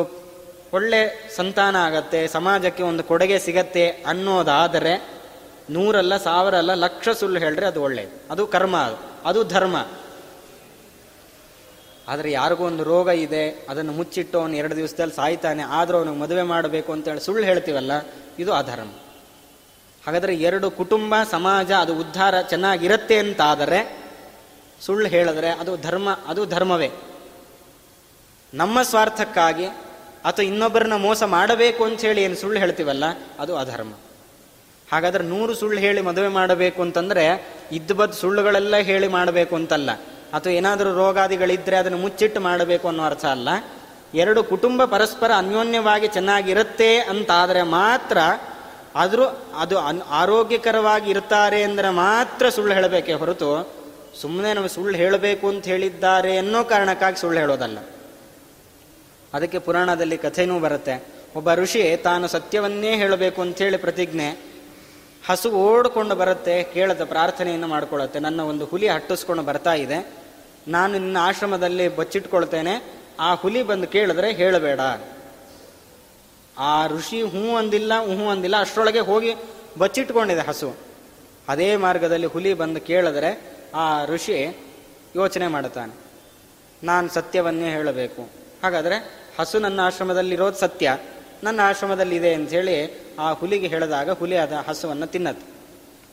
ಒಳ್ಳೆ 0.72 1.00
ಸಂತಾನ 1.36 1.76
ಆಗತ್ತೆ, 1.88 2.20
ಸಮಾಜಕ್ಕೆ 2.28 2.82
ಒಂದು 2.82 3.02
ಕೊಡುಗೆ 3.02 3.38
ಸಿಗತ್ತೆ 3.38 3.84
ಅನ್ನೋದಾದರೆ 4.12 4.94
ನೂರಲ್ಲ 5.70 6.14
ಸಾವಿರ 6.16 6.54
ಅಲ್ಲ 6.54 6.74
ಲಕ್ಷ 6.74 7.08
ಸುಳ್ಳು 7.20 7.38
ಹೇಳ್ರೆ 7.40 7.66
ಅದು 7.66 7.80
ಒಳ್ಳೆಯದು 7.82 8.16
ಅದು 8.30 8.42
ಕರ್ಮ 8.46 8.76
ಅದು. 8.76 8.96
ಅದು 9.28 9.40
ಧರ್ಮ. 9.44 9.76
ಆದರೆ 12.08 12.28
ಯಾರಿಗೂ 12.32 12.62
ಒಂದು 12.64 12.84
ರೋಗ 12.84 13.08
ಇದೆ, 13.26 13.44
ಅದನ್ನು 13.68 13.92
ಮುಚ್ಚಿಟ್ಟು 13.92 14.36
ಅವನು 14.40 14.56
ಎರಡು 14.56 14.76
ದಿವಸದಲ್ಲಿ 14.76 15.14
ಸಾಯ್ತಾನೆ, 15.14 15.62
ಆದರೂ 15.78 15.96
ಅವನಿಗೆ 15.98 16.18
ಮದುವೆ 16.18 16.44
ಮಾಡಬೇಕು 16.52 16.90
ಅಂತೇಳಿ 16.92 17.20
ಸುಳ್ಳು 17.20 17.44
ಹೇಳ್ತೀವಲ್ಲ, 17.50 17.92
ಇದು 18.38 18.52
ಅಧರ್ಮ. 18.52 18.90
ಹಾಗಾದರೆ 20.06 20.34
ಎರಡು 20.34 20.70
ಕುಟುಂಬ, 20.70 21.14
ಸಮಾಜ, 21.30 21.72
ಅದು 21.72 21.94
ಉದ್ಧಾರ 21.94 22.40
ಚೆನ್ನಾಗಿರುತ್ತೆ 22.40 23.18
ಅಂತಾದರೆ 23.18 23.98
ಸುಳ್ಳು 24.80 25.08
ಹೇಳಿದ್ರೆ 25.08 25.48
ಅದು 25.48 25.76
ಧರ್ಮ, 25.76 26.18
ಅದು 26.26 26.46
ಧರ್ಮವೇ. 26.46 26.90
ನಮ್ಮ 28.54 28.82
ಸ್ವಾರ್ಥಕ್ಕಾಗಿ 28.82 29.64
ಅಥವಾ 30.24 30.44
ಇನ್ನೊಬ್ಬರನ್ನ 30.44 30.96
ಮೋಸ 30.96 31.22
ಮಾಡಬೇಕು 31.22 31.84
ಅಂತ 31.84 32.00
ಹೇಳಿ 32.00 32.22
ಏನು 32.22 32.34
ಸುಳ್ಳು 32.34 32.60
ಹೇಳ್ತೀವಲ್ಲ, 32.60 33.04
ಅದು 33.38 33.56
ಅಧರ್ಮ. 33.56 33.92
ಹಾಗಾದ್ರೆ 34.92 35.24
ನೂರು 35.24 35.54
ಸುಳ್ಳು 35.54 35.80
ಹೇಳಿ 35.80 36.00
ಮದುವೆ 36.00 36.28
ಮಾಡಬೇಕು 36.28 36.82
ಅಂತಂದ್ರೆ 36.82 37.48
ಇದ್ದು 37.72 37.94
ಬದ್ದು 37.94 38.12
ಸುಳ್ಳುಗಳೆಲ್ಲ 38.12 38.76
ಹೇಳಿ 38.76 39.08
ಮಾಡಬೇಕು 39.08 39.56
ಅಂತಲ್ಲ. 39.56 39.90
ಅಥವಾ 40.32 40.52
ಏನಾದರೂ 40.52 40.94
ರೋಗಾದಿಗಳಿದ್ರೆ 40.94 41.76
ಅದನ್ನು 41.76 41.98
ಮುಚ್ಚಿಟ್ಟು 41.98 42.40
ಮಾಡಬೇಕು 42.40 42.88
ಅನ್ನೋ 42.88 43.04
ಅರ್ಥ 43.04 43.24
ಅಲ್ಲ. 43.24 43.48
ಎರಡು 44.14 44.44
ಕುಟುಂಬ 44.44 44.84
ಪರಸ್ಪರ 44.84 45.30
ಅನ್ಯೋನ್ಯವಾಗಿ 45.36 46.08
ಚೆನ್ನಾಗಿರುತ್ತೆ 46.08 46.98
ಅಂತಾದರೆ 46.98 47.62
ಮಾತ್ರ 47.62 48.18
ಆದರೂ 48.94 49.24
ಅದು 49.58 49.78
ಅನ್ 49.78 50.00
ಆರೋಗ್ಯಕರವಾಗಿ 50.10 51.10
ಇರ್ತಾರೆ 51.10 51.62
ಅಂದರೆ 51.62 51.90
ಮಾತ್ರ 51.90 52.48
ಸುಳ್ಳು 52.48 52.74
ಹೇಳಬೇಕೇ 52.74 53.12
ಹೊರತು 53.12 53.48
ಸುಮ್ಮನೆ 54.20 54.52
ನಾವು 54.54 54.68
ಸುಳ್ಳು 54.68 54.96
ಹೇಳಬೇಕು 54.98 55.48
ಅಂತ 55.48 55.64
ಹೇಳಿದ್ದಾರೆ 55.66 56.38
ಅನ್ನೋ 56.38 56.64
ಕಾರಣಕ್ಕಾಗಿ 56.64 57.18
ಸುಳ್ಳು 57.20 57.40
ಹೇಳೋದಲ್ಲ. 57.40 57.78
ಅದಕ್ಕೆ 59.34 59.58
ಪುರಾಣದಲ್ಲಿ 59.58 60.16
ಕಥೆನೂ 60.16 60.58
ಬರುತ್ತೆ, 60.58 60.94
ಒಬ್ಬ 61.36 61.54
ಋಷಿ 61.54 61.96
ತಾನು 61.96 62.28
ಸತ್ಯವನ್ನೇ 62.28 62.96
ಹೇಳಬೇಕು 62.96 63.42
ಅಂತ 63.42 63.58
ಹೇಳಿ 63.58 63.76
ಪ್ರತಿಜ್ಞೆ, 63.76 64.28
ಹಸು 65.28 65.50
ಓಡ್ಕೊಂಡು 65.50 66.14
ಬರುತ್ತೆ, 66.14 66.62
ಕೇಳದ 66.62 67.04
ಪ್ರಾರ್ಥನೆಯನ್ನು 67.04 67.66
ಮಾಡ್ಕೊಳ್ಳುತ್ತೆ, 67.66 68.18
ನನ್ನ 68.18 68.40
ಒಂದು 68.40 68.64
ಹುಲಿ 68.64 68.88
ಹಟ್ಟಿಸ್ಕೊಂಡು 68.88 69.42
ಬರ್ತಾ 69.42 69.74
ಇದೆ, 69.74 69.98
ನಾನು 70.68 70.92
ನಿನ್ನ 70.92 71.16
ಆಶ್ರಮದಲ್ಲಿ 71.20 71.96
ಬಚ್ಚಿಟ್ಕೊಳ್ತೇನೆ, 71.96 72.74
ಆ 73.20 73.34
ಹುಲಿ 73.34 73.62
ಬಂದು 73.62 73.86
ಕೇಳಿದ್ರೆ 73.86 74.32
ಹೇಳಬೇಡ. 74.32 74.80
ಆ 76.60 76.86
ಋಷಿ 76.86 77.22
ಹೂ 77.22 77.56
ಅಂದಿಲ್ಲ 77.56 77.92
ಹೂ 77.94 78.30
ಅಂದಿಲ್ಲ, 78.30 78.60
ಅಷ್ಟರೊಳಗೆ 78.60 79.00
ಹೋಗಿ 79.00 79.34
ಬಚ್ಚಿಟ್ಕೊಂಡಿದೆ 79.78 80.40
ಹಸು. 80.40 80.76
ಅದೇ 81.48 81.76
ಮಾರ್ಗದಲ್ಲಿ 81.76 82.26
ಹುಲಿ 82.26 82.54
ಬಂದು 82.54 82.80
ಕೇಳಿದ್ರೆ 82.80 83.56
ಆ 83.74 84.04
ಋಷಿ 84.04 84.56
ಯೋಚನೆ 85.16 85.46
ಮಾಡುತ್ತಾನೆ. 85.46 85.94
ನಾನು 86.84 87.08
ಸತ್ಯವನ್ನೇ 87.08 87.70
ಹೇಳಬೇಕು. 87.70 88.28
ಹಾಗಾದರೆ 88.62 88.96
ಹಸು 89.40 89.58
ನನ್ನ 89.58 89.80
ಆಶ್ರಮದಲ್ಲಿರೋದು 89.80 90.56
ಸತ್ಯ. 90.56 90.98
ನನ್ನ 91.42 91.60
ಆಶ್ರಮದಲ್ಲಿ 91.62 92.16
ಇದೆ 92.16 92.34
ಅಂತ 92.34 92.50
ಹೇಳಿ 92.50 92.76
ಆ 93.18 93.32
ಹುಲಿಗೆ 93.32 93.66
ಹೇಳಿದಾಗ 93.66 94.10
ಹುಲಿ 94.10 94.36
ಅದ 94.36 94.52
ಹಸುವನ್ನು 94.52 95.06
ತಿನ್ನತ್ತೆ. 95.06 95.46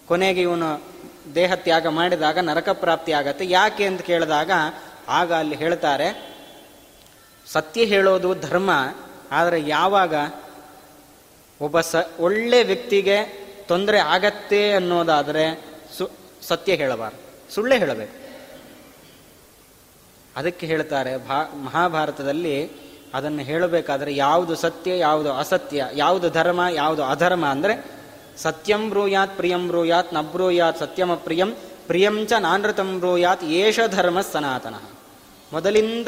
ಕೊನೆಗೆ 0.08 0.42
ಇವನು 0.42 0.82
ದೇಹ 1.36 1.56
ತ್ಯಾಗ 1.56 1.88
ಮಾಡಿದಾಗ 1.88 2.40
ನರಕ 2.40 2.70
ಪ್ರಾಪ್ತಿ 2.70 3.12
ಆಗತ್ತೆ. 3.12 3.46
ಯಾಕೆ 3.46 3.86
ಅಂತ 3.86 4.02
ಕೇಳಿದಾಗ 4.02 4.52
ಆಗ 5.10 5.34
ಅಲ್ಲಿ 5.34 5.56
ಹೇಳ್ತಾರೆ, 5.56 6.36
ಸತ್ಯ 7.48 7.86
ಹೇಳೋದು 7.86 8.34
ಧರ್ಮ 8.34 8.72
ಆದರೆ 9.32 9.62
ಯಾವಾಗ 9.62 10.14
ಒಬ್ಬ 11.62 11.82
ಸ 11.82 11.96
ಒಳ್ಳೆ 12.20 12.64
ವ್ಯಕ್ತಿಗೆ 12.64 13.24
ತೊಂದರೆ 13.68 14.00
ಆಗತ್ತೆ 14.00 14.72
ಅನ್ನೋದಾದರೆ 14.72 15.66
ಸು 15.98 16.10
ಸತ್ಯ 16.42 16.76
ಹೇಳಬಾರ್ದು. 16.76 17.54
ಸುಳ್ಳೇ 17.54 17.78
ಹೇಳಬೇಕು. 17.78 18.28
ಅದಕ್ಕೆ 20.36 20.68
ಹೇಳ್ತಾರೆ, 20.68 21.28
ಭಾ 21.28 21.44
ಮಹಾಭಾರತದಲ್ಲಿ 21.64 22.72
ಅದನ್ನು 23.14 23.44
ಹೇಳಬೇಕಾದ್ರೆ 23.44 24.16
ಯಾವುದು 24.16 24.56
ಸತ್ಯ, 24.56 24.98
ಯಾವುದು 24.98 25.34
ಅಸತ್ಯ, 25.34 25.86
ಯಾವುದು 25.94 26.30
ಧರ್ಮ, 26.30 26.62
ಯಾವುದು 26.74 27.04
ಅಧರ್ಮ 27.04 27.46
ಅಂದರೆ 27.46 27.86
ಸತ್ಯಂ 28.38 28.90
ಬ್ರೂಯಾತ್, 28.90 29.36
ಪ್ರಿಯಂ 29.36 29.68
ಬ್ರೂಯಾತ್, 29.68 30.14
ನ 30.14 30.22
ಬ್ರೂಯಾತ್, 30.22 30.80
ಸತ್ಯಮ 30.80 31.16
ಪ್ರಿಯಂ 31.16 31.52
ಪ್ರಿಯಂಚ 31.88 32.34
ನಾನೃತಂ 32.34 33.00
ಬ್ರೂಯಾತ್, 33.00 33.44
ಏಷ 33.44 33.80
ಧರ್ಮ 33.88 34.22
ಸನಾತನ. 34.22 34.76
ಮೊದಲಿಂದ 35.54 36.08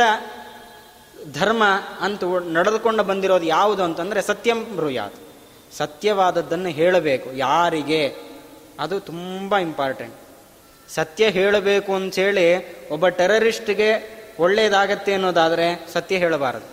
ಧರ್ಮ 1.34 1.64
ಅಂತ 2.00 2.24
ನಡೆದುಕೊಂಡು 2.54 3.04
ಬಂದಿರೋದು 3.04 3.46
ಯಾವುದು 3.46 3.84
ಅಂತಂದರೆ 3.84 4.22
ಸತ್ಯಂ 4.22 4.76
ಬ್ರೂಯಾತ್. 4.76 5.16
ಸತ್ಯವಾದದ್ದನ್ನು 5.78 6.70
ಹೇಳಬೇಕು. 6.70 7.34
ಯಾರಿಗೆ? 7.34 8.16
ಅದು 8.80 9.00
ತುಂಬ 9.00 9.58
ಇಂಪಾರ್ಟೆಂಟ್ 9.58 10.16
ಸತ್ಯ 10.90 11.30
ಹೇಳಬೇಕು 11.30 11.96
ಅಂಥೇಳಿ 11.96 12.90
ಒಬ್ಬ 12.90 13.08
ಟೆರರಿಸ್ಟ್ಗೆ 13.08 14.20
ಒಳ್ಳೆಯದಾಗತ್ತೆ 14.40 15.14
ಅನ್ನೋದಾದರೆ 15.14 15.88
ಸತ್ಯ 15.94 16.18
ಹೇಳಬಾರದು. 16.18 16.70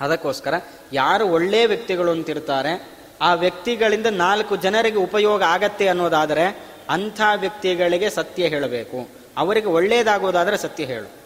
ಅದಕ್ಕೋಸ್ಕರ 0.00 0.54
ಯಾರು 0.92 1.26
ಒಳ್ಳೆಯ 1.26 1.66
ವ್ಯಕ್ತಿಗಳು 1.66 2.10
ಅಂತಿರ್ತಾರೆ 2.10 2.88
ಆ 3.20 3.34
ವ್ಯಕ್ತಿಗಳಿಂದ 3.34 4.06
ನಾಲ್ಕು 4.06 4.56
ಜನರಿಗೆ 4.56 4.96
ಉಪಯೋಗ 4.96 5.42
ಆಗತ್ತೆ 5.42 5.88
ಅನ್ನೋದಾದರೆ 5.88 6.64
ಅಂಥ 6.90 7.20
ವ್ಯಕ್ತಿಗಳಿಗೆ 7.36 8.10
ಸತ್ಯ 8.10 8.46
ಹೇಳಬೇಕು. 8.46 9.08
ಅವರಿಗೆ 9.36 9.66
ಒಳ್ಳೆಯದಾಗೋದಾದರೆ 9.66 10.56
ಸತ್ಯ 10.56 10.84
ಹೇಳು. 10.84 11.25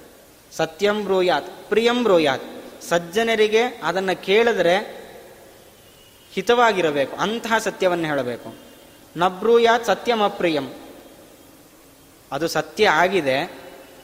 ಸತ್ಯಂ 0.57 1.05
ಬ್ರೂಯಾತ್, 1.05 1.51
ಪ್ರಿಯಂ 1.68 2.03
ಬ್ರೂಯಾತ್. 2.03 2.46
ಸಜ್ಜನರಿಗೆ 2.88 3.62
ಅದನ್ನು 3.82 4.22
ಕೇಳಿದ್ರೆ 4.22 4.74
ಹಿತವಾಗಿರಬೇಕು, 6.32 7.16
ಅಂತಹ 7.16 7.59
ಸತ್ಯವನ್ನು 7.59 8.07
ಹೇಳಬೇಕು. 8.07 8.55
ನಬ್ರೂಯಾತ್ 9.16 9.86
ಸತ್ಯಂ 9.86 10.20
ಅಪ್ರಿಯಂ 10.22 10.66
ಅದು 12.32 12.48
ಸತ್ಯ 12.48 12.88
ಆಗಿದೆ, 12.88 13.38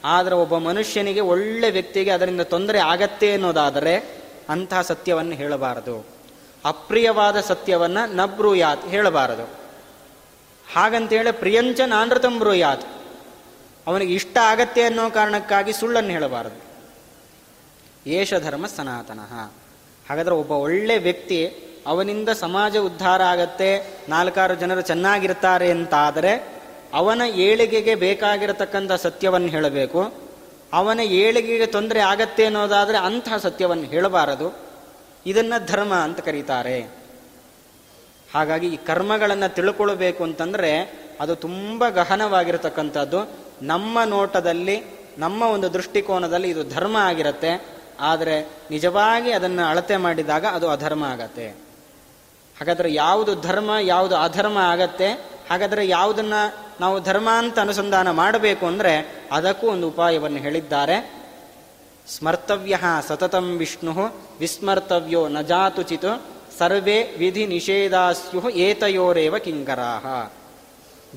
ಆದರೆ 0.03 0.35
ಒಬ್ಬ 0.35 0.57
ಮನುಷ್ಯನಿಗೆ 0.57 1.19
ಒಳ್ಳೆ 1.19 1.69
ವ್ಯಕ್ತಿಗೆ 1.71 2.11
ಅದರಿಂದ 2.11 2.41
ತೊಂದರೆ 2.41 2.79
ಆಗತ್ತೆ 2.79 3.33
ಅನ್ನೋದಾದರೆ 3.33 3.93
ಅಂತಹ 4.49 4.81
ಸತ್ಯವನ್ನು 4.81 5.35
ಹೇಳಬಾರದು. 5.35 5.95
ಅಪ್ರಿಯವಾದ 6.65 7.39
ಸತ್ಯವನ್ನು 7.39 8.03
ನಬ್ರೂಯಾತ್ 8.15 8.85
ಹೇಳಬಾರದು. 8.87 9.45
ಹಾಗಂತೇಳಿ 10.73 11.31
ಪ್ರಿಯಂಚ 11.31 11.79
ನಾನೃತಂ 11.85 12.39
ಬ್ರೂಯಾತ್. 12.39 12.85
ಅವನಿಗೆ 13.87 14.13
ಇಷ್ಟ 14.13 14.37
ಆಗತ್ತೆ 14.43 14.81
ಅನ್ನೋ 14.81 15.09
ಕಾರಣಕ್ಕಾಗಿ 15.09 15.73
ಸುಳ್ಳನ್ನು 15.73 16.09
ಹೇಳಬಾರದು. 16.09 16.67
ಏಷ 18.09 18.33
ಧರ್ಮ 18.33 18.67
ಸನಾತನಃ. 18.67 19.51
ಹಾಗಾದ್ರೆ 20.09 20.35
ಒಬ್ಬ 20.35 20.51
ಒಳ್ಳೆ 20.51 20.97
ವ್ಯಕ್ತಿ 20.97 21.45
ಅವನಿಂದ 21.87 22.29
ಸಮಾಜ 22.29 22.77
ಉದ್ಧಾರ 22.77 23.23
ಆಗತ್ತೆ, 23.23 23.99
ನಾಲ್ಕಾರು 24.09 24.55
ಜನರು 24.55 24.81
ಚೆನ್ನಾಗಿರ್ತಾರೆ 24.81 25.71
ಅಂತಾದರೆ 25.71 26.57
ಅವನ 26.93 27.21
ಏಳಿಗೆಗೆ 27.21 27.95
ಬೇಕಾಗಿರತಕ್ಕಂಥ 27.95 28.91
ಸತ್ಯವನ್ನು 28.91 29.47
ಹೇಳಬೇಕು. 29.47 30.13
ಅವನ 30.73 30.99
ಏಳಿಗೆಗೆ 30.99 31.65
ತೊಂದರೆ 31.65 31.99
ಆಗತ್ತೆ 31.99 32.45
ಅನ್ನೋದಾದರೆ 32.45 32.97
ಅಂತಹ 32.97 33.37
ಸತ್ಯವನ್ನು 33.37 33.83
ಹೇಳಬಾರದು. 33.83 34.57
ಇದನ್ನ 35.25 35.53
ಧರ್ಮ 35.67 35.93
ಅಂತ 35.93 36.19
ಕರೀತಾರೆ. 36.19 36.81
ಹಾಗಾಗಿ 38.35 38.67
ಈ 38.67 38.75
ಕರ್ಮಗಳನ್ನು 38.75 39.55
ತಿಳ್ಕೊಳ್ಬೇಕು 39.55 40.23
ಅಂತಂದರೆ 40.23 41.01
ಅದು 41.19 41.35
ತುಂಬ 41.35 41.89
ಗಹನವಾಗಿರತಕ್ಕಂಥದ್ದು. 41.89 43.46
ನಮ್ಮ 43.61 43.97
ನೋಟದಲ್ಲಿ, 44.03 44.77
ನಮ್ಮ 45.17 45.41
ಒಂದು 45.43 45.73
ದೃಷ್ಟಿಕೋನದಲ್ಲಿ 45.73 46.49
ಇದು 46.49 46.63
ಧರ್ಮ 46.69 46.97
ಆಗಿರುತ್ತೆ, 46.97 47.51
ಆದರೆ 47.99 48.49
ನಿಜವಾಗಿ 48.71 49.31
ಅದನ್ನು 49.31 49.69
ಅಳತೆ 49.69 49.97
ಮಾಡಿದಾಗ 49.97 50.45
ಅದು 50.45 50.69
ಅಧರ್ಮ 50.69 51.03
ಆಗತ್ತೆ. 51.03 51.47
ಹಾಗಾದರೆ 52.59 52.93
ಯಾವುದು 52.93 53.41
ಧರ್ಮ, 53.41 53.71
ಯಾವುದು 53.81 54.15
ಅಧರ್ಮ 54.15 54.57
ಆಗತ್ತೆ, 54.57 55.11
ಹಾಗಾದರೆ 55.49 55.87
ಯಾವುದನ್ನ 55.87 56.33
ನಾವು 56.79 56.99
ಧರ್ಮ 56.99 57.29
ಅಂತ 57.29 57.59
ಅನುಸಂಧಾನ 57.59 58.11
ಮಾಡಬೇಕು 58.11 58.65
ಅಂದರೆ 58.65 59.25
ಅದಕ್ಕೂ 59.31 59.67
ಒಂದು 59.67 59.87
ಉಪಾಯವನ್ನು 59.87 60.37
ಹೇಳಿದ್ದಾರೆ. 60.37 60.97
ಸ್ಮರ್ತವ್ಯ 62.07 62.77
ಸತತಂ 63.07 63.57
ವಿಷ್ಣು, 63.57 63.93
ವಿಸ್ಮರ್ತವ್ಯೋ 64.39 65.27
ನ 65.27 65.41
ಜಾತುಚಿತ್, 65.41 66.11
ಸರ್ವೇ 66.59 67.15
ವಿಧಿ 67.17 67.45
ನಿಷೇಧಾಸ್ಯು 67.45 68.49
ಏತಯೋರೇವ 68.49 69.37
ಕಿಂಕರಾಹ. 69.37 70.05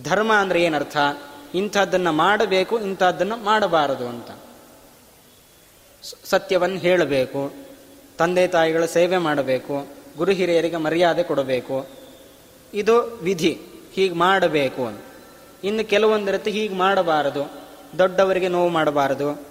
ಧರ್ಮ 0.05 0.33
ಅಂದರೆ 0.33 0.63
ಏನರ್ಥ? 0.63 0.97
ಇಂಥದ್ದನ್ನು 1.55 2.13
ಮಾಡಬೇಕು, 2.13 2.79
ಇಂಥದ್ದನ್ನು 2.79 3.37
ಮಾಡಬಾರದು 3.37 4.09
ಅಂತ. 4.09 4.31
ಸತ್ಯವನ್ನು 6.25 6.79
ಹೇಳಬೇಕು, 6.79 7.53
ತಂದೆ 8.19 8.47
ತಾಯಿಗಳ 8.49 8.85
ಸೇವೆ 8.85 9.17
ಮಾಡಬೇಕು, 9.17 9.87
ಗುರು 10.17 10.33
ಹಿರಿಯರಿಗೆ 10.33 10.77
ಮರ್ಯಾದೆ 10.77 11.23
ಕೊಡಬೇಕು. 11.23 11.87
ಇದು 12.75 13.01
ವಿಧಿ, 13.01 13.61
ಹೀಗೆ 13.93 14.15
ಮಾಡಬೇಕು 14.15 14.87
ಅಂತ. 14.87 15.01
ಇನ್ನು 15.65 15.89
ಕೆಲವೊಂದಿರುತ್ತೆ 15.89 16.51
ಹೀಗೆ 16.51 16.75
ಮಾಡಬಾರದು, 16.75 17.51
ದೊಡ್ಡವರಿಗೆ 17.99 18.49
ನೋವು 18.49 18.69
ಮಾಡಬಾರದು. 18.69 19.47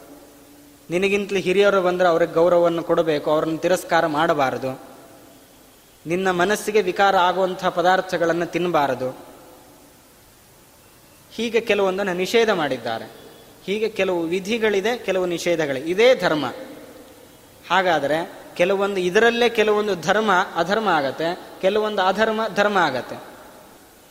ನಿನಗಿಂತಲೂ 0.89 1.39
ಹಿರಿಯರು 1.39 1.81
ಬಂದರೆ 1.81 2.07
ಅವ್ರಿಗೆ 2.07 2.33
ಗೌರವವನ್ನು 2.33 2.83
ಕೊಡಬೇಕು, 2.83 3.31
ಅವ್ರನ್ನ 3.31 3.57
ತಿರಸ್ಕಾರ 3.57 4.07
ಮಾಡಬಾರದು. 4.07 4.89
ನಿನ್ನ 6.05 6.31
ಮನಸ್ಸಿಗೆ 6.31 6.81
ವಿಕಾರ 6.81 7.17
ಆಗುವಂಥ 7.17 7.65
ಪದಾರ್ಥಗಳನ್ನು 7.65 8.45
ತಿನ್ನಬಾರದು 8.45 9.28
ಹೀಗೆ 11.39 11.61
ಕೆಲವೊಂದನ್ನು 11.61 12.13
ನಿಷೇಧ 12.13 12.49
ಮಾಡಿದ್ದಾರೆ. 12.49 13.05
ಹೀಗೆ 13.65 13.89
ಕೆಲವು 13.89 14.21
ವಿಧಿಗಳಿದೆ, 14.21 14.97
ಕೆಲವು 14.97 15.25
ನಿಷೇಧಗಳಿದೆ. 15.25 15.89
ಇದೇ 15.89 16.15
ಧರ್ಮ. 16.15 16.45
ಹಾಗಾದರೆ 17.69 18.31
ಕೆಲವೊಂದು 18.55 18.99
ಇದರಲ್ಲೇ 18.99 19.49
ಕೆಲವೊಂದು 19.49 19.95
ಧರ್ಮ 19.95 20.31
ಅಧರ್ಮ 20.55 20.87
ಆಗತ್ತೆ, 20.87 21.39
ಕೆಲವೊಂದು 21.61 22.01
ಅಧರ್ಮ 22.01 22.41
ಧರ್ಮ 22.55 22.77
ಆಗತ್ತೆ. 22.77 23.15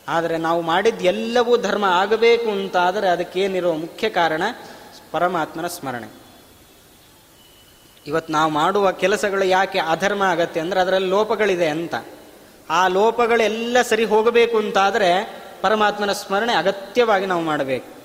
ಆದರೆ 0.09 0.37
ನಾವು 0.37 0.61
ಮಾಡಿದ 0.63 0.95
ಎಲ್ಲವೂ 1.01 1.57
ಧರ್ಮ 1.57 1.85
ಆಗಬೇಕು 1.85 2.51
ಅಂತಾದರೆ 2.51 3.09
ಅದಕ್ಕೇನಿರೋ 3.09 3.73
ಮುಖ್ಯ 3.73 4.09
ಕಾರಣ 4.09 4.43
ಪರಮಾತ್ಮನ 5.11 5.67
ಸ್ಮರಣೆ. 5.67 6.09
ಇವತ್ತು 8.07 8.33
ನಾವು 8.33 8.53
ಮಾಡುವ 8.53 8.93
ಕೆಲಸಗಳು 8.93 9.45
ಯಾಕೆ 9.45 9.79
ಅಧರ್ಮ 9.79 10.23
ಆಗತ್ತೆ 10.23 10.61
ಅಂದರೆ 10.61 10.81
ಅದರಲ್ಲಿ 10.81 11.09
ಲೋಪಗಳಿದೆ 11.09 11.69
ಅಂತ. 11.69 11.95
ಆ 12.71 12.89
ಲೋಪಗಳೆಲ್ಲ 12.89 13.83
ಸರಿ 13.83 14.05
ಹೋಗಬೇಕು 14.05 14.59
ಅಂತಾದರೆ 14.59 15.38
ಪರಮಾತ್ಮನ 15.63 16.13
ಸ್ಮರಣೆ 16.13 16.55
ಅಗತ್ಯವಾಗಿ 16.55 17.27
ನಾವು 17.27 17.43
ಮಾಡಬೇಕು. 17.43 17.99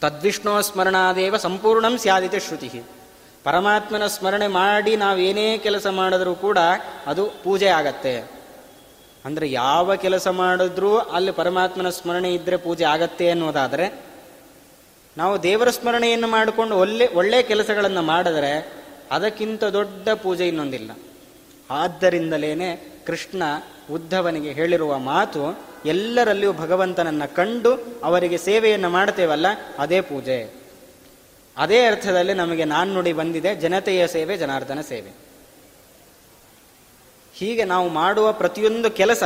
ತದ್ವಿಷ್ಣು 0.00 0.62
ಸ್ಮರಣಾದೇವ 0.62 1.36
ಸಂಪೂರ್ಣಂ 1.36 1.98
ಸ್ಯಾದಿತ 1.98 2.34
ಶ್ರುತಿ. 2.34 2.82
ಪರಮಾತ್ಮನ 3.44 4.06
ಸ್ಮರಣೆ 4.06 4.46
ಮಾಡಿ 4.46 4.96
ನಾವು 4.96 5.18
ಏನೇ 5.18 5.58
ಕೆಲಸ 5.58 5.86
ಮಾಡಿದ್ರೂ 5.86 6.34
ಕೂಡ 6.34 6.58
ಅದು 7.06 7.26
ಪೂಜೆ 7.26 7.66
ಆಗತ್ತೆ. 7.66 8.18
ಅಂದರೆ 9.24 9.50
ಯಾವ 9.50 9.96
ಕೆಲಸ 9.96 10.28
ಮಾಡಿದ್ರೂ 10.28 10.96
ಅಲ್ಲಿ 10.96 11.32
ಪರಮಾತ್ಮನ 11.32 11.90
ಸ್ಮರಣೆ 11.90 12.34
ಇದ್ದರೆ 12.34 12.56
ಪೂಜೆ 12.56 12.84
ಆಗತ್ತೆ 12.84 13.30
ಅನ್ನೋದಾದರೆ, 13.30 14.04
ನಾವು 15.16 15.42
ದೇವರ 15.42 15.70
ಸ್ಮರಣೆಯನ್ನು 15.70 16.26
ಮಾಡಿಕೊಂಡು 16.26 16.76
ಒಳ್ಳೆ 16.76 17.06
ಒಳ್ಳೆಯ 17.06 17.42
ಕೆಲಸಗಳನ್ನು 17.42 18.02
ಮಾಡಿದರೆ 18.02 18.72
ಅದಕ್ಕಿಂತ 19.10 19.64
ದೊಡ್ಡ 19.64 20.08
ಪೂಜೆ 20.08 20.48
ಇನ್ನೊಂದಿಲ್ಲ. 20.48 20.90
ಆದ್ದರಿಂದಲೇನೆ 21.70 22.93
ಕೃಷ್ಣ 23.06 23.42
ಉದ್ಧವನಿಗೆ 23.90 24.52
ಹೇಳಿರುವ 24.52 24.98
ಮಾತು 24.98 25.58
ಎಲ್ಲರಲ್ಲಿಯೂ 25.86 26.52
ಭಗವಂತನನ್ನು 26.52 27.34
ಕಂಡು 27.34 28.00
ಅವರಿಗೆ 28.04 28.38
ಸೇವೆಯನ್ನು 28.38 28.90
ಮಾಡ್ತೇವಲ್ಲ, 28.90 29.46
ಅದೇ 29.78 30.00
ಪೂಜೆ. 30.00 30.64
ಅದೇ 31.56 31.86
ಅರ್ಥದಲ್ಲಿ 31.86 32.34
ನಮಗೆ 32.34 32.64
ನಾಣ್ಣುಡಿ 32.64 33.12
ಬಂದಿದೆ, 33.12 33.54
ಜನತೆಯ 33.54 34.06
ಸೇವೆ, 34.06 34.36
ಜನಾರ್ದನ 34.36 34.80
ಸೇವೆ. 34.80 35.24
ಹೀಗೆ 37.34 37.64
ನಾವು 37.64 37.88
ಮಾಡುವ 37.88 38.32
ಪ್ರತಿಯೊಂದು 38.32 38.90
ಕೆಲಸ 38.90 39.22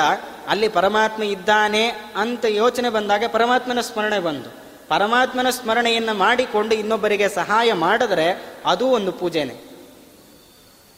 ಅಲ್ಲಿ 0.48 0.68
ಪರಮಾತ್ಮ 0.68 1.22
ಇದ್ದಾನೆ 1.22 1.88
ಅಂತ 2.16 2.44
ಯೋಚನೆ 2.44 2.88
ಬಂದಾಗ 2.88 3.24
ಪರಮಾತ್ಮನ 3.32 3.80
ಸ್ಮರಣೆ 3.80 4.18
ಬಂತು 4.18 4.50
ಪರಮಾತ್ಮನ 4.88 5.50
ಸ್ಮರಣೆಯನ್ನು 5.50 6.14
ಮಾಡಿಕೊಂಡು 6.14 6.74
ಇನ್ನೊಬ್ಬರಿಗೆ 6.74 7.28
ಸಹಾಯ 7.28 7.72
ಮಾಡಿದ್ರೆ 7.72 8.46
ಅದು 8.66 8.86
ಒಂದು 8.86 9.12
ಪೂಜೆನೆ. 9.12 9.67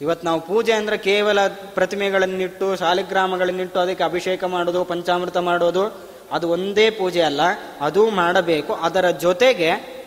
ಇವತ್ತು 0.00 0.26
ನಾವು 0.26 0.40
ಪೂಜೆ 0.40 0.72
ಅಂದ್ರೆ 0.72 0.98
ಕೇವಲ 0.98 1.38
ಪ್ರತಿಮೆಗಳನ್ನಿಟ್ಟು, 1.48 2.76
ಶಾಲಿಗ್ರಾಮಗಳನ್ನಿಟ್ಟು 2.76 3.80
ಅದಕ್ಕೆ 3.80 4.04
ಅಭಿಷೇಕ 4.04 4.44
ಮಾಡೋದು, 4.44 4.84
ಪಂಚಾಮೃತ 4.84 5.36
ಮಾಡೋದು, 5.36 6.00
ಅದು 6.32 6.48
ಒಂದೇ 6.48 6.90
ಪೂಜೆ 6.90 7.20
ಅಲ್ಲ. 7.20 7.40
ಅದು 7.80 8.10
ಮಾಡಬೇಕು. 8.10 8.74
ಅದರ 8.74 9.10
ಜೊತೆಗೆ 9.10 10.00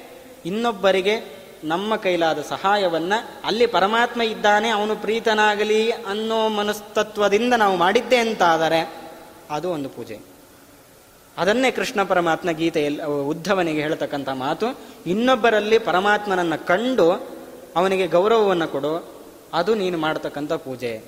ಇನ್ನೊಬ್ಬರಿಗೆ 0.46 1.44
ನಮ್ಮ 1.64 1.96
ಕೈಲಾದ 1.96 2.42
ಸಹಾಯವನ್ನು, 2.42 3.30
ಅಲ್ಲಿ 3.46 3.68
ಪರಮಾತ್ಮ 3.68 4.22
ಇದ್ದಾನೆ, 4.22 4.70
ಅವನು 4.70 4.96
ಪ್ರೀತನಾಗಲಿ 4.96 5.92
ಅನ್ನೋ 5.92 6.50
ಮನಸ್ತತ್ವದಿಂದ 6.50 7.54
ನಾವು 7.54 7.76
ಮಾಡಿದ್ದೆ 7.76 8.18
ಅಂತಾದರೆ, 8.18 9.02
ಅದು 9.50 9.70
ಒಂದು 9.70 9.90
ಪೂಜೆ. 9.90 10.20
ಅದನ್ನೇ 11.38 11.72
ಕೃಷ್ಣ 11.72 12.04
ಪರಮಾತ್ಮ 12.04 12.52
ಗೀತೆಯಲ್ಲಿ 12.52 13.04
ಉದ್ಧವನಿಗೆ 13.04 13.82
ಹೇಳ್ತಕ್ಕಂಥ 13.82 14.30
ಮಾತು. 14.30 14.66
ಇನ್ನೊಬ್ಬರಲ್ಲಿ 15.06 15.80
ಪರಮಾತ್ಮನನ್ನು 15.80 16.68
ಕಂಡು 16.68 17.12
ಅವನಿಗೆ 17.76 18.08
ಗೌರವವನ್ನು 18.08 18.68
ಕೊಡು 18.68 19.23
ಅದು 19.54 19.76
ನೀನು 19.76 19.98
ಮಾಡತಕ್ಕಂಥ 19.98 20.54
ಪೂಜೆ. 20.54 21.04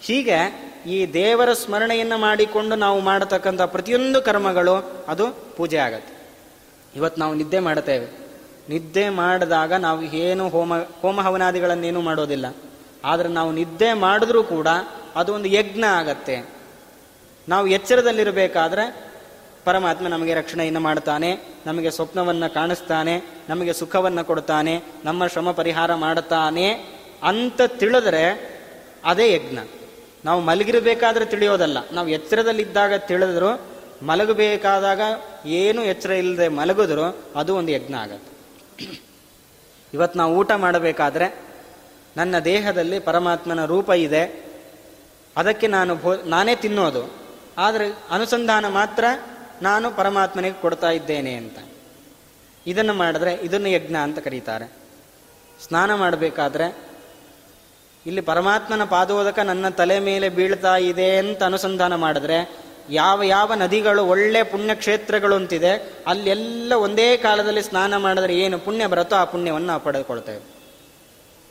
ಹೀಗೆ 0.00 0.70
ಈ 0.86 1.12
ದೇವರ 1.12 1.52
ಸ್ಮರಣೆಯನ್ನು 1.52 2.18
ಮಾಡಿಕೊಂಡು 2.18 2.76
ನಾವು 2.76 3.00
ಮಾಡತಕ್ಕಂಥ 3.00 3.62
ಪ್ರತಿಯೊಂದು 3.62 4.22
ಕರ್ಮಗಳು 4.22 5.04
ಅದು 5.08 5.56
ಪೂಜೆ 5.56 5.76
ಆಗತ್ತೆ. 5.76 6.14
ಇವತ್ತು 6.96 7.20
ನಾವು 7.20 7.34
ನಿದ್ದೆ 7.34 7.58
ಮಾಡುತ್ತೇವೆ. 7.58 8.06
ನಿದ್ದೆ 8.68 9.08
ಮಾಡಿದಾಗ 9.08 9.72
ನಾವು 9.72 10.02
ಏನು 10.02 10.48
ಹೋಮ 10.48 10.74
ಹೋಮ 10.76 11.20
ಹವನಾದಿಗಳನ್ನೇನು 11.20 12.00
ಮಾಡೋದಿಲ್ಲ. 12.00 12.56
ಆದರೆ 13.04 13.28
ನಾವು 13.28 13.52
ನಿದ್ದೆ 13.52 13.92
ಮಾಡಿದ್ರೂ 13.92 14.42
ಕೂಡ 14.42 14.68
ಅದು 15.16 15.34
ಒಂದು 15.34 15.48
ಯಜ್ಞ 15.48 15.84
ಆಗತ್ತೆ. 15.84 16.48
ನಾವು 17.48 17.66
ಎಚ್ಚರದಲ್ಲಿರಬೇಕಾದ್ರೆ 17.66 19.09
ಪರಮಾತ್ಮ 19.64 20.08
ನಮಗೆ 20.08 20.34
ರಕ್ಷಣೆಯನ್ನು 20.34 20.80
ಮಾಡ್ತಾನೆ 20.80 21.30
ನಮಗೆ 21.66 21.90
ಸ್ವಪ್ನವನ್ನು 21.90 22.54
ಕಾಣಿಸ್ತಾನೆ, 22.54 23.14
ನಮಗೆ 23.48 23.72
ಸುಖವನ್ನು 23.72 24.22
ಕೊಡ್ತಾನೆ 24.24 24.74
ನಮ್ಮ 25.04 25.26
ಶ್ರಮ 25.26 25.50
ಪರಿಹಾರ 25.50 25.94
ಮಾಡುತ್ತಾನೆ 25.94 26.66
ಅಂತ 27.22 27.60
ತಿಳಿದ್ರೆ 27.62 28.24
ಅದೇ 29.04 29.26
ಯಜ್ಞ. 29.34 29.58
ನಾವು 30.24 30.40
ಮಲಗಿರಬೇಕಾದ್ರೆ 30.40 31.24
ತಿಳಿಯೋದಲ್ಲ. 31.24 31.78
ನಾವು 31.92 32.08
ಎಚ್ಚರದಲ್ಲಿದ್ದಾಗ 32.08 32.94
ತಿಳಿದ್ರು, 32.94 33.50
ಮಲಗಬೇಕಾದಾಗ 34.02 35.00
ಏನು 35.46 35.82
ಎಚ್ಚರ 35.82 36.10
ಇಲ್ಲದೆ 36.10 36.48
ಮಲಗಿದ್ರು 36.48 37.06
ಅದು 37.36 37.56
ಒಂದು 37.56 37.72
ಯಜ್ಞ 37.72 37.94
ಆಗತ್ತೆ. 37.94 38.30
ಇವತ್ತು 39.94 40.18
ನಾವು 40.18 40.32
ಊಟ 40.36 40.52
ಮಾಡಬೇಕಾದ್ರೆ 40.56 41.26
ನನ್ನ 42.16 42.38
ದೇಹದಲ್ಲಿ 42.38 42.98
ಪರಮಾತ್ಮನ 42.98 43.64
ರೂಪ 43.64 43.90
ಇದೆ, 43.90 44.22
ಅದಕ್ಕೆ 45.36 45.66
ನಾನು 45.66 45.92
ಭೋ, 45.96 46.14
ನಾನೇ 46.26 46.54
ತಿನ್ನೋದು. 46.56 47.02
ಆದರೆ 47.58 47.86
ಅನುಸಂಧಾನ 48.10 48.68
ಮಾತ್ರ 48.68 49.04
ನಾನು 49.62 49.90
ಪರಮಾತ್ಮನಿಗೆ 49.90 50.60
ಕೊಡ್ತಾ 50.60 50.90
ಇದ್ದೇನೆ 50.90 51.34
ಅಂತ. 51.34 51.58
ಇದನ್ನು 52.66 52.94
ಮಾಡಿದ್ರೆ 52.94 53.34
ಇದನ್ನು 53.34 53.68
ಯಜ್ಞ 53.68 53.96
ಅಂತ 53.96 54.18
ಕರೀತಾರೆ. 54.18 54.72
ಸ್ನಾನ 55.68 55.94
ಮಾಡಬೇಕಾದ್ರೆ, 55.94 56.76
ಇಲ್ಲಿ 58.06 58.20
ಪರಮಾತ್ಮನ 58.20 58.84
ಪಾದೋದಕ 58.84 59.38
ನನ್ನ 59.38 59.68
ತಲೆ 59.68 59.98
ಮೇಲೆ 59.98 60.28
ಬೀಳ್ತಾ 60.28 60.76
ಇದೆ 60.76 61.16
ಅಂತ 61.16 61.42
ಅನುಸಂಧಾನ 61.42 61.94
ಮಾಡಿದ್ರೆ, 61.94 62.56
ಯಾವ 62.90 63.22
ಯಾವ 63.22 63.54
ನದಿಗಳು, 63.54 64.06
ಒಳ್ಳೆ 64.06 64.42
ಪುಣ್ಯಕ್ಷೇತ್ರಗಳು 64.42 65.34
ಅಂತಿದೆ 65.34 65.92
ಅಲ್ಲೆಲ್ಲ 66.06 66.72
ಒಂದೇ 66.72 67.16
ಕಾಲದಲ್ಲಿ 67.16 67.62
ಸ್ನಾನ 67.62 67.96
ಮಾಡಿದ್ರೆ 67.96 68.36
ಏನು 68.36 68.58
ಪುಣ್ಯ 68.58 68.86
ಬರುತ್ತೋ 68.86 69.16
ಆ 69.16 69.24
ಪುಣ್ಯವನ್ನು 69.24 69.66
ನಾವು 69.66 69.80
ಪಡೆದುಕೊಳ್ತೇವೆ. 69.80 70.42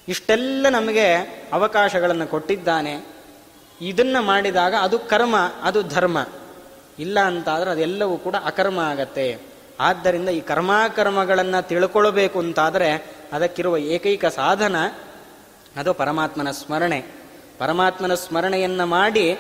ಇಷ್ಟೆಲ್ಲ 0.07 0.69
ನಮಗೆ 0.69 1.13
ಅವಕಾಶಗಳನ್ನು 1.53 2.27
ಕೊಟ್ಟಿದ್ದಾನೆ. 2.27 3.07
ಇದನ್ನು 3.81 4.21
ಮಾಡಿದಾಗ 4.21 4.75
ಅದು 4.81 4.99
ಕರ್ಮ, 4.99 5.35
ಅದು 5.61 5.81
ಧರ್ಮ. 5.81 6.17
ಇಲ್ಲ 6.99 7.19
ಅಂತಾದರೆ 7.19 7.71
ಅದೆಲ್ಲವೂ 7.71 8.17
ಕೂಡ 8.17 8.35
ಅಕರ್ಮ 8.45 8.79
ಆಗತ್ತೆ. 8.79 9.39
ಆದ್ದರಿಂದ 9.79 10.29
ಈ 10.29 10.39
ಕರ್ಮಾಕರ್ಮಗಳನ್ನು 10.39 11.67
ತಿಳ್ಕೊಳ್ಬೇಕು 11.67 12.39
ಅಂತಾದರೆ 12.39 13.05
ಅದಕ್ಕಿರುವ 13.33 13.77
ಏಕೈಕ 13.77 14.25
ಸಾಧನ 14.25 14.75
ಅದು 15.77 15.93
ಪರಮಾತ್ಮನ 15.93 16.51
ಸ್ಮರಣೆ. 16.51 17.05
ಪರಮಾತ್ಮನ 17.57 18.13
ಸ್ಮರಣೆಯನ್ನು 18.13 18.85
ಮಾಡಿ 18.85 19.39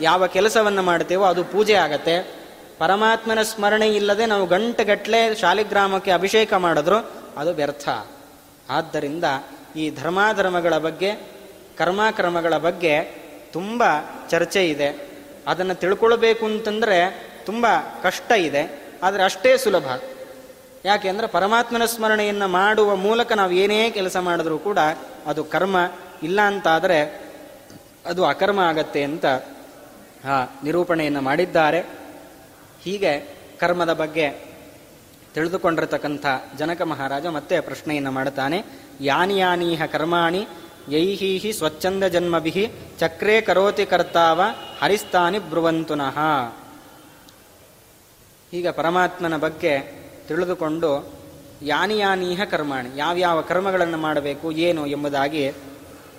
ಯಾವ 0.00 0.26
ಕೆಲಸವನ್ನು 0.26 0.82
ಮಾಡ್ತೇವೋ 0.82 1.24
ಅದು 1.24 1.44
ಪೂಜೆ 1.44 1.74
ಆಗತ್ತೆ. 1.74 2.40
ಪರಮಾತ್ಮನ 2.78 3.42
ಸ್ಮರಣೆ 3.42 3.88
ಇಲ್ಲದೆ 3.88 4.26
ನಾವು 4.26 4.46
ಗಂಟೆಗಟ್ಟಲೆ 4.46 5.34
ಶಾಲಿಗ್ರಾಮಕ್ಕೆ 5.34 6.10
ಅಭಿಷೇಕ 6.10 6.54
ಮಾಡಿದ್ರು 6.54 7.10
ಅದು 7.36 7.54
ವ್ಯರ್ಥ. 7.54 7.88
ಆದ್ದರಿಂದ 8.70 9.24
ಈ 9.76 9.90
ಧರ್ಮಾಧರ್ಮಗಳ 9.90 10.78
ಬಗ್ಗೆ, 10.78 11.14
ಕರ್ಮಾಕರ್ಮಗಳ 11.78 12.56
ಬಗ್ಗೆ 12.56 13.00
ತುಂಬ 13.52 13.82
ಚರ್ಚೆ 14.30 14.68
ಇದೆ. 14.68 15.09
ಅದನ್ನು 15.48 15.74
ತಿಳ್ಕೊಳ್ಬೇಕು 15.74 16.44
ಅಂತಂದರೆ 16.46 16.98
ತುಂಬ 17.46 17.66
ಕಷ್ಟ 18.02 18.30
ಇದೆ, 18.32 18.62
ಆದರೆ 19.02 19.22
ಅಷ್ಟೇ 19.22 19.52
ಸುಲಭ. 19.56 19.86
ಯಾಕೆ 20.84 21.06
ಅಂದರೆ 21.08 21.26
ಪರಮಾತ್ಮನ 21.26 21.84
ಸ್ಮರಣೆಯನ್ನು 21.84 22.48
ಮಾಡುವ 22.48 22.90
ಮೂಲಕ 22.96 23.32
ನಾವು 23.32 23.52
ಏನೇ 23.52 23.80
ಕೆಲಸ 23.90 24.16
ಮಾಡಿದ್ರೂ 24.16 24.58
ಕೂಡ 24.58 24.78
ಅದು 25.26 25.44
ಕರ್ಮ, 25.44 25.76
ಇಲ್ಲ 26.22 26.40
ಅಂತಾದರೆ 26.40 26.98
ಅದು 28.06 28.22
ಅಕರ್ಮ 28.24 28.60
ಆಗತ್ತೆ 28.60 29.02
ಅಂತ 29.02 29.26
ನಿರೂಪಣೆಯನ್ನು 30.64 31.20
ಮಾಡಿದ್ದಾರೆ. 31.20 31.80
ಹೀಗೆ 32.84 33.12
ಕರ್ಮದ 33.60 33.92
ಬಗ್ಗೆ 33.92 34.26
ತಿಳಿದುಕೊಂಡಿರತಕ್ಕಂಥ 35.34 36.26
ಜನಕ 36.58 36.82
ಮಹಾರಾಜ 36.82 37.26
ಮತ್ತೆ 37.26 37.56
ಪ್ರಶ್ನೆಯನ್ನು 37.60 38.10
ಮಾಡುತ್ತಾನೆ 38.10 38.58
ಯಾನಿ 39.00 39.38
ಯಾನೀಹ 39.38 39.82
ಕರ್ಮಾಣಿ 39.86 40.42
ಯೈಹೀಹಿ 40.88 41.52
ಸ್ವಚ್ಛಂದ 41.52 42.04
ಜನ್ಮಭಿ 42.04 42.72
ಚಕ್ರೇ 42.98 43.40
ಕರೋತಿ 43.40 43.86
ಕರ್ತಾವ 43.86 44.40
ಹರಿಸ್ತಾನಿ 44.80 45.38
ಬ್ರುವಂತುನಃ. 45.38 46.18
ಈಗ 48.52 48.68
ಪರಮಾತ್ಮನ 48.68 49.36
ಬಗ್ಗೆ 49.36 49.78
ತಿಳಿದುಕೊಂಡು 50.28 51.20
ಯಾನಿಯಾನೀಹ 51.62 52.44
ಕರ್ಮಾಣಿ, 52.50 52.88
ಯಾವ್ಯಾವ 52.96 53.40
ಕರ್ಮಗಳನ್ನು 53.40 53.96
ಮಾಡಬೇಕು, 53.96 54.52
ಏನು 54.52 54.86
ಎಂಬುದಾಗಿ 54.86 55.50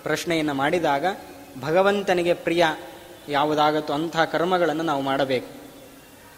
ಪ್ರಶ್ನೆಯನ್ನು 0.03 0.53
ಮಾಡಿದಾಗ 0.53 1.05
ಭಗವಂತನಿಗೆ 1.61 2.33
ಪ್ರಿಯ 2.33 2.65
ಯಾವುದಾಗತ್ತೋ 3.29 3.93
ಅಂಥ 3.93 4.17
ಕರ್ಮಗಳನ್ನು 4.17 4.83
ನಾವು 4.83 5.01
ಮಾಡಬೇಕು. 5.01 5.47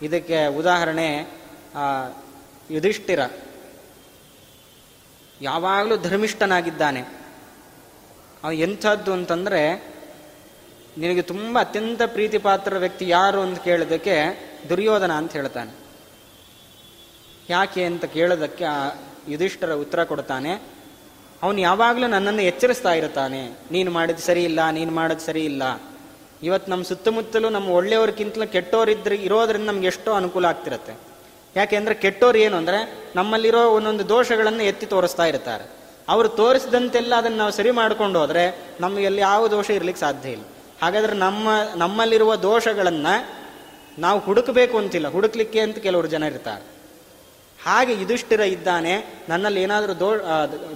ಇದಕ್ಕೆ 0.05 0.45
ಉದಾಹರಣೆ 0.45 1.27
ಯುಧಿಷ್ಠಿರ. 2.71 3.19
ಯಾವಾಗಲೂ 5.41 5.97
ಧರ್ಮಿಷ್ಠನಾಗಿದ್ದಾನೆ. 5.97 7.22
ಅವನು 8.43 8.55
ಎಂಥದ್ದು 8.55 9.13
ಅಂತಂದರೆ 9.13 9.93
ನಿನಗೆ 10.97 11.21
ತುಂಬ 11.21 11.59
ಅತ್ಯಂತ 11.59 12.01
ಪ್ರೀತಿಪಾತ್ರ 12.05 12.77
ವ್ಯಕ್ತಿ 12.77 13.09
ಯಾರು 13.09 13.41
ಅಂತ 13.41 13.59
ಕೇಳೋದಕ್ಕೆ 13.59 14.15
ದುರ್ಯೋಧನ 14.69 15.11
ಅಂತ 15.11 15.33
ಹೇಳ್ತಾನೆ. 15.33 15.71
ಯಾಕೆ 17.49 17.83
ಅಂತ 17.83 18.05
ಕೇಳೋದಕ್ಕೆ 18.05 18.65
ಆ 18.65 18.89
ಯುಧಿಷ್ಠರ 19.29 19.73
ಉತ್ತರ 19.73 20.03
ಕೊಡ್ತಾನೆ. 20.03 20.51
ಅವನು 21.43 21.61
ಯಾವಾಗಲೂ 21.61 22.07
ನನ್ನನ್ನು 22.07 22.41
ಎಚ್ಚರಿಸ್ತಾ 22.41 22.93
ಇರ್ತಾನೆ 22.93 23.49
ನೀನು 23.71 23.91
ಮಾಡಿದ 23.91 24.17
ಸರಿ 24.17 24.43
ಇಲ್ಲ, 24.43 24.69
ನೀನು 24.69 24.91
ಮಾಡೋದು 24.91 25.19
ಸರಿ 25.19 25.45
ಇಲ್ಲ. 25.45 25.81
ಇವತ್ತು 26.43 26.71
ನಮ್ಮ 26.71 26.83
ಸುತ್ತಮುತ್ತಲೂ 26.83 27.49
ನಮ್ಮ 27.49 27.69
ಒಳ್ಳೆಯವ್ರಿಗಿಂತಲೂ 27.69 28.47
ಕೆಟ್ಟೋರಿದ್ರೆ, 28.47 29.15
ಇರೋದ್ರಿಂದ 29.15 29.65
ನಮ್ಗೆ 29.65 29.87
ಎಷ್ಟೋ 29.87 30.13
ಅನುಕೂಲ 30.13 30.45
ಆಗ್ತಿರತ್ತೆ. 30.45 30.93
ಯಾಕೆಂದ್ರೆ 31.55 31.95
ಕೆಟ್ಟೋರು 31.95 32.37
ಏನು 32.37 32.57
ಅಂದರೆ 32.57 33.09
ನಮ್ಮಲ್ಲಿರೋ 33.15 33.69
ಒಂದೊಂದು 33.69 34.09
ದೋಷಗಳನ್ನು 34.09 34.63
ಎತ್ತಿ 34.63 34.85
ತೋರಿಸ್ತಾ 34.85 35.25
ಇರ್ತಾರೆ. 35.25 35.82
ಅವರು 36.09 36.29
ತೋರಿಸಿದಂತೆಲ್ಲ 36.29 37.15
ಅದನ್ನು 37.15 37.37
ನಾವು 37.37 37.51
ಸರಿ 37.51 37.71
ಮಾಡಿಕೊಂಡು 37.71 38.19
ಹೋದರೆ 38.19 38.61
ನಮಗೆ 38.79 39.05
ಅಲ್ಲಿ 39.05 39.21
ಯಾವ 39.21 39.47
ದೋಷ 39.47 39.69
ಇರಲಿಕ್ಕೆ 39.69 39.99
ಸಾಧ್ಯ 39.99 40.29
ಇಲ್ಲ. 40.29 40.43
ಹಾಗಾದರೆ 40.81 41.13
ನಮ್ಮ, 41.13 41.49
ನಮ್ಮಲ್ಲಿರುವ 41.75 42.35
ದೋಷಗಳನ್ನು 42.35 43.43
ನಾವು 43.99 44.19
ಹುಡುಕಬೇಕು 44.19 44.77
ಅಂತಿಲ್ಲ. 44.77 45.07
ಹುಡುಕ್ಲಿಕ್ಕೆ 45.07 45.59
ಅಂತ 45.59 45.77
ಕೆಲವರು 45.77 46.07
ಜನ 46.07 46.23
ಇರ್ತಾರೆ. 46.23 46.73
ಹಾಗೆ 47.63 47.93
ಯುಧಿಷ್ಠಿರ 47.93 48.39
ಇದ್ದಾನೆ, 48.39 49.05
ನನ್ನಲ್ಲಿ 49.29 49.61
ಏನಾದರೂ 49.61 49.93
ದೋ 49.93 50.17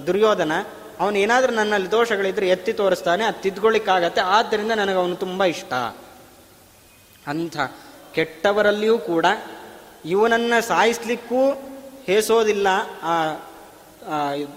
ದುರ್ಯೋಧನ, 0.07 0.51
ಅವನು 0.99 1.17
ಏನಾದರೂ 1.17 1.53
ನನ್ನಲ್ಲಿ 1.53 1.91
ದೋಷಗಳಿದ್ರೆ 1.91 2.49
ಎತ್ತಿ 2.49 2.73
ತೋರಿಸ್ತಾನೆ, 2.73 3.23
ಅದು 3.23 3.41
ತಿದ್ಕೊಳ್ಳಿಕ್ಕಾಗತ್ತೆ, 3.41 4.21
ಆದ್ದರಿಂದ 4.21 4.71
ನನಗೆ 4.71 4.95
ಅವನು 4.95 5.15
ತುಂಬ 5.15 5.43
ಇಷ್ಟ. 5.43 5.73
ಅಂಥ 7.27 7.57
ಕೆಟ್ಟವರಲ್ಲಿಯೂ 8.13 8.97
ಕೂಡ 8.97 9.25
ಇವನನ್ನು 10.05 10.67
ಸಾಯಿಸ್ಲಿಕ್ಕೂ 10.67 11.51
ಹೇಸೋದಿಲ್ಲ, 12.03 12.67
ಆ 13.03 13.33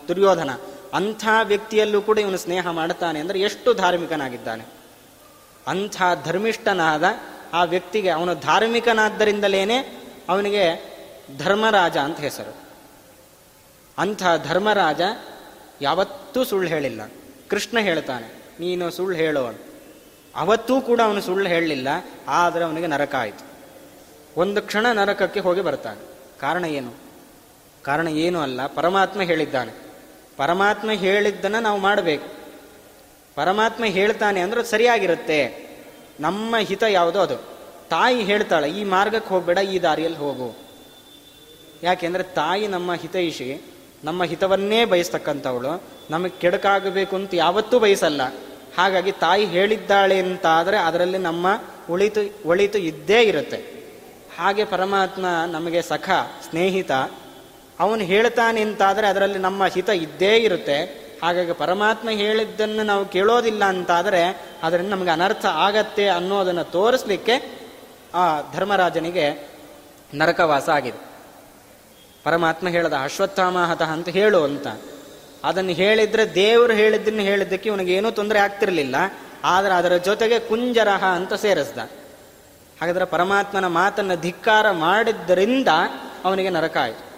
ದುರ್ಯೋಧನ, 0.09 0.51
ಅಂಥ 0.95 1.25
ವ್ಯಕ್ತಿಯಲ್ಲೂ 1.51 1.99
ಕೂಡ 2.03 2.19
ಇವನು 2.19 2.39
ಸ್ನೇಹ 2.39 2.67
ಮಾಡ್ತಾನೆ 2.79 3.19
ಅಂದರೆ 3.21 3.39
ಎಷ್ಟು 3.41 3.71
ಧಾರ್ಮಿಕನಾಗಿದ್ದಾನೆ. 3.75 4.65
ಅಂಥ 5.67 5.97
ಧರ್ಮಿಷ್ಠನಾದ 6.25 7.05
ಆ 7.53 7.63
ವ್ಯಕ್ತಿಗೆ, 7.65 8.11
ಅವನು 8.11 8.33
ಧಾರ್ಮಿಕನಾದ್ದರಿಂದಲೇನೆ 8.41 9.79
ಅವನಿಗೆ 10.29 10.65
ಧರ್ಮರಾಜ 11.39 11.97
ಅಂತ 12.07 12.19
ಹೆಸರು. 12.21 12.53
ಅಂಥ 13.99 14.23
ಧರ್ಮರಾಜ 14.49 15.01
ಯಾವತ್ತೂ 15.81 16.41
ಸುಳ್ಳು 16.45 16.69
ಹೇಳಿಲ್ಲ. 16.69 17.03
ಕೃಷ್ಣ 17.51 17.79
ಹೇಳ್ತಾನೆ, 17.79 18.29
ನೀನು 18.61 18.85
ಸುಳ್ಳು 18.91 19.17
ಹೇಳುವನು 19.17 19.61
ಅವತ್ತೂ 20.35 20.75
ಕೂಡ 20.81 21.01
ಅವನು 21.01 21.21
ಸುಳ್ಳು 21.21 21.49
ಹೇಳಲಿಲ್ಲ, 21.49 21.89
ಆದರೆ 22.41 22.63
ಅವನಿಗೆ 22.65 22.87
ನರಕ 22.87 23.15
ಆಯಿತು. 23.15 23.45
ಒಂದು 24.37 24.61
ಕ್ಷಣ 24.63 24.87
ನರಕಕ್ಕೆ 24.93 25.41
ಹೋಗಿ 25.41 25.61
ಬರ್ತಾನೆ. 25.61 26.01
ಕಾರಣ 26.41 26.65
ಏನು? 26.79 26.93
ಕಾರಣ 27.85 28.09
ಏನು 28.09 28.41
ಅಲ್ಲ. 28.41 28.67
ಪರಮಾತ್ಮ 28.67 29.23
ಹೇಳಿದ್ದಾನೆ. 29.23 29.73
ಪರಮಾತ್ಮ 30.37 30.91
ಹೇಳಿದ್ದನ್ನು 30.91 31.61
ನಾವು 31.61 31.81
ಮಾಡಬೇಕು. 31.81 32.41
ಪರಮಾತ್ಮ 33.35 33.85
ಹೇಳ್ತಾನೆ 33.85 34.41
ಅಂದ್ರೆ 34.41 34.65
ಸರಿಯಾಗಿರುತ್ತೆ. 34.65 35.71
ನಮ್ಮ 36.21 36.57
ಹಿತ 36.57 36.83
ಯಾವುದೋ 36.83 37.21
ಅದು? 37.21 37.37
ತಾಯಿ 37.89 38.23
ಹೇಳ್ತಾಳೆ, 38.23 38.71
ಈ 38.71 38.85
ಮಾರ್ಗಕ್ಕೆ 38.85 39.29
ಹೋಗಬೇಡ, 39.29 39.59
ಈ 39.59 39.79
ದಾರಿಯಲ್ಲಿ 39.79 40.19
ಹೋಗು. 40.19 40.57
ಯಾಕೆಂದರೆ 41.83 42.23
ತಾಯಿ 42.23 42.67
ನಮ್ಮ 42.67 42.95
ಹಿತೈಷಿ 42.95 43.63
ನಮ್ಮ 44.05 44.25
ಹಿತವನ್ನೇ 44.25 44.85
ಬಯಸ್ತಕ್ಕಂಥವಳು. 44.85 45.83
ನಮಗೆ 46.11 46.41
ಕೆಡಕಾಗಬೇಕು 46.41 47.17
ಅಂತ 47.17 47.31
ಯಾವತ್ತೂ 47.35 47.79
ಬಯಸಲ್ಲ. 47.79 48.23
ಹಾಗಾಗಿ 48.79 49.13
ತಾಯಿ 49.13 49.45
ಹೇಳಿದ್ದಾಳೆ 49.45 50.19
ಅಂತಾದರೆ 50.19 50.79
ಅದರಲ್ಲಿ 50.79 51.19
ನಮ್ಮ 51.19 51.47
ಉಳಿತು, 51.91 52.49
ಒಳಿತು 52.49 52.79
ಇದ್ದೇ 52.79 53.23
ಇರುತ್ತೆ. 53.23 53.57
ಹಾಗೆ 54.39 54.65
ಪರಮಾತ್ಮ 54.65 55.27
ನಮಗೆ 55.47 55.83
ಸಖ, 55.83 56.11
ಸ್ನೇಹಿತ 56.51 56.91
ಅವನು 57.81 58.03
ಹೇಳ್ತಾನೆ 58.03 58.61
ಅಂತಾದರೆ 58.61 59.07
ಅದರಲ್ಲಿ 59.07 59.39
ನಮ್ಮ 59.39 59.67
ಹಿತ 59.67 59.89
ಇದ್ದೇ 59.89 60.37
ಇರುತ್ತೆ. 60.37 61.11
ಹಾಗಾಗಿ 61.23 61.53
ಪರಮಾತ್ಮ 61.53 62.11
ಹೇಳಿದ್ದನ್ನು 62.11 62.83
ನಾವು 62.83 63.05
ಕೇಳೋದಿಲ್ಲ 63.05 63.65
ಅಂತಾದರೆ 63.65 64.47
ಅದರಿಂದ 64.63 64.91
ನಮಗೆ 64.91 65.11
ಅನರ್ಥ 65.11 65.47
ಆಗತ್ತೆ 65.47 66.09
ಅನ್ನೋದನ್ನು 66.09 66.65
ತೋರಿಸ್ಲಿಕ್ಕೆ 66.65 67.61
ಆ 68.15 68.41
ಧರ್ಮರಾಜನಿಗೆ 68.53 69.51
ನರಕವಾಸ 70.15 70.69
ಆಗಿದೆ. 70.69 71.11
ಪರಮಾತ್ಮ 72.25 72.69
ಹೇಳದ 72.69 72.93
ಅಶ್ವತ್ಥಾಮ 73.03 73.59
ಹತಃ 73.59 73.85
ಅಂತ 73.85 74.09
ಹೇಳು 74.09 74.45
ಅಂತ. 74.45 74.67
ಅದನ್ನು 75.45 75.71
ಹೇಳಿದ್ರೆ 75.71 76.35
ದೇವರು 76.35 76.73
ಹೇಳಿದ್ದನ್ನು 76.73 77.21
ಹೇಳಿದ್ದಕ್ಕೆ 77.21 77.69
ಇವನಿಗೆ 77.69 77.95
ಏನೂ 77.95 78.11
ತೊಂದರೆ 78.11 78.39
ಆಗ್ತಿರಲಿಲ್ಲ. 78.39 78.97
ಆದರೆ 79.45 79.75
ಅದರ 79.75 79.97
ಜೊತೆಗೆ 79.97 80.39
ಕುಂಜರಹ 80.39 81.05
ಅಂತ 81.05 81.35
ಸೇರಿಸ್ದ. 81.35 81.79
ಹಾಗಾದ್ರೆ 82.81 83.05
ಪರಮಾತ್ಮನ 83.05 83.67
ಮಾತನ್ನು 83.67 84.17
ಧಿಕ್ಕಾರ 84.17 84.71
ಮಾಡಿದ್ದರಿಂದ 84.71 85.69
ಅವನಿಗೆ 86.25 86.51
ನರಕ 86.51 86.77
ಆಯಿತು. 86.77 87.10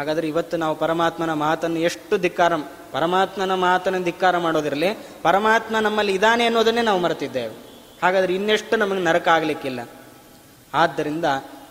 ಹಾಗಾದ್ರೆ 0.00 0.28
ಇವತ್ತು 0.28 0.56
ನಾವು 0.56 0.74
ಪರಮಾತ್ಮನ 0.76 1.32
ಮಾತನ್ನು 1.32 1.78
ಎಷ್ಟು 1.78 2.18
ಧಿಕ್ಕಾರ 2.18 2.52
ಪರಮಾತ್ಮನ 2.92 3.54
ಮಾತನ್ನು 3.54 4.02
ಧಿಕ್ಕಾರ 4.02 4.38
ಮಾಡೋದಿರಲಿ 4.38 4.98
ಪರಮಾತ್ಮ 5.22 5.78
ನಮ್ಮಲ್ಲಿ 5.78 6.12
ಇದ್ದಾನೆ 6.14 6.44
ಅನ್ನೋದನ್ನೇ 6.44 6.82
ನಾವು 6.82 7.00
ಮರೆತಿದ್ದೇವೆ. 7.00 7.54
ಹಾಗಾದ್ರೆ 8.02 8.34
ಇನ್ನೆಷ್ಟು 8.34 8.76
ನಮಗೆ 8.76 9.00
ನರಕ 9.00 9.28
ಆಗಲಿಕ್ಕಿಲ್ಲ. 9.28 9.88
ಆದ್ದರಿಂದ 10.74 11.24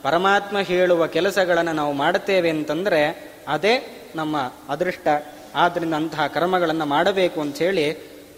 ಪರಮಾತ್ಮ 0.03 0.59
ಹೇಳುವ 0.59 1.07
ಕೆಲಸಗಳನ್ನು 1.07 1.73
ನಾವು 1.73 1.93
ಮಾಡುತ್ತೇವೆ 1.93 2.49
ಅಂತಂದರೆ 2.49 3.31
ಅದೇ 3.47 3.75
ನಮ್ಮ 4.15 4.51
ಅದೃಷ್ಟ. 4.69 5.07
ಆದ್ದರಿಂದ 5.55 5.93
ಅಂತಹ 5.93 6.27
ಕರ್ಮಗಳನ್ನು 6.27 6.85
ಮಾಡಬೇಕು 6.85 7.41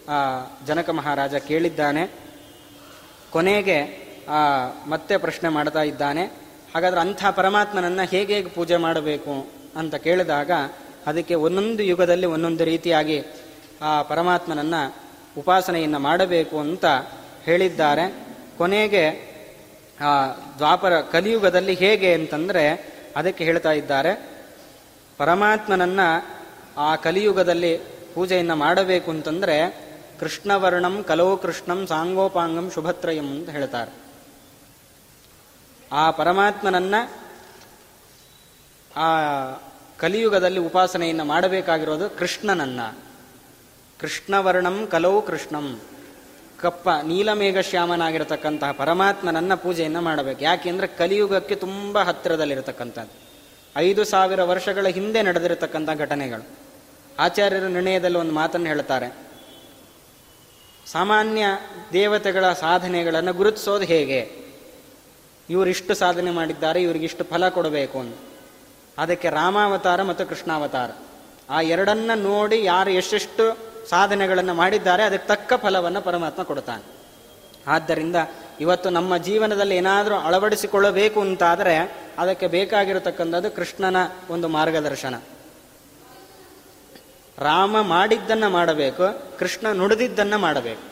ಆ, 0.10 0.46
ಜನಕ 0.68 0.90
ಮಹಾರಾಜ 0.90 1.36
ಕೇಳಿದ್ದಾನೆ. 1.36 2.12
ಕೊನೆಗೆ 3.32 3.80
ಮತ್ತೆ 4.88 5.18
ಪ್ರಶ್ನೆ 5.18 5.50
ಮಾಡ್ತಾ 5.50 5.82
ಇದ್ದಾನೆ. 5.82 6.24
ಹಾಗಾದ್ರೆ 6.76 7.02
ಅಂಥ 7.02 7.26
ಪರಮಾತ್ಮನನ್ನ 7.26 8.02
ಹೇಗೆ 8.02 8.34
ಹೇಗೆ 8.34 8.50
ಪೂಜೆ 8.50 8.78
ಮಾಡಬೇಕು? 8.78 9.61
ಅಂತ 9.76 9.96
ಕೇಳಿದಾಗ 9.96 10.52
ಅದಕ್ಕೆ 11.08 11.36
ಒಂದೊಂದು 11.36 11.84
ಯುಗದಲ್ಲಿ 11.84 12.26
ಒಂದೊಂದು 12.26 12.64
ರೀತಿಯಾಗಿ 12.64 13.24
ಆ 13.82 14.02
ಪರಮಾತ್ಮನನ್ನ 14.02 14.76
ಉಪಾಸನೆಯನ್ನು 15.38 16.00
ಮಾಡಬೇಕು 16.00 16.60
ಅಂತ 16.60 16.86
ಹೇಳಿದ್ದಾರೆ. 17.44 18.28
ಕೊನೆಗೆ 18.58 19.32
ಆ 20.02 20.28
ದ್ವಾಪರ 20.58 21.02
ಕಲಿಯುಗದಲ್ಲಿ 21.02 21.74
ಹೇಗೆ 21.74 22.14
ಅಂತಂದರೆ 22.14 22.94
ಅದಕ್ಕೆ 23.16 23.44
ಹೇಳ್ತಾ 23.44 23.72
ಇದ್ದಾರೆ. 23.72 24.32
ಪರಮಾತ್ಮನನ್ನ 25.18 26.00
ಆ 26.78 26.96
ಕಲಿಯುಗದಲ್ಲಿ 26.96 27.78
ಪೂಜೆಯನ್ನು 28.14 28.56
ಮಾಡಬೇಕು 28.56 29.12
ಅಂತಂದರೆ 29.12 29.92
ಕೃಷ್ಣವರ್ಣಂ 30.20 31.04
ಕಲೋ 31.04 31.38
ಕೃಷ್ಣಂ 31.38 31.88
ಸಾಂಗೋಪಾಂಗಂ 31.88 32.72
ಶುಭತ್ರಯಂ 32.72 33.26
ಅಂತ 33.26 33.50
ಹೇಳ್ತಾರೆ. 33.50 33.92
ಆ 35.92 36.12
ಪರಮಾತ್ಮನನ್ನ 36.12 36.96
ಆ 38.96 39.22
ಕಲಿಯುಗದಲ್ಲಿ 40.00 40.60
ಉಪಾಸನೆಯನ್ನು 40.60 41.26
ಮಾಡಬೇಕಾಗಿರೋದು 41.26 42.10
ಕೃಷ್ಣನನ್ನ. 42.10 42.80
ಕೃಷ್ಣವರ್ಣಂ 44.00 44.88
ಕಲೌ 44.88 45.22
ಕೃಷ್ಣಂ. 45.22 45.82
ಕಪ್ಪ 46.62 46.90
ನೀಲಮೇಘ 47.04 47.60
ಶ್ಯಾಮನಾಗಿರತಕ್ಕಂತಹ 47.60 48.72
ಪರಮಾತ್ಮನನ್ನ 48.72 49.54
ಪೂಜೆಯನ್ನು 49.54 50.02
ಮಾಡಬೇಕು. 50.02 50.44
ಯಾಕೆಂದ್ರೆ 50.44 50.88
ಕಲಿಯುಗಕ್ಕೆ 50.88 51.56
ತುಂಬ 51.56 52.00
ಹತ್ತಿರದಲ್ಲಿರತಕ್ಕಂಥದ್ದು. 52.02 53.32
ಐದು 53.76 54.04
ಸಾವಿರ 54.04 54.44
ವರ್ಷಗಳ 54.44 54.88
ಹಿಂದೆ 54.88 55.22
ನಡೆದಿರತಕ್ಕಂಥ 55.22 55.90
ಘಟನೆಗಳು. 55.98 56.48
ಆಚಾರ್ಯರ 57.20 57.62
ನಿರ್ಣಯದಲ್ಲಿ 57.62 58.18
ಒಂದು 58.18 58.32
ಮಾತನ್ನು 58.32 58.68
ಹೇಳ್ತಾರೆ. 58.68 59.18
ಸಾಮಾನ್ಯ 60.92 61.46
ದೇವತೆಗಳ 61.94 62.54
ಸಾಧನೆಗಳನ್ನು 62.54 63.34
ಗುರುತಿಸೋದು 63.34 63.86
ಹೇಗೆ? 63.86 64.32
ಇವರಿಷ್ಟು 65.50 65.96
ಸಾಧನೆ 65.96 66.32
ಮಾಡಿದ್ದಾರೆ 66.32 66.84
ಇವರಿಗಿಷ್ಟು 66.84 67.24
ಫಲ 67.24 67.50
ಕೊಡಬೇಕು 67.50 68.00
ಅಂತ. 68.00 68.16
ಅದಕ್ಕೆ 69.02 69.30
ರಾಮಾವತಾರ 69.30 70.04
ಮತ್ತು 70.04 70.26
ಕೃಷ್ಣಾವತಾರ. 70.26 70.92
ಆ 71.50 71.62
ಎರಡನ್ನ 71.62 72.12
ನೋಡಿ 72.16 72.64
ಯಾರು 72.64 72.90
ಎಷ್ಟೆಷ್ಟು 72.90 73.58
ಸಾಧನೆಗಳನ್ನು 73.90 74.54
ಮಾಡಿದ್ದಾರೆ, 74.54 75.04
ಅದಕ್ಕೆ 75.04 75.28
ತಕ್ಕ 75.28 75.54
ಫಲವನ್ನು 75.54 76.02
ಪರಮಾತ್ಮ 76.02 76.44
ಕೊಡ್ತಾನೆ 76.44 76.84
ಆದ್ದರಿಂದ 77.68 78.16
ಇವತ್ತು 78.60 78.90
ನಮ್ಮ 78.90 79.18
ಜೀವನದಲ್ಲಿ 79.18 79.76
ಏನಾದರೂ 79.78 80.16
ಅಳವಡಿಸಿಕೊಳ್ಳಬೇಕು 80.16 81.22
ಅಂತಾದರೆ 81.22 81.78
ಅದಕ್ಕೆ 82.18 82.48
ಬೇಕಾಗಿರತಕ್ಕಂಥದ್ದು 82.48 83.52
ಕೃಷ್ಣನ 83.52 83.96
ಒಂದು 84.30 84.48
ಮಾರ್ಗದರ್ಶನ. 84.48 85.16
ರಾಮ 87.38 87.82
ಮಾಡಿದ್ದನ್ನು 87.82 88.50
ಮಾಡಬೇಕು, 88.50 89.38
ಕೃಷ್ಣ 89.40 89.72
ನುಡಿದಿದ್ದನ್ನು 89.72 90.38
ಮಾಡಬೇಕು. 90.38 90.92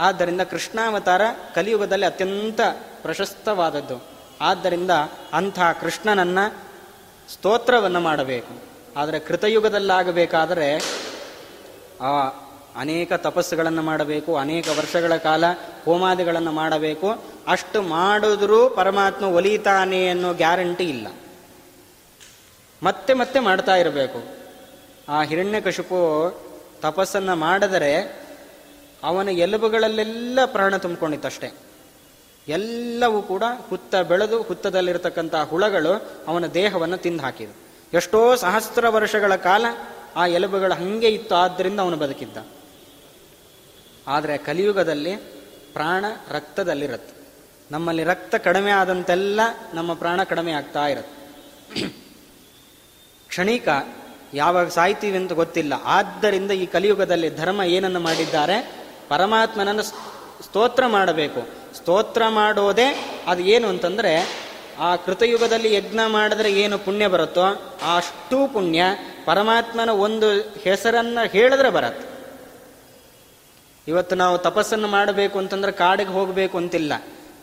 ಆದ್ದರಿಂದ 0.00 0.40
ಕೃಷ್ಣಾವತಾರ 0.40 1.22
ಕಲಿಯುಗದಲ್ಲಿ 1.54 2.06
ಅತ್ಯಂತ 2.06 2.60
ಪ್ರಶಸ್ತವಾದದ್ದು. 3.02 4.15
ಆದ್ದರಿಂದ 4.40 4.90
ಅಂಥ 5.32 5.60
ಕೃಷ್ಣನನ್ನ 5.80 6.38
ಸ್ತೋತ್ರವನ್ನು 7.32 8.00
ಮಾಡಬೇಕು. 8.00 8.62
ಆದರೆ 8.96 9.18
ಕೃತಯುಗದಲ್ಲಾಗಬೇಕಾದರೆ 9.18 10.76
ಆ 12.00 12.26
ಅನೇಕ 12.76 13.12
ತಪಸ್ಸುಗಳನ್ನು 13.12 13.82
ಮಾಡಬೇಕು, 13.82 14.36
ಅನೇಕ 14.36 14.68
ವರ್ಷಗಳ 14.68 15.16
ಕಾಲ 15.16 15.44
ಹೋಮಾದಿಗಳನ್ನು 15.84 16.52
ಮಾಡಬೇಕು. 16.52 17.24
ಅಷ್ಟು 17.48 17.82
ಮಾಡಿದ್ರೂ 17.82 18.70
ಪರಮಾತ್ಮ 18.70 19.26
ಒಲಿತಾನೆ 19.26 20.08
ಅನ್ನೋ 20.08 20.34
ಗ್ಯಾರಂಟಿ 20.34 20.88
ಇಲ್ಲ. 20.88 21.06
ಮತ್ತೆ 22.82 23.14
ಮತ್ತೆ 23.14 23.40
ಮಾಡ್ತಾ 23.40 23.76
ಇರಬೇಕು. 23.76 24.46
ಆ 25.08 25.22
ಹಿರಣ್ಯಕಶಿಪು 25.22 26.32
ತಪಸ್ಸನ್ನು 26.80 27.36
ಮಾಡಿದರೆ 27.36 28.26
ಅವನ 29.02 29.28
ಎಲುಬುಗಳಲ್ಲೆಲ್ಲ 29.28 30.38
ಪ್ರಾಣ 30.46 30.76
ತುಂಬಿಕೊಂಡಿತ್ತಷ್ಟೇ 30.76 31.52
ಎಲ್ಲವೂ 32.48 33.22
ಕೂಡ 33.22 33.42
ಹುತ್ತ 33.68 33.94
ಬೆಳೆದು 33.94 34.42
ಹುತ್ತದಲ್ಲಿರತಕ್ಕಂಥ 34.42 35.34
ಹುಳಗಳು 35.34 36.10
ಅವನ 36.28 36.46
ದೇಹವನ್ನು 36.46 36.96
ತಿಂದು 36.96 37.22
ಹಾಕಿದವು. 37.22 37.66
ಎಷ್ಟೋ 37.92 38.36
ಸಹಸ್ರ 38.36 38.88
ವರ್ಷಗಳ 38.88 39.36
ಕಾಲ 39.36 39.64
ಆ 40.16 40.26
ಎಲುಬುಗಳು 40.26 40.74
ಹಂಗೆ 40.74 41.08
ಇತ್ತು 41.08 41.34
ಆದ್ದರಿಂದ 41.34 41.80
ಅವನು 41.80 41.96
ಬದುಕಿದ್ದ. 41.96 42.36
ಆದರೆ 44.06 44.38
ಕಲಿಯುಗದಲ್ಲಿ 44.38 45.16
ಪ್ರಾಣ 45.72 46.04
ರಕ್ತದಲ್ಲಿರುತ್ತೆ. 46.28 47.16
ನಮ್ಮಲ್ಲಿ 47.70 48.04
ರಕ್ತ 48.04 48.34
ಕಡಿಮೆ 48.34 48.70
ಆದಂತೆಲ್ಲ 48.70 49.40
ನಮ್ಮ 49.74 49.94
ಪ್ರಾಣ 49.94 50.22
ಕಡಿಮೆ 50.22 50.52
ಆಗ್ತಾ 50.52 50.86
ಇರುತ್ತೆ. 50.86 51.16
ಕ್ಷಣಿಕ 53.28 53.68
ಯಾವಾಗ 54.34 54.68
ಸಾಯ್ತೀವಿ 54.68 55.16
ಅಂತ 55.16 55.32
ಗೊತ್ತಿಲ್ಲ. 55.32 55.72
ಆದ್ದರಿಂದ 55.84 56.50
ಈ 56.50 56.66
ಕಲಿಯುಗದಲ್ಲಿ 56.66 57.36
ಧರ್ಮ 57.36 57.62
ಏನನ್ನು 57.62 58.00
ಮಾಡಿದ್ದಾರೆ? 58.00 58.72
ಪರಮಾತ್ಮನನ್ನು 59.08 59.82
ಸ್ತೋತ್ರ 59.82 60.86
ಮಾಡಬೇಕು. 60.86 61.65
ಸ್ತೋತ್ರ 61.76 62.22
ಮಾಡೋದೇ 62.28 63.18
ಅದು 63.26 63.42
ಏನು 63.42 63.68
ಅಂತಂದರೆ, 63.68 64.46
ಆ 64.78 64.96
ಕೃತಯುಗದಲ್ಲಿ 64.96 65.74
ಯಜ್ಞ 65.74 66.00
ಮಾಡಿದ್ರೆ 66.06 66.52
ಏನು 66.52 66.78
ಪುಣ್ಯ 66.78 67.08
ಬರುತ್ತೋ 67.08 67.42
ಅಷ್ಟು 67.96 68.52
ಪುಣ್ಯ, 68.52 68.82
ಪರಮಾತ್ಮನ 69.24 69.90
ಒಂದು 69.90 70.40
ಹೆಸರನ್ನು 70.40 71.28
ಹೇಳಿದ್ರೆ 71.28 71.70
ಬರತ್ತೆ. 71.70 72.16
ಇವತ್ತು 73.88 74.16
ನಾವು 74.16 74.38
ತಪಸ್ಸನ್ನು 74.38 74.88
ಮಾಡಬೇಕು 74.88 75.38
ಅಂತಂದ್ರೆ 75.38 75.72
ಕಾಡಿಗೆ 75.72 76.10
ಹೋಗಬೇಕು 76.10 76.58
ಅಂತಿಲ್ಲ. 76.58 76.92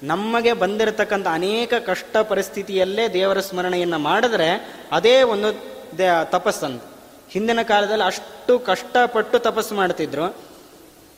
ನಮಗೆ 0.04 0.54
ಬಂದಿರತಕ್ಕಂಥ 0.54 1.28
ಅನೇಕ 1.28 1.74
ಕಷ್ಟ 1.74 2.18
ಪರಿಸ್ಥಿತಿಯಲ್ಲೇ 2.18 3.08
ದೇವರ 3.08 3.40
ಸ್ಮರಣೆಯನ್ನು 3.40 3.98
ಮಾಡಿದ್ರೆ 3.98 4.76
ಅದೇ 4.92 5.22
ಒಂದು 5.22 5.50
ದೇ 5.98 6.08
ತಪಸ್ಸಂತ. 6.24 6.84
ಹಿಂದಿನ 7.30 7.62
ಕಾಲದಲ್ಲಿ 7.62 8.04
ಅಷ್ಟು 8.04 8.60
ಕಷ್ಟಪಟ್ಟು 8.60 9.40
ತಪಸ್ಸು 9.40 9.76
ಮಾಡ್ತಿದ್ರು. 9.76 10.53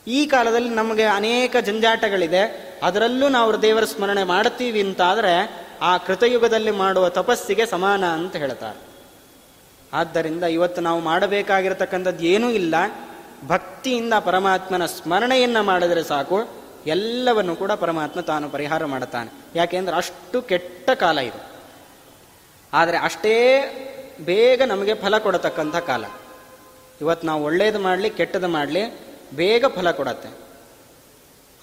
ಈ 0.08 0.26
ಕಾಲದಲ್ಲಿ 0.26 0.70
ನಮಗೆ 0.70 1.03
ಅನೇಕ 1.03 1.56
ಜಂಜಾಟಗಳಿದೆ. 1.58 2.76
ಅದರಲ್ಲೂ 2.84 3.30
ನಾವು 3.30 3.62
ದೇವರ 3.62 3.86
ಸ್ಮರಣೆ 3.86 4.24
ಮಾಡ್ತೀವಿ 4.24 4.82
ಅಂತಾದರೆ 4.82 5.66
ಆ 5.82 5.97
ಕೃತಯುಗದಲ್ಲಿ 5.97 6.72
ಮಾಡುವ 6.72 7.10
ತಪಸ್ಸಿಗೆ 7.10 7.66
ಸಮಾನ 7.66 8.06
ಅಂತ 8.06 8.36
ಹೇಳ್ತಾರೆ. 8.36 8.80
ಆದ್ದರಿಂದ 9.93 10.43
ಇವತ್ತು 10.43 10.82
ನಾವು 10.82 10.99
ಮಾಡಬೇಕಾಗಿರತಕ್ಕಂಥದ್ದು 10.99 12.26
ಏನೂ 12.26 12.49
ಇಲ್ಲ. 12.49 12.76
ಭಕ್ತಿಯಿಂದ 13.47 14.14
ಪರಮಾತ್ಮನ 14.14 14.86
ಸ್ಮರಣೆಯನ್ನು 14.86 15.64
ಮಾಡಿದರೆ 15.64 16.03
ಸಾಕು. 16.03 16.47
ಎಲ್ಲವನ್ನು 16.88 17.56
ಕೂಡ 17.56 17.72
ಪರಮಾತ್ಮ 17.72 18.22
ತಾನು 18.22 18.49
ಪರಿಹಾರ 18.49 18.86
ಮಾಡುತ್ತಾನೆ. 18.86 19.32
ಯಾಕೆಂದ್ರೆ 19.56 19.95
ಅಷ್ಟು 19.95 20.41
ಕೆಟ್ಟ 20.41 20.89
ಕಾಲ 20.89 21.20
ಇದು. 21.20 21.45
ಆದರೆ 22.74 22.97
ಅಷ್ಟೇ 22.97 23.62
ಬೇಗ 24.22 24.62
ನಮಗೆ 24.62 24.93
ಫಲ 24.93 25.18
ಕೊಡತಕ್ಕಂಥ 25.18 25.76
ಕಾಲ. 25.76 26.06
ಇವತ್ತು 27.01 27.28
ನಾವು 27.28 27.43
ಒಳ್ಳೇದು 27.43 27.80
ಮಾಡಲಿ 27.80 28.10
ಕೆಟ್ಟದ್ದು 28.10 28.47
ಮಾಡಲಿ 28.47 29.05
ಬೇಗ 29.34 29.65
ಫಲ 29.65 29.91
ಕೊಡತ್ತೆ. 29.91 30.30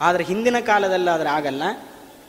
ಆದರೆ 0.00 0.24
ಹಿಂದಿನ 0.24 0.56
ಕಾಲದಲ್ಲಾದರೆ 0.60 1.28
ಆಗಲ್ಲ. 1.28 1.62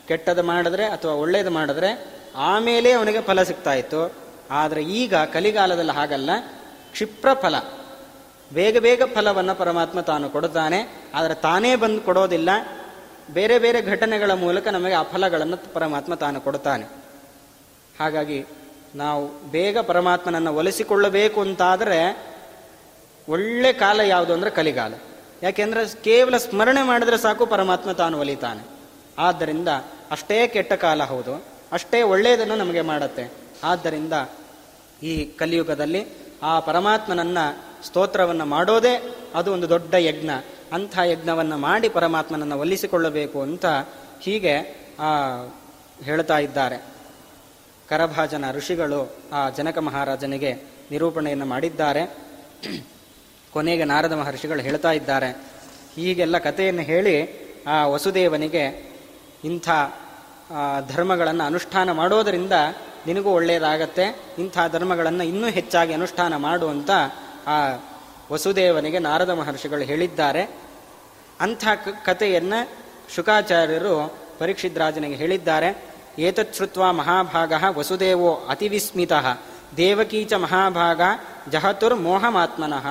ಕೆಟ್ಟದ್ದು 0.07 0.43
ಮಾಡಿದ್ರೆ 0.43 0.85
ಅಥವಾ 0.85 1.13
ಒಳ್ಳೇದು 1.13 1.49
ಮಾಡಿದ್ರೆ 1.49 2.05
ಆಮೇಲೆ 2.35 2.91
ಅವನಿಗೆ 2.91 3.21
ಫಲ 3.21 3.43
ಸಿಗ್ತಾ 3.43 3.73
ಇತ್ತು 3.73 4.13
ಆದರೆ 4.51 4.83
ಈಗ 4.83 5.15
ಕಲಿಗಾಲದಲ್ಲಿ 5.15 5.91
ಹಾಗಲ್ಲ. 5.91 6.29
ಕ್ಷಿಪ್ರ 6.91 7.33
ಫಲ. 7.33 7.55
ಬೇಗ 8.53 8.77
ಬೇಗ 8.77 9.01
ಫಲವನ್ನು 9.03 9.55
ಪರಮಾತ್ಮ 9.55 10.01
ತಾನು 10.01 10.29
ಕೊಡುತ್ತಾನೆ. 10.29 11.09
ಆದರೆ 11.13 11.33
ತಾನೇ 11.33 11.75
ಬಂದು 11.75 12.01
ಕೊಡೋದಿಲ್ಲ. 12.01 12.49
ಬೇರೆ 13.33 13.59
ಬೇರೆ 13.59 13.81
ಘಟನೆಗಳ 13.81 14.31
ಮೂಲಕ 14.31 14.67
ನಮಗೆ 14.67 14.93
ಆ 14.93 15.03
ಫಲಗಳನ್ನು 15.03 15.73
ಪರಮಾತ್ಮ 15.73 16.15
ತಾನು 16.15 16.41
ಕೊಡುತ್ತಾನೆ. 16.41 16.85
ಹಾಗಾಗಿ 17.99 18.45
ನಾವು 18.95 19.51
ಬೇಗ 19.51 19.77
ಪರಮಾತ್ಮನನ್ನು 19.77 20.55
ಒಲಿಸಿಕೊಳ್ಳಬೇಕು 20.55 21.41
ಅಂತಾದರೆ 21.41 22.17
ಒಳ್ಳೆ 23.29 23.73
ಕಾಲ 23.73 23.99
ಯಾವುದು 23.99 24.33
ಅಂದರೆ 24.33 24.49
ಕಲಿಗಾಲ. 24.49 24.93
ಯಾಕೆಂದ್ರೆ 25.43 26.03
ಕೇವಲ 26.03 26.37
ಸ್ಮರಣೆ 26.37 26.83
ಮಾಡಿದ್ರೆ 26.83 27.17
ಸಾಕು 27.17 27.45
ಪರಮಾತ್ಮ 27.45 27.91
ತಾನು 27.91 28.19
ಒಲಿತಾನೆ. 28.19 28.61
ಆದ್ದರಿಂದ 29.19 29.67
ಅಷ್ಟೇ 30.11 30.47
ಕೆಟ್ಟ 30.47 30.73
ಕಾಲ 30.73 31.03
ಹೌದು, 31.03 31.33
ಅಷ್ಟೇ 31.71 32.01
ಒಳ್ಳೆಯದನ್ನು 32.01 32.55
ನಮಗೆ 32.55 32.81
ಮಾಡುತ್ತೆ. 32.81 33.31
ಆದ್ದರಿಂದ 33.63 34.13
ಈ 35.03 35.25
ಕಲಿಯುಗದಲ್ಲಿ 35.25 36.01
ಆ 36.43 36.59
ಪರಮಾತ್ಮನನ್ನ 36.59 37.37
ಸ್ತೋತ್ರವನ್ನು 37.83 38.45
ಮಾಡೋದೇ 38.45 38.95
ಅದು 39.35 39.53
ಒಂದು 39.53 39.69
ದೊಡ್ಡ 39.69 39.93
ಯಜ್ಞ. 39.93 40.29
ಅಂಥ 40.71 40.99
ಯಜ್ಞವನ್ನು 41.05 41.57
ಮಾಡಿ 41.57 41.89
ಪರಮಾತ್ಮನನ್ನು 41.89 42.59
ಒಲಿಸಿಕೊಳ್ಳಬೇಕು 42.59 43.41
ಅಂತ 43.41 43.65
ಹೀಗೆ 44.19 44.55
ಆ 44.99 45.11
ಹೇಳ್ತಾ 46.03 46.37
ಇದ್ದಾರೆ. 46.37 46.77
ಕರಭಾಜನ 47.89 48.45
ಋಷಿಗಳು 48.51 49.01
ಆ 49.33 49.49
ಜನಕ 49.49 49.77
ಮಹಾರಾಜನಿಗೆ 49.77 50.53
ನಿರೂಪಣೆಯನ್ನು 50.91 51.45
ಮಾಡಿದ್ದಾರೆ. 51.45 52.03
ಕೊನೆಗೆ 53.53 53.83
ನಾರದ 53.83 54.11
ಮಹರ್ಷಿಗಳು 54.11 54.61
ಹೇಳ್ತಾ 54.61 54.91
ಇದ್ದಾರೆ. 54.91 55.29
ಹೀಗೆಲ್ಲ 55.95 56.37
ಕಥೆಯನ್ನು 56.37 56.81
ಹೇಳಿ 56.81 57.43
ಆ 57.67 57.87
ವಸುದೇವನಿಗೆ 57.87 58.93
ಇಂಥ 59.43 59.69
ಧರ್ಮಗಳನ್ನು 60.87 61.43
ಅನುಷ್ಠಾನ 61.43 61.91
ಮಾಡೋದರಿಂದ 61.91 62.51
ನಿನಗೂ 63.07 63.29
ಒಳ್ಳೆಯದಾಗತ್ತೆ 63.29 64.23
ಇಂಥ 64.39 64.57
ಧರ್ಮಗಳನ್ನು 64.71 65.23
ಇನ್ನೂ 65.23 65.47
ಹೆಚ್ಚಾಗಿ 65.47 65.93
ಅನುಷ್ಠಾನ 65.93 66.35
ಮಾಡುವಂತ 66.35 66.89
ಆ 67.47 67.85
ವಸುದೇವನಿಗೆ 68.31 68.99
ನಾರದ 68.99 69.29
ಮಹರ್ಷಿಗಳು 69.29 69.81
ಹೇಳಿದ್ದಾರೆ. 69.81 70.43
ಅಂಥ 71.39 71.67
ಕಥೆಯನ್ನು 72.05 72.69
ಶುಕಾಚಾರ್ಯರು 73.15 74.17
ಪರೀಕ್ಷಿದ್ರಾಜನಿಗೆ 74.39 75.15
ಹೇಳಿದ್ದಾರೆ. 75.15 75.85
ಏತತ್ 76.19 76.55
ಶ್ರುತ್ವ 76.55 76.91
ಮಹಾಭಾಗ 76.91 77.53
ವಸುದೇವೋ 77.77 78.33
ಅತಿವಿಸ್ಮಿತ, 78.49 79.13
ದೇವಕೀಚ 79.77 80.33
ಮಹಾಭಾಗ 80.33 81.01
ಜಹತುರ್ 81.49 81.95
ಮೋಹಮಾತ್ಮನಃ. 81.95 82.87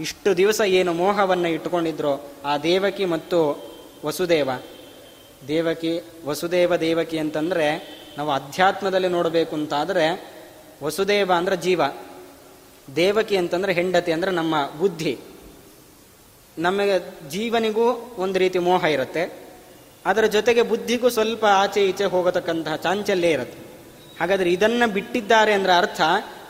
ಇಷ್ಟು 0.00 0.36
ದಿವಸ 0.36 0.60
ಏನು 0.60 0.92
ಮೋಹವನ್ನು 0.92 1.48
ಇಟ್ಟುಕೊಂಡಿದ್ರು 1.48 2.32
ಆ 2.44 2.58
ದೇವಕಿ 2.58 3.04
ಮತ್ತು 3.04 3.68
ವಸುದೇವ. 4.04 4.50
ದೇವಕಿ 5.48 6.00
ವಸುದೇವ 6.24 6.76
ದೇವಕಿ 6.76 7.18
ಅಂತಂದರೆ 7.18 7.98
ನಾವು 8.18 8.30
ಅಧ್ಯಾತ್ಮದಲ್ಲಿ 8.30 9.08
ನೋಡಬೇಕು 9.08 9.56
ಅಂತಾದರೆ 9.56 10.34
ವಸುದೇವ 10.82 11.32
ಅಂದರೆ 11.36 11.56
ಜೀವ. 11.56 11.82
ದೇವಕಿ 12.96 13.36
ಅಂತಂದರೆ 13.36 13.72
ಹೆಂಡತಿ 13.72 14.12
ಅಂದರೆ 14.12 14.30
ನಮ್ಮ 14.30 14.70
ಬುದ್ಧಿ. 14.78 15.18
ನಮಗೆ 16.58 17.28
ಜೀವನಿಗೂ 17.30 18.14
ಒಂದು 18.18 18.38
ರೀತಿ 18.38 18.58
ಮೋಹ 18.58 18.84
ಇರುತ್ತೆ. 18.84 19.44
ಅದರ 20.06 20.24
ಜೊತೆಗೆ 20.24 20.62
ಬುದ್ಧಿಗೂ 20.62 21.08
ಸ್ವಲ್ಪ 21.08 21.44
ಆಚೆ 21.44 21.88
ಈಚೆ 21.88 22.04
ಹೋಗತಕ್ಕಂತಹ 22.04 22.76
ಚಾಂಚಲ್ಯ 22.76 23.28
ಇರುತ್ತೆ. 23.28 23.58
ಹಾಗಾದರೆ 24.20 24.52
ಇದನ್ನು 24.52 24.92
ಬಿಟ್ಟಿದ್ದಾರೆ 24.92 25.52
ಅಂದ್ರೆ 25.52 25.72
ಅರ್ಥ 25.72 26.00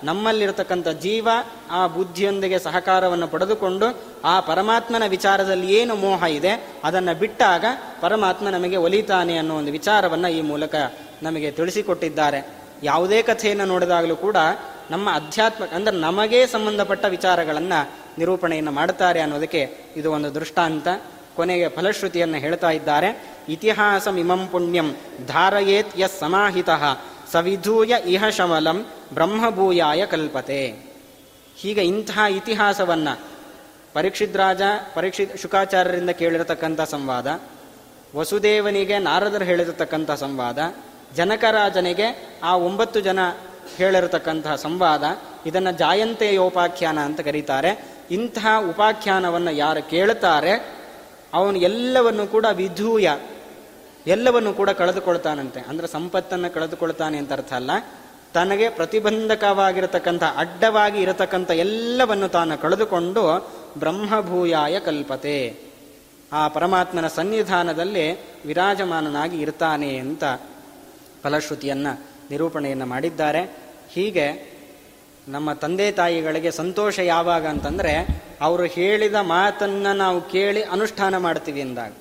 ನಮ್ಮಲ್ಲಿರತಕ್ಕಂಥ 0.05 0.89
ಜೀವ 0.89 1.29
ಆ 1.71 1.87
ಬುದ್ಧಿಯೊಂದಿಗೆ 1.87 2.59
ಸಹಕಾರವನ್ನು 2.59 3.29
ಪಡೆದುಕೊಂಡು 3.29 3.87
ಆ 4.25 4.41
ಪರಮಾತ್ಮನ 4.41 5.03
ವಿಚಾರದಲ್ಲಿ 5.09 5.69
ಏನು 5.73 5.95
ಮೋಹ 5.95 6.23
ಇದೆ 6.23 6.53
ಅದನ್ನು 6.85 7.19
ಬಿಟ್ಟಾಗ 7.19 7.65
ಪರಮಾತ್ಮ 8.01 8.49
ನಮಗೆ 8.49 8.77
ಒಲಿತಾನೆ 8.77 9.37
ಅನ್ನೋ 9.37 9.57
ಒಂದು 9.57 9.73
ವಿಚಾರವನ್ನು 9.73 10.29
ಈ 10.29 10.41
ಮೂಲಕ 10.41 10.75
ನಮಗೆ 11.23 11.51
ತಿಳಿಸಿಕೊಟ್ಟಿದ್ದಾರೆ. 11.51 12.41
ಯಾವುದೇ 12.83 13.23
ಕಥೆಯನ್ನು 13.23 13.65
ನೋಡಿದಾಗಲೂ 13.65 14.17
ಕೂಡ 14.17 14.37
ನಮ್ಮ 14.91 15.09
ಅಧ್ಯಾತ್ಮ 15.15 15.65
ಅಂದರೆ 15.73 15.97
ನಮಗೆ 15.97 16.47
ಸಂಬಂಧಪಟ್ಟ 16.47 17.05
ವಿಚಾರಗಳನ್ನು 17.05 17.79
ನಿರೂಪಣೆಯನ್ನು 18.19 18.71
ಮಾಡುತ್ತಾರೆ 18.71 19.21
ಅನ್ನೋದಕ್ಕೆ 19.21 19.63
ಇದು 19.97 20.09
ಒಂದು 20.13 20.35
ದೃಷ್ಟಾಂತ. 20.35 20.89
ಕೊನೆಗೆ 21.37 21.69
ಫಲಶ್ರುತಿಯನ್ನು 21.69 22.39
ಹೇಳ್ತಾ 22.39 22.71
ಇದ್ದಾರೆ 22.71 23.09
ಇತಿಹಾಸ 23.49 24.09
ಇಮಂ 24.19 24.43
ಪುಣ್ಯಂ 24.53 24.89
ಧಾರಯೇತ್ 25.27 25.99
ಯಸ್ 26.01 26.21
ಸಮಾಹಿತ 26.21 26.71
ಸವಿಧೂಯ 27.33 27.95
ಇಹ 28.07 28.29
ಶಮಲಂ 28.29 28.87
ಬ್ರಹ್ಮಭೂಯಾಯ 29.15 30.07
ಕಲ್ಪತೆ. 30.07 30.75
ಹೀಗೆ 31.57 31.85
ಇಂತಹ 31.85 32.19
ಇತಿಹಾಸವನ್ನು 32.31 33.21
ಪರೀಕ್ಷಿತ್ 33.95 34.37
ರಾಜ 34.37 34.63
ಪರೀಕ್ಷಿತ್ 34.95 35.39
ಶುಕಾಚಾರ್ಯರಿಂದ 35.39 36.11
ಕೇಳಿರತಕ್ಕಂಥ 36.11 36.81
ಸಂವಾದ, 36.81 37.41
ವಸುದೇವನಿಗೆ 38.17 38.99
ನಾರದರು 38.99 39.45
ಹೇಳಿರತಕ್ಕಂಥ 39.45 40.11
ಸಂವಾದ, 40.11 40.59
ಜನಕರಾಜನಿಗೆ 41.17 42.39
ಆ 42.43 42.57
ಒಂಬತ್ತು 42.57 43.01
ಜನ 43.01 43.19
ಹೇಳಿರತಕ್ಕಂತಹ 43.77 44.55
ಸಂವಾದ, 44.55 45.05
ಇದನ್ನು 45.47 45.73
ಜಾಯಂತೆಯೋಪಾಖ್ಯಾನ 45.73 46.99
ಅಂತ 46.99 47.21
ಕರೀತಾರೆ. 47.21 47.85
ಇಂತಹ 48.11 48.47
ಉಪಾಖ್ಯಾನವನ್ನು 48.69 49.51
ಯಾರು 49.51 49.91
ಕೇಳುತ್ತಾರೆ 49.91 50.85
ಅವನು 51.35 51.59
ಎಲ್ಲವನ್ನು 51.59 52.27
ಕೂಡ 52.27 52.47
ವಿಧೂಯ 52.53 53.09
ಎಲ್ಲವನ್ನು 54.07 54.53
ಕೂಡ 54.53 54.71
ಕಳೆದುಕೊಳ್ತಾನಂತೆ. 54.71 55.61
ಅಂದ್ರೆ 55.61 55.89
ಸಂಪತ್ತನ್ನು 55.89 56.55
ಕಳೆದುಕೊಳ್ತಾನೆ 56.55 57.19
ಅಂತ 57.19 57.33
ಅರ್ಥ 57.33 57.53
ಅಲ್ಲ. 57.53 57.71
ತನಗೆ 58.35 58.69
ಪ್ರತಿಬಂಧಕವಾಗಿರತಕ್ಕಂಥ, 58.69 60.23
ಅಡ್ಡವಾಗಿ 60.37 61.03
ಇರತಕ್ಕಂಥ 61.03 61.51
ಎಲ್ಲವನ್ನು 61.51 62.29
ತಾನು 62.29 62.59
ಕಳೆದುಕೊಂಡು 62.59 63.53
ಬ್ರಹ್ಮಭೂಯಾಯ 63.79 64.81
ಕಲ್ಪತೆ. 64.81 65.59
ಆ 66.33 66.49
ಪರಮಾತ್ಮನ 66.49 67.07
ಸನ್ನಿಧಾನದಲ್ಲಿ 67.07 68.13
ವಿರಾಜಮಾನನಾಗಿ 68.47 69.41
ಇರ್ತಾನೆ 69.41 69.97
ಅಂತ 69.97 70.25
ಫಲಶ್ರುತಿಯನ್ನ 71.23 71.87
ನಿರೂಪಣೆಯನ್ನು 72.31 72.87
ಮಾಡಿದ್ದಾರೆ. 72.87 73.57
ಹೀಗೆ 73.93 74.55
ನಮ್ಮ 75.29 75.53
ತಂದೆ 75.53 75.93
ತಾಯಿಗಳಿಗೆ 75.93 76.51
ಸಂತೋಷ 76.51 76.99
ಯಾವಾಗ 76.99 77.47
ಅಂತಂದ್ರೆ, 77.47 78.25
ಅವರು 78.41 78.65
ಹೇಳಿದ 78.65 79.15
ಮಾತನ್ನ 79.15 79.87
ನಾವು 79.93 80.21
ಕೇಳಿ 80.21 80.63
ಅನುಷ್ಠಾನ 80.63 81.17
ಮಾಡ್ತೀವಿ 81.17 81.61
ಎಂದಾಗ. 81.61 81.93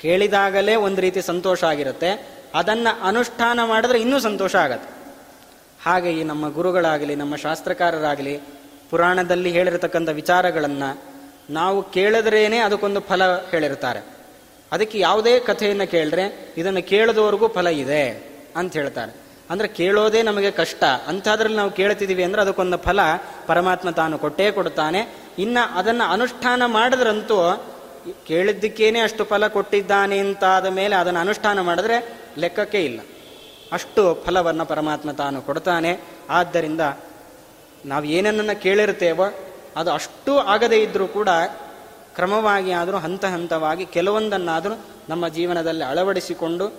ಕೇಳಿದಾಗಲೇ 0.00 0.74
ಒಂದು 0.74 1.00
ರೀತಿ 1.00 1.22
ಸಂತೋಷ 1.22 1.64
ಆಗಿರುತ್ತೆ. 1.64 2.40
ಅದನ್ನು 2.54 3.04
ಅನುಷ್ಠಾನ 3.04 3.60
ಮಾಡಿದ್ರೆ 3.64 4.00
ಇನ್ನೂ 4.00 4.20
ಸಂತೋಷ 4.20 4.56
ಆಗತ್ತೆ. 4.56 5.00
ಹಾಗೆ 5.82 6.12
ಈ 6.12 6.24
ನಮ್ಮ 6.24 6.52
ಗುರುಗಳಾಗಲಿ, 6.52 7.14
ನಮ್ಮ 7.14 7.36
ಶಾಸ್ತ್ರಕಾರರಾಗಲಿ, 7.36 8.40
ಪುರಾಣದಲ್ಲಿ 8.90 9.50
ಹೇಳಿರತಕ್ಕಂಥ 9.50 10.08
ವಿಚಾರಗಳನ್ನು 10.08 11.02
ನಾವು 11.50 11.82
ಕೇಳಿದ್ರೇನೆ 11.82 12.58
ಅದಕ್ಕೊಂದು 12.58 13.00
ಫಲ 13.00 13.22
ಹೇಳಿರ್ತಾರೆ. 13.50 14.00
ಅದಕ್ಕೆ 14.72 14.98
ಯಾವುದೇ 14.98 15.38
ಕಥೆಯನ್ನು 15.38 15.90
ಕೇಳಿದ್ರೆ 15.90 16.54
ಇದನ್ನು 16.56 16.82
ಕೇಳದವರೆಗೂ 16.82 17.48
ಫಲ 17.48 17.66
ಇದೆ 17.66 18.30
ಅಂತ 18.56 18.72
ಹೇಳ್ತಾರೆ. 18.72 19.12
ಅಂದ್ರೆ 19.50 19.68
ಕೇಳೋದೇ 19.68 20.22
ನಮಗೆ 20.22 20.50
ಕಷ್ಟ. 20.50 20.84
ಅಂಥದ್ರಲ್ಲಿ 20.84 21.56
ನಾವು 21.56 21.70
ಕೇಳ್ತಿದ್ದೀವಿ 21.70 22.24
ಅಂದರೆ 22.24 22.42
ಅದಕ್ಕೊಂದು 22.42 22.78
ಫಲ 22.78 23.00
ಪರಮಾತ್ಮ 23.46 23.90
ತಾನು 23.90 24.18
ಕೊಟ್ಟೇ 24.18 24.50
ಕೊಡ್ತಾನೆ. 24.50 25.16
ಇನ್ನು 25.38 25.78
ಅದನ್ನು 25.78 26.12
ಅನುಷ್ಠಾನ 26.12 26.62
ಮಾಡಿದ್ರಂತೂ 26.66 27.64
ಕೇಳಿದ್ದಕ್ಕೇನೆ 28.26 29.00
ಅಷ್ಟು 29.00 29.24
ಫಲ 29.24 29.46
ಕೊಟ್ಟಿದ್ದಾನೆ 29.46 30.18
ಅಂತಾದ 30.18 30.66
ಮೇಲೆ 30.66 30.96
ಅದನ್ನು 30.96 31.20
ಅನುಷ್ಠಾನ 31.20 31.60
ಮಾಡಿದ್ರೆ 31.60 32.20
ಲೆಕ್ಕಕ್ಕೆ 32.38 32.84
ಇಲ್ಲ. 32.84 33.00
ಅಷ್ಟು 33.72 34.22
ಫಲವನ್ನು 34.26 34.66
ಪರಮಾತ್ಮ 34.66 35.10
ತಾನು 35.10 35.42
ಕೊಡ್ತಾನೆ. 35.42 36.00
ಆದ್ದರಿಂದ 36.30 36.80
ನಾವು 37.86 38.04
ಏನನ್ನ 38.04 38.52
ಕೇಳಿರ್ತೇವೋ 38.52 39.34
ಅದು 39.76 39.92
ಅಷ್ಟು 39.92 40.38
ಆಗದೇ 40.38 40.82
ಇದ್ದರೂ 40.82 41.06
ಕೂಡ 41.06 41.28
ಕ್ರಮವಾಗಿ 42.14 42.72
ಆದರೂ 42.72 42.96
ಹಂತ 42.96 43.24
ಹಂತವಾಗಿ 43.24 43.86
ಕೆಲವೊಂದನ್ನಾದರೂ 43.86 44.80
ನಮ್ಮ 45.08 45.28
ಜೀವನದಲ್ಲಿ 45.28 45.84
ಅಳವಡಿಸಿಕೊಂಡು 45.84 46.72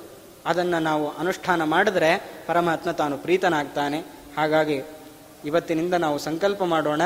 ಅದನ್ನು 0.46 0.80
ನಾವು 0.80 1.18
ಅನುಷ್ಠಾನ 1.18 1.64
ಮಾಡಿದ್ರೆ 1.64 2.32
ಪರಮಾತ್ಮ 2.48 2.92
ತಾನು 2.92 3.18
ಪ್ರೀತನಾಗ್ತಾನೆ. 3.18 4.00
ಹಾಗಾಗಿ 4.38 4.82
ಇವತ್ತಿನಿಂದ 5.46 5.94
ನಾವು 5.94 6.18
ಸಂಕಲ್ಪ 6.18 6.64
ಮಾಡೋಣ. 6.64 7.02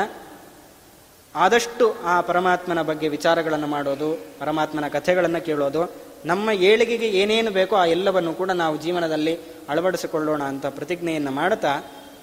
ಆದಷ್ಟು 1.36 1.96
ಆ 2.04 2.20
ಪರಮಾತ್ಮನ 2.20 2.82
ಬಗ್ಗೆ 2.82 3.08
ವಿಚಾರಗಳನ್ನು 3.08 3.66
ಮಾಡೋದು, 3.66 4.26
ಪರಮಾತ್ಮನ 4.38 4.88
ಕಥೆಗಳನ್ನು 4.88 5.44
ಕೇಳೋದು, 5.44 5.92
ನಮ್ಮ 6.24 6.50
ಏಳಿಗೆಗೆ 6.50 7.08
ಏನೇನು 7.08 7.50
ಬೇಕೋ 7.50 7.76
ಆ 7.76 7.84
ಎಲ್ಲವನ್ನು 7.84 8.34
ಕೂಡ 8.34 8.50
ನಾವು 8.50 8.76
ಜೀವನದಲ್ಲಿ 8.76 9.38
ಅಳವಡಿಸಿಕೊಳ್ಳೋಣ 9.68 10.42
ಅಂತ 10.42 10.66
ಪ್ರತಿಜ್ಞೆಯನ್ನು 10.66 11.30
ಮಾಡುತ್ತಾ 11.30 11.82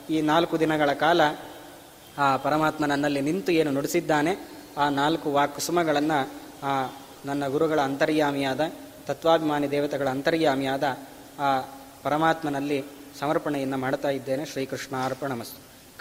ಈ 0.09 0.21
ನಾಲ್ಕು 0.21 0.59
ದಿನಗಳ 0.59 0.93
ಕಾಲ 0.93 1.21
ಆ 2.17 2.37
ಪರಮಾತ್ಮ 2.37 2.85
ನನ್ನಲ್ಲಿ 2.85 3.21
ನಿಂತು 3.21 3.51
ಏನು 3.51 3.71
ನುಡಿಸಿದ್ದಾನೆ, 3.71 4.49
ಆ 4.77 4.89
ನಾಲ್ಕು 4.89 5.33
ವಾಕುಸುಮಗಳನ್ನು 5.33 6.29
ಆ 6.63 6.89
ನನ್ನ 7.25 7.47
ಗುರುಗಳ 7.47 7.79
ಅಂತರ್ಯಾಮಿಯಾದ, 7.79 8.61
ತತ್ವಾಭಿಮಾನಿ 9.05 9.71
ದೇವತೆಗಳ 9.71 10.07
ಅಂತರ್ಯಾಮಿಯಾದ 10.07 10.83
ಆ 11.39 11.59
ಪರಮಾತ್ಮನಲ್ಲಿ 12.03 12.83
ಸಮರ್ಪಣೆಯನ್ನು 13.19 13.77
ಮಾಡ್ತಾ 13.77 14.09
ಇದ್ದೇನೆ. 14.09 14.45
ಶ್ರೀಕೃಷ್ಣ 14.45 14.95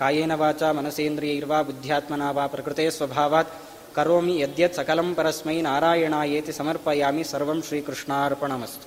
कायेन 0.03 0.33
वाचा 0.33 0.73
मनसेन्द्रियैर्वा 0.73 1.63
बुद्ध्यात्मना 1.63 2.31
वा 2.31 2.47
प्रकृते 2.47 2.91
स्वभावात्। 2.91 3.55
करोमि 3.97 4.35
यद्यत् 4.43 4.75
सकलं 4.75 5.15
परस्मै 5.15 5.61
नारायणायेति 5.63 6.53
समर्पयामि 6.53 7.25
सर्वं 7.25 7.61
श्रीकृष्णार्पणमस्तु। 7.63 8.87